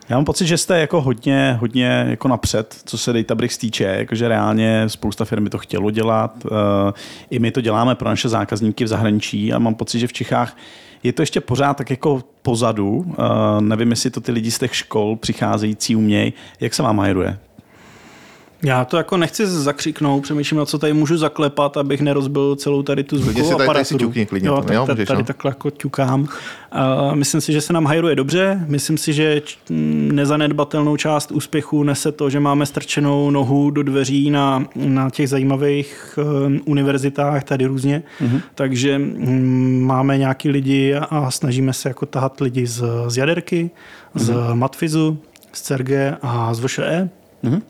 [0.10, 4.28] já mám pocit, že jste jako hodně, hodně jako napřed, co se Databricks týče, jakože
[4.28, 6.45] reálně spousta firmy to chtělo dělat.
[6.45, 6.94] Eh,
[7.30, 10.57] I my to děláme pro naše zákazníky v zahraničí a mám pocit, že v Čechách
[11.03, 13.06] je to ještě pořád tak jako pozadu.
[13.14, 16.34] Eh, nevím, jestli to ty lidi z těch škol přicházející umějí.
[16.60, 17.38] Jak se vám hajruje?
[18.63, 23.03] Já to jako nechci zakřiknout, přemýšlím, na co tady můžu zaklepat, abych nerozbil celou tady
[23.03, 24.09] tu zvukovou tady, aparaturu.
[24.09, 25.25] Tady si klidně, jo, tak, jo, tady, můžeš, tady no?
[25.25, 26.21] takhle jako ťukám.
[26.21, 28.65] Uh, myslím si, že se nám hajruje dobře.
[28.67, 29.41] Myslím si, že
[30.11, 36.19] nezanedbatelnou část úspěchu nese to, že máme strčenou nohu do dveří na, na těch zajímavých
[36.21, 38.03] uh, univerzitách tady různě.
[38.21, 38.41] Mm-hmm.
[38.55, 43.69] Takže um, máme nějaký lidi a snažíme se jako tahat lidi z, z jaderky,
[44.15, 44.19] mm-hmm.
[44.19, 45.17] z Matfizu,
[45.53, 47.09] z CERGE a z VŠE.
[47.43, 47.61] Mm-hmm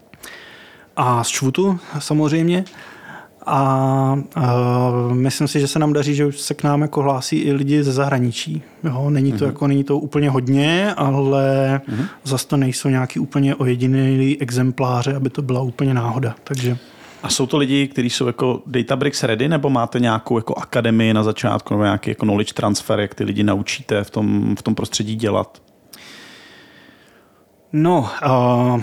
[1.02, 2.64] a z Čvutu samozřejmě.
[3.46, 3.58] A,
[4.36, 4.54] a
[5.14, 7.84] myslím si, že se nám daří, že už se k nám jako hlásí i lidi
[7.84, 8.62] ze zahraničí.
[8.84, 9.48] Jo, není to mm-hmm.
[9.48, 12.06] jako není to úplně hodně, ale mm-hmm.
[12.24, 16.36] zase to nejsou nějaký úplně ojedinělý exempláře, aby to byla úplně náhoda.
[16.44, 16.78] Takže
[17.24, 21.24] a jsou to lidi, kteří jsou jako Databricks ready, nebo máte nějakou jako akademii na
[21.24, 25.16] začátku, nebo nějaký jako knowledge transfer, jak ty lidi naučíte v tom, v tom prostředí
[25.16, 25.62] dělat?
[27.74, 28.82] No, uh,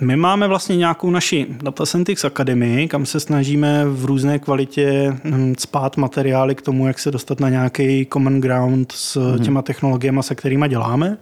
[0.00, 5.54] my máme vlastně nějakou naši Data Scientix Academy, kam se snažíme v různé kvalitě hm,
[5.58, 9.44] spát materiály k tomu, jak se dostat na nějaký common ground s mm-hmm.
[9.44, 11.18] těma technologiemi, se kterými děláme.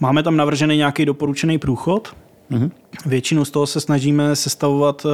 [0.00, 2.14] Máme tam navržený nějaký doporučený průchod,
[2.50, 2.70] Mm-hmm.
[3.06, 5.10] Většinu z toho se snažíme sestavovat eh,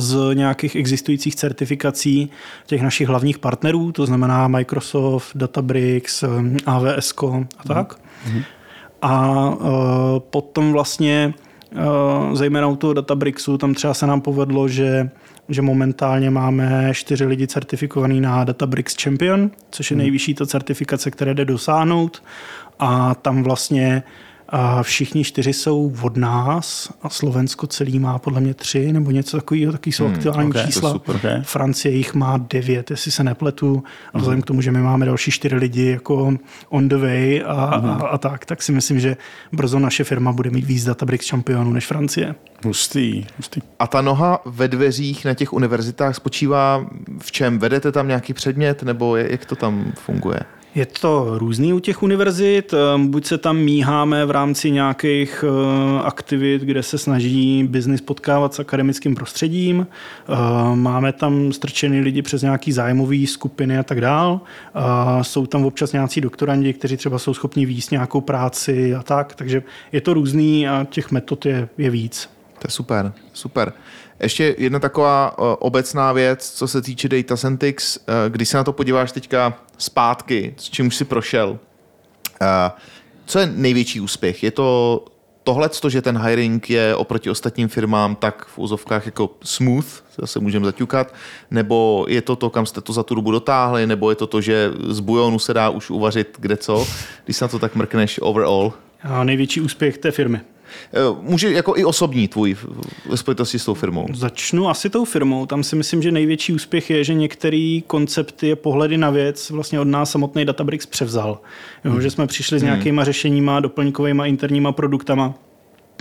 [0.00, 2.30] z nějakých existujících certifikací
[2.66, 6.24] těch našich hlavních partnerů, to znamená Microsoft, Databricks,
[6.66, 7.14] AWS
[7.58, 7.94] a tak.
[7.94, 8.44] Mm-hmm.
[9.02, 9.68] A uh,
[10.18, 11.49] potom vlastně Eh,
[12.32, 15.10] zejména u toho Databricksu, tam třeba se nám povedlo, že
[15.50, 20.02] že momentálně máme čtyři lidi certifikovaný na Databricks Champion, což je mhm.
[20.02, 22.22] nejvyšší ta certifikace, které jde dosáhnout.
[22.78, 24.02] A tam vlastně
[24.50, 29.36] a všichni čtyři jsou od nás a Slovensko celý má podle mě tři nebo něco
[29.36, 30.92] takového, taky jsou hmm, aktuální okay, čísla.
[30.92, 31.42] Super, okay.
[31.42, 33.82] Francie jich má devět, jestli se nepletu.
[34.14, 34.42] A vzhledem hmm.
[34.42, 36.36] k tomu, že my máme další čtyři lidi jako
[36.68, 37.90] on the way a, hmm.
[37.90, 39.16] a, a tak, tak si myslím, že
[39.52, 42.34] brzo naše firma bude mít víc Databricks šampionů než Francie.
[42.64, 43.60] Hustý, hustý.
[43.78, 46.86] A ta noha ve dveřích na těch univerzitách spočívá
[47.18, 47.58] v čem?
[47.58, 50.40] Vedete tam nějaký předmět nebo jak to tam funguje?
[50.74, 56.02] Je to různý u těch univerzit, ehm, buď se tam míháme v rámci nějakých eh,
[56.02, 59.86] aktivit, kde se snaží biznis potkávat s akademickým prostředím,
[60.28, 64.40] ehm, máme tam strčený lidi přes nějaký zájmový skupiny a tak dál,
[65.22, 69.62] jsou tam občas nějací doktorandi, kteří třeba jsou schopni výjist nějakou práci a tak, takže
[69.92, 72.39] je to různý a těch metod je, je víc.
[72.60, 73.72] To je super, super.
[74.22, 78.64] Ještě jedna taková uh, obecná věc, co se týče Data Centix, uh, když se na
[78.64, 81.58] to podíváš teďka zpátky, s čím si prošel, uh,
[83.26, 84.42] co je největší úspěch?
[84.42, 85.04] Je to
[85.44, 89.86] tohle, že ten hiring je oproti ostatním firmám tak v úzovkách jako smooth,
[90.18, 91.14] zase můžeme zaťukat,
[91.50, 94.40] nebo je to to, kam jste to za tu dobu dotáhli, nebo je to to,
[94.40, 96.86] že z bujonu se dá už uvařit kde co,
[97.24, 98.72] když se na to tak mrkneš overall?
[99.02, 100.40] A největší úspěch té firmy.
[100.92, 102.56] Eh, může jako i osobní tvůj
[103.06, 104.06] ve spojitosti s tou firmou.
[104.14, 105.46] Začnu asi tou firmou.
[105.46, 109.80] Tam si myslím, že největší úspěch je, že některé koncepty a pohledy na věc vlastně
[109.80, 111.40] od nás samotný Databricks převzal.
[111.84, 112.02] Jo, hmm.
[112.02, 112.70] Že jsme přišli s hmm.
[112.70, 115.34] nějakýma řešeníma, doplňkovými interníma produktama,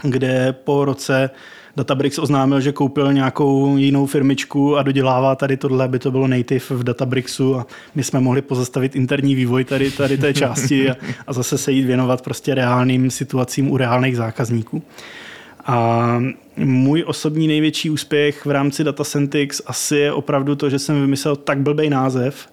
[0.04, 1.30] kde po roce
[1.80, 6.66] Databricks oznámil, že koupil nějakou jinou firmičku a dodělává tady tohle, aby to bylo native
[6.70, 10.96] v Databricksu a my jsme mohli pozastavit interní vývoj tady, tady té části a,
[11.28, 14.84] a zase se jít věnovat prostě reálným situacím u reálných zákazníků.
[15.66, 16.20] A
[16.58, 21.60] můj osobní největší úspěch v rámci Datacentix asi je opravdu to, že jsem vymyslel tak
[21.60, 22.50] blbý název,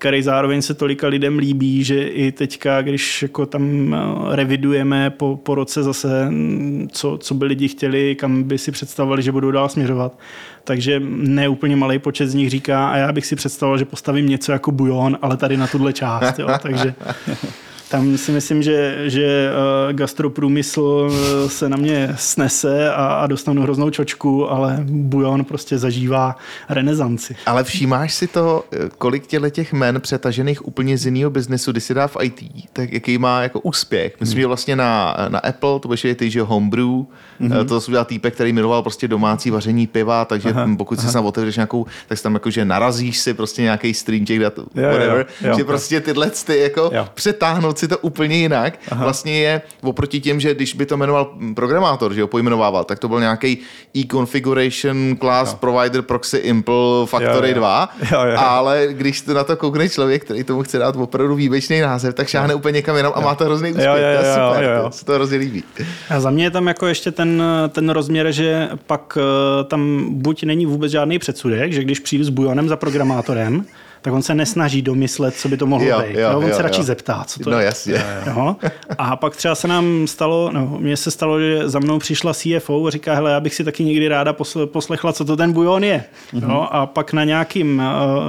[0.00, 5.40] který zároveň se tolika lidem líbí, že i teďka, když jako tam eh, revidujeme po,
[5.42, 9.50] po roce zase, mm, co, co by lidi chtěli, kam by si představovali, že budou
[9.50, 10.18] dál směřovat.
[10.64, 14.28] Takže ne úplně malý počet z nich říká, a já bych si představoval, že postavím
[14.28, 16.38] něco jako bujon, ale tady na tuhle část.
[16.38, 16.48] Jo.
[16.62, 16.94] Takže
[17.90, 23.62] tam si myslím, že, že uh, gastroprůmysl eh, se na mě snese a, a dostanu
[23.62, 26.36] hroznou čočku, ale bujon prostě zažívá
[26.68, 27.36] renesanci.
[27.46, 28.64] Ale všímáš si to,
[28.98, 32.40] kolik těle těch men přetažených úplně z jiného biznesu, když si dá v IT,
[32.72, 34.20] tak jaký má jako úspěch?
[34.20, 37.68] Myslím, že vlastně na, na Apple, to bude ty, že Homebrew, mm-hmm.
[37.68, 41.08] to udělal týpek, který miloval prostě domácí vaření piva, takže aha, pokud aha.
[41.08, 44.56] si tam otevřeš nějakou, tak si tam jakože narazíš si prostě nějaký stream těch dat,
[44.56, 45.66] whatever, jo, jo, že jo.
[45.66, 47.08] prostě tyhle ty jako jo.
[47.14, 48.78] přetáhnout si to úplně jinak.
[48.90, 49.04] Aha.
[49.04, 53.08] Vlastně je oproti těm, že když by to jmenoval programátor, že ho pojmenovával, tak to
[53.08, 53.58] byl nějaký
[53.96, 55.58] e-configuration class jo.
[55.60, 57.60] provider proxy impl factory jo, jo.
[57.60, 58.36] 2, jo, jo.
[58.38, 62.28] ale když to na to koukne člověk, který tomu chce dát opravdu výjimečný název, tak
[62.28, 62.58] šáhne jo.
[62.58, 63.86] úplně někam jinam a má to hrozný úspěch.
[63.86, 64.82] Jo, jo, jo, to je super, jo, jo.
[64.84, 65.64] To se to hrozně líbí.
[66.10, 70.42] A za mě je tam jako ještě ten, ten rozměr, že pak eh, tam buď
[70.44, 73.64] není vůbec žádný předsudek, že když přijdu s bujonem za programátorem,
[74.02, 76.18] tak on se nesnaží domyslet, co by to mohlo jo, být.
[76.18, 76.84] Jo, on jo, se radši jo.
[76.84, 77.64] zeptá, co to no, je.
[77.64, 78.04] jasně.
[78.26, 78.56] Jo.
[78.98, 82.86] A pak třeba se nám stalo, no, mně se stalo, že za mnou přišla CFO
[82.86, 86.04] a říká, hele, já bych si taky někdy ráda poslechla, co to ten bujon je.
[86.32, 86.50] Mm-hmm.
[86.50, 86.68] Jo.
[86.70, 87.82] A pak na nějakým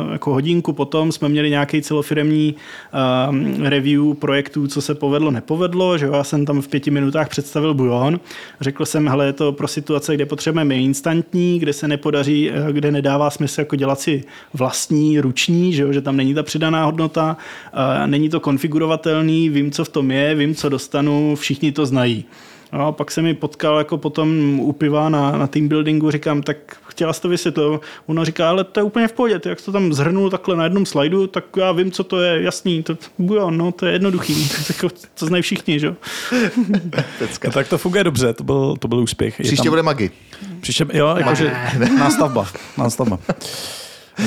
[0.05, 2.55] uh, jako hodinku potom jsme měli nějaký celofiremní
[3.29, 6.13] uh, review projektů, co se povedlo, nepovedlo, že jo.
[6.13, 8.19] já jsem tam v pěti minutách představil bujon.
[8.61, 12.91] Řekl jsem, hele, je to pro situace, kde potřebujeme instantní, kde se nepodaří, eh, kde
[12.91, 14.23] nedává smysl jako dělat si
[14.53, 17.37] vlastní ruční že, jo, že tam není ta přidaná hodnota,
[18.05, 22.25] není to konfigurovatelný, vím, co v tom je, vím, co dostanu, všichni to znají.
[22.73, 26.41] No, a pak se mi potkal jako potom u piva na, na team buildingu, říkám,
[26.41, 26.57] tak
[26.87, 27.81] chtěla jsi to vysvětlit.
[28.05, 30.85] Ona říká, ale to je úplně v pohodě, jak to tam zhrnul takhle na jednom
[30.85, 34.49] slajdu, tak já vím, co to je, jasný, to, jo, no, to je jednoduchý,
[34.81, 35.95] to, to znají všichni, že jo.
[37.45, 39.35] no, tak to funguje dobře, to byl, to byl úspěch.
[39.39, 39.69] Příště tam...
[39.69, 40.11] bude magi.
[40.61, 41.53] Příště, jo, jakože
[41.97, 42.47] nástavba,
[42.77, 43.19] nástavba.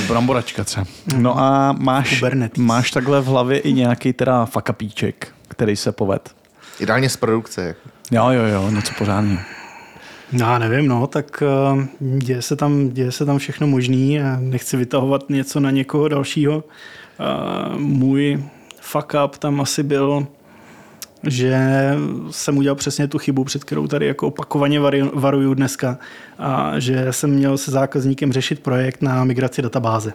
[0.08, 0.86] Bramboračka třeba.
[1.16, 2.24] No a máš,
[2.58, 6.34] máš takhle v hlavě i nějaký teda fakapíček, který se poved.
[6.80, 7.74] Ideálně z produkce.
[8.10, 9.40] Jo, jo, jo, něco pořádného.
[10.32, 11.42] No, já nevím, no, tak
[11.72, 11.84] uh,
[12.18, 16.56] děje se, tam, děje se tam všechno možný a nechci vytahovat něco na někoho dalšího.
[16.56, 18.44] Uh, můj
[18.80, 20.26] fuck up tam asi byl
[21.26, 21.58] že
[22.30, 24.80] jsem udělal přesně tu chybu, před kterou tady jako opakovaně
[25.14, 25.98] varuju dneska,
[26.38, 30.12] a že jsem měl se zákazníkem řešit projekt na migraci databáze.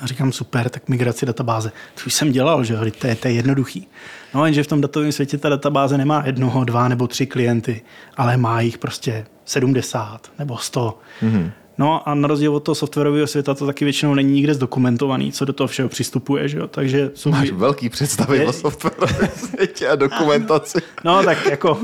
[0.00, 1.72] A říkám, super, tak migraci databáze.
[1.94, 3.88] To už jsem dělal, že to je, to je jednoduchý.
[4.34, 7.82] No jenže v tom datovém světě ta databáze nemá jednoho, dva nebo tři klienty,
[8.16, 10.98] ale má jich prostě 70 nebo 100.
[11.22, 11.50] Mm-hmm.
[11.78, 15.44] No a na rozdíl od toho softwarového světa to taky většinou není nikde zdokumentovaný, co
[15.44, 16.48] do toho všeho přistupuje.
[16.48, 16.66] Že jo?
[16.66, 18.46] Takže jsou Máš velký představy je...
[18.46, 20.78] o softwarovém světě a dokumentaci.
[21.04, 21.78] No tak jako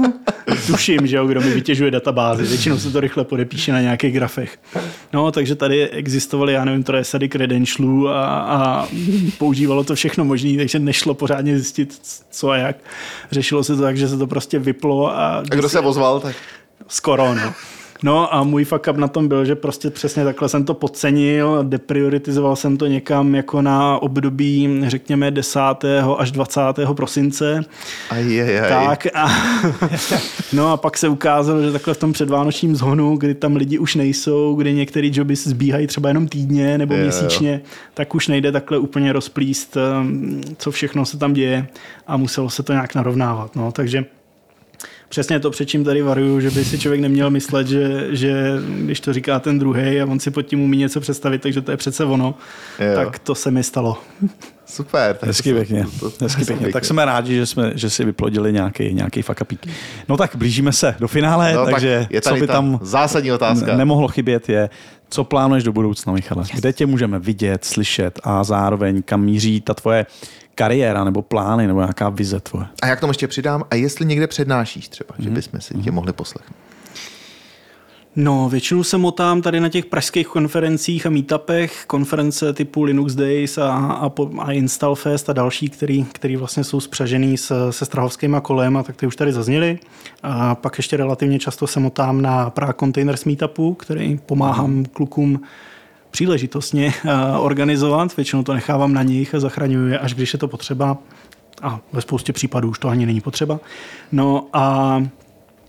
[0.66, 2.42] tuším, že jo, kdo mi vytěžuje databázy.
[2.42, 4.58] Většinou se to rychle podepíše na nějakých grafech.
[5.12, 8.88] No takže tady existovaly, já nevím, je sady credentialů a, a
[9.38, 12.00] používalo to všechno možné, takže nešlo pořádně zjistit,
[12.30, 12.76] co a jak.
[13.30, 15.08] Řešilo se to tak, že se to prostě vyplo.
[15.08, 16.20] A, a kdo se ozval?
[16.20, 16.36] Tak...
[16.88, 17.52] Skoro, no.
[18.02, 21.64] No a můj fuck up na tom byl, že prostě přesně takhle jsem to podcenil,
[21.64, 25.60] deprioritizoval jsem to někam jako na období, řekněme, 10.
[26.18, 26.60] až 20.
[26.96, 27.64] prosince.
[28.10, 28.70] Aj, aj, aj.
[28.70, 29.28] Tak a,
[30.52, 33.94] no a pak se ukázalo, že takhle v tom předvánočním zhonu, kdy tam lidi už
[33.94, 37.70] nejsou, kdy některé joby zbíhají třeba jenom týdně nebo je, měsíčně, jo.
[37.94, 41.66] tak už nejde takhle úplně rozplíst, um, co všechno se tam děje
[42.06, 43.56] a muselo se to nějak narovnávat.
[43.56, 44.04] No, takže
[45.10, 49.00] přesně to, před čím tady varuju, že by si člověk neměl myslet, že, že když
[49.00, 51.76] to říká ten druhý a on si pod tím umí něco představit, takže to je
[51.76, 52.34] přece ono,
[52.78, 52.94] jo.
[52.94, 53.98] tak to se mi stalo.
[54.64, 55.16] Super.
[55.16, 55.86] Tak Hezky pěkně.
[56.00, 56.72] To, to, Hezky pěkně.
[56.72, 59.66] Tak jsme rádi, že, jsme, že si vyplodili nějaký, nějaký fakapík.
[60.08, 63.76] No tak blížíme se do finále, no, takže tak je co by tam zásadní otázka.
[63.76, 64.70] nemohlo chybět je,
[65.08, 66.42] co plánuješ do budoucna, Michale?
[66.42, 66.60] Yes.
[66.60, 70.06] Kde tě můžeme vidět, slyšet a zároveň kam míří ta tvoje
[70.60, 72.66] kariéra nebo plány nebo nějaká vize tvoje.
[72.82, 75.24] A jak tomu ještě přidám, a jestli někde přednášíš třeba, mm.
[75.24, 75.34] že mhm.
[75.34, 75.94] bychom si tě mhm.
[75.94, 76.56] mohli poslechnout.
[78.16, 83.58] No, většinou se motám tady na těch pražských konferencích a meetupech, konference typu Linux Days
[83.58, 88.76] a, a, a Installfest a další, který, který vlastně jsou spřažený se, se strahovskýma kolem
[88.76, 89.78] a tak ty už tady zazněly.
[90.22, 95.40] A pak ještě relativně často se motám na Prague Containers Meetupu, který pomáhám klukům
[96.10, 98.16] příležitostně eh, organizovat.
[98.16, 100.98] Většinou to nechávám na nich a zachraňuji je, až když je to potřeba.
[101.62, 103.60] A ve spoustě případů už to ani není potřeba.
[104.12, 105.02] No a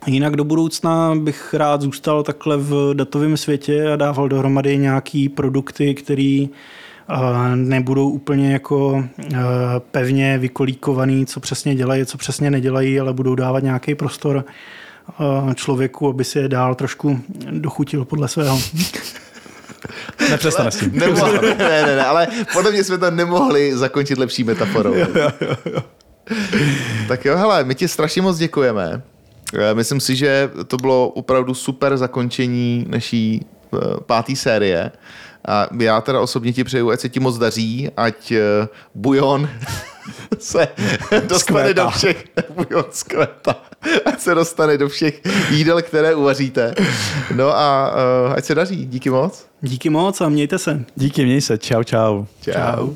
[0.08, 5.94] Jinak do budoucna bych rád zůstal takhle v datovém světě a dával dohromady nějaký produkty,
[5.94, 9.38] který eh, nebudou úplně jako eh,
[9.92, 14.46] pevně vykolíkovaný, co přesně dělají, co přesně nedělají, ale budou dávat nějaký prostor
[15.56, 17.20] člověku, aby si je dál trošku
[17.52, 18.60] dochutil podle svého.
[20.30, 20.92] Nepřestane s tím.
[20.94, 24.96] Nemohli, ne, ne, ne, ale podle mě jsme to nemohli zakončit lepší metaforou.
[27.08, 29.02] tak jo, hele, my ti strašně moc děkujeme.
[29.54, 34.92] Eh, Myslím si, že to bylo opravdu super zakončení naší eh, páté série.
[35.48, 39.50] A já teda osobně ti přeju, ať se ti moc daří, ať eh, bujon
[40.40, 40.68] se
[41.28, 41.84] dostane Skvétá.
[41.84, 43.56] do všech, bujon skvěta,
[44.06, 46.76] ať se dostane do všech jídel, které uvaříte.
[47.36, 47.94] No a
[48.30, 49.46] eh, ať se daří, díky moc.
[49.62, 50.84] Díky moc a mějte se.
[50.96, 51.58] Díky, měj se.
[51.58, 52.26] Čau, čau.
[52.42, 52.94] Čau.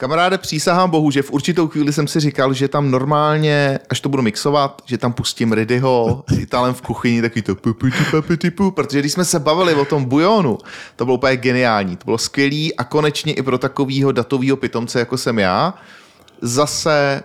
[0.00, 4.08] Kamaráde, přísahám bohu, že v určitou chvíli jsem si říkal, že tam normálně, až to
[4.08, 7.54] budu mixovat, že tam pustím Ridyho s Italem v kuchyni, takový to
[8.50, 10.58] pu, protože když jsme se bavili o tom bujonu,
[10.96, 15.18] to bylo úplně geniální, to bylo skvělý a konečně i pro takového datového pitomce, jako
[15.18, 15.74] jsem já,
[16.42, 17.22] zase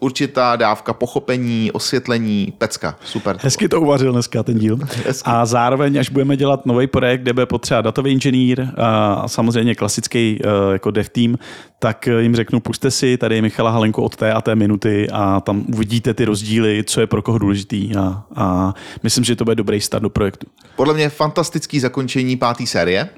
[0.00, 2.96] určitá dávka pochopení, osvětlení, pecka.
[3.04, 3.38] Super.
[3.42, 4.78] Hezky to uvařil dneska ten díl.
[5.06, 5.30] Hezky.
[5.30, 10.40] A zároveň, až budeme dělat nový projekt, kde bude potřeba datový inženýr a samozřejmě klasický
[10.44, 11.38] eh, jako dev team,
[11.78, 15.40] tak eh, jim řeknu, puste si tady Michala Halenku od té a té minuty a
[15.40, 19.54] tam uvidíte ty rozdíly, co je pro koho důležitý a, a myslím, že to bude
[19.54, 20.46] dobrý start do projektu.
[20.76, 23.08] Podle mě fantastický zakončení páté série.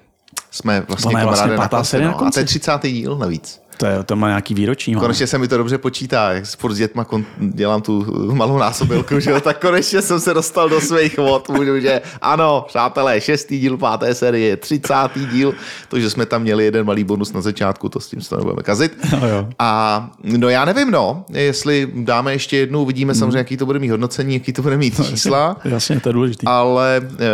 [0.51, 2.17] Jsme vlastně Ona je vlastně kamaráde na pátá konci, série na no.
[2.17, 2.35] A konci?
[2.35, 2.73] to je 30.
[2.83, 3.61] díl navíc.
[3.79, 4.95] To, je, to má nějaký výroční.
[4.95, 5.01] no.
[5.01, 9.21] Konečně se mi to dobře počítá, jak sport s dětma kon- dělám tu malou násobilku,
[9.21, 13.59] že jo, tak konečně jsem se dostal do svých vod, můžu, že ano, přátelé, šestý
[13.59, 15.55] díl páté série, třicátý díl,
[15.89, 18.63] to, že jsme tam měli jeden malý bonus na začátku, to s tím se nebudeme
[18.63, 18.97] kazit.
[19.13, 19.49] Jo, jo.
[19.59, 23.19] A no já nevím, no, jestli dáme ještě jednu, uvidíme Hmm.
[23.19, 25.57] samozřejmě, jaký to bude mít hodnocení, jaký to bude mít čísla.
[25.65, 26.47] Jasně, to je důležitý.
[26.47, 27.27] ale eh,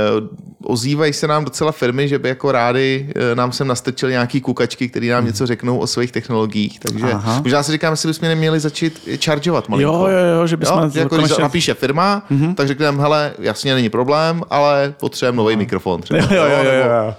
[0.64, 4.88] ozývají se nám docela firmy, že by jako rádi eh, nám sem nastrčili nějaký kukačky,
[4.88, 7.06] který nám něco řeknou o svých technologiích, takže.
[7.12, 7.40] Aha.
[7.42, 9.92] možná si říkám, jestli bychom neměli začít chargeovat malinko.
[9.92, 11.42] Jo, jo, jo, že bychom Jo, že jako když konečně- Mhm.
[11.42, 16.00] napíše firma, tak řekneme, hele, jasně není problém, ale potřebujeme nový mikrofon.
[16.02, 16.18] Třeba.
[16.20, 17.14] Jo, jo, jo, jo, nebo- jo.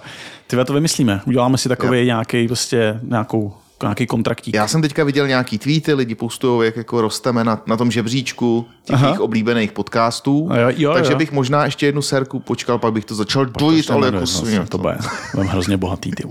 [0.46, 1.20] Ty to vymyslíme.
[1.26, 3.52] Uděláme si takový nějaký, prostě, nějakou,
[3.88, 4.54] nějaký kontraktík.
[4.54, 8.66] Já jsem teďka viděl nějaký tweety, lidi postují, jak jako rosteme na, na tom žebříčku
[8.84, 9.06] těch Aha.
[9.06, 10.48] jejich oblíbených podcastů.
[10.54, 11.18] Jo, jo, takže jo.
[11.18, 14.66] bych možná ještě jednu serku počkal, pak bych to začal dojít, ale jako svině.
[14.68, 14.98] to bude,
[15.34, 16.24] hrozně bohatý, ty.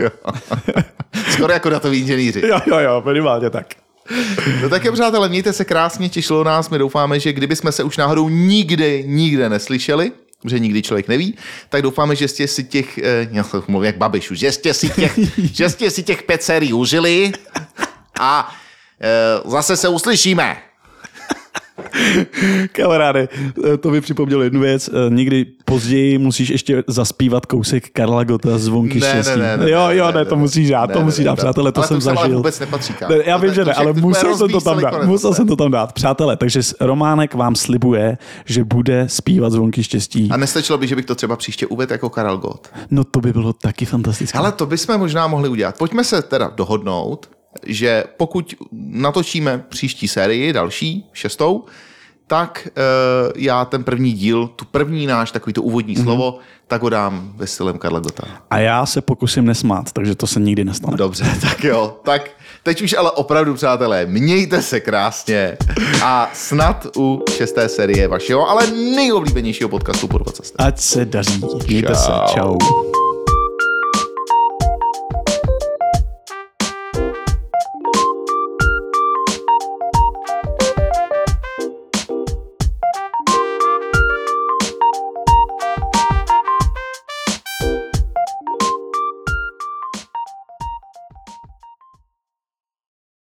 [1.30, 2.41] Skoro jako datoví inženýři.
[2.48, 3.68] Jo, jo, jo, minimálně tak.
[4.61, 7.84] No tak jo, přátelé, mějte se krásně, těšilo nás, my doufáme, že kdyby jsme se
[7.84, 10.11] už náhodou nikdy, nikde neslyšeli,
[10.49, 11.38] že nikdy člověk neví,
[11.69, 14.89] tak doufáme, že jste si těch, eh, já to mluvím jak babiš, že jste si
[14.89, 15.19] těch,
[15.53, 17.31] že jste si těch pět sérií užili
[18.19, 18.55] a
[19.01, 20.57] eh, zase se uslyšíme.
[22.72, 23.27] Kamaráde,
[23.80, 24.89] to mi připomnělo jednu věc.
[24.89, 29.39] Eh, Někdy později musíš ještě zaspívat kousek Karla Gota zvonky Ne, ne, štěstí.
[29.39, 31.72] ne, ne, jo, ne, jo, ne, ne, ne, to musíš dát, to musíš dát, přátelé,
[31.72, 32.38] to Ale jsem to sem ale zažil.
[32.38, 32.93] vůbec nepatří.
[33.09, 35.03] Ne, Já vím, že ne, ale musel jsem to tam dát.
[35.05, 35.93] Musel jsem to tam dát.
[35.93, 40.30] Přátelé, takže Románek vám slibuje, že bude zpívat zvonky štěstí.
[40.31, 42.67] A nestačilo by, že bych to třeba příště uvedl jako Karel Gott.
[42.91, 44.38] No to by bylo taky fantastické.
[44.38, 45.77] Ale to bychom možná mohli udělat.
[45.77, 47.30] Pojďme se teda dohodnout,
[47.65, 51.65] že pokud natočíme příští sérii, další, šestou,
[52.27, 56.03] tak uh, já ten první díl, tu první náš takový to úvodní mm-hmm.
[56.03, 58.23] slovo, tak ho dám ve stylem Karla Gota.
[58.49, 60.98] A já se pokusím nesmát, takže to se nikdy nestane.
[60.98, 61.99] Dobře, tak jo.
[62.03, 62.30] Tak
[62.64, 65.57] teď už ale opravdu, přátelé, mějte se krásně
[66.03, 70.44] a snad u šesté série vašeho, ale nejoblíbenějšího podcastu po 20.
[70.57, 71.41] Ať se daří.
[71.68, 72.11] Mějte se.
[72.34, 72.57] Čau.
[72.57, 73.05] Čau.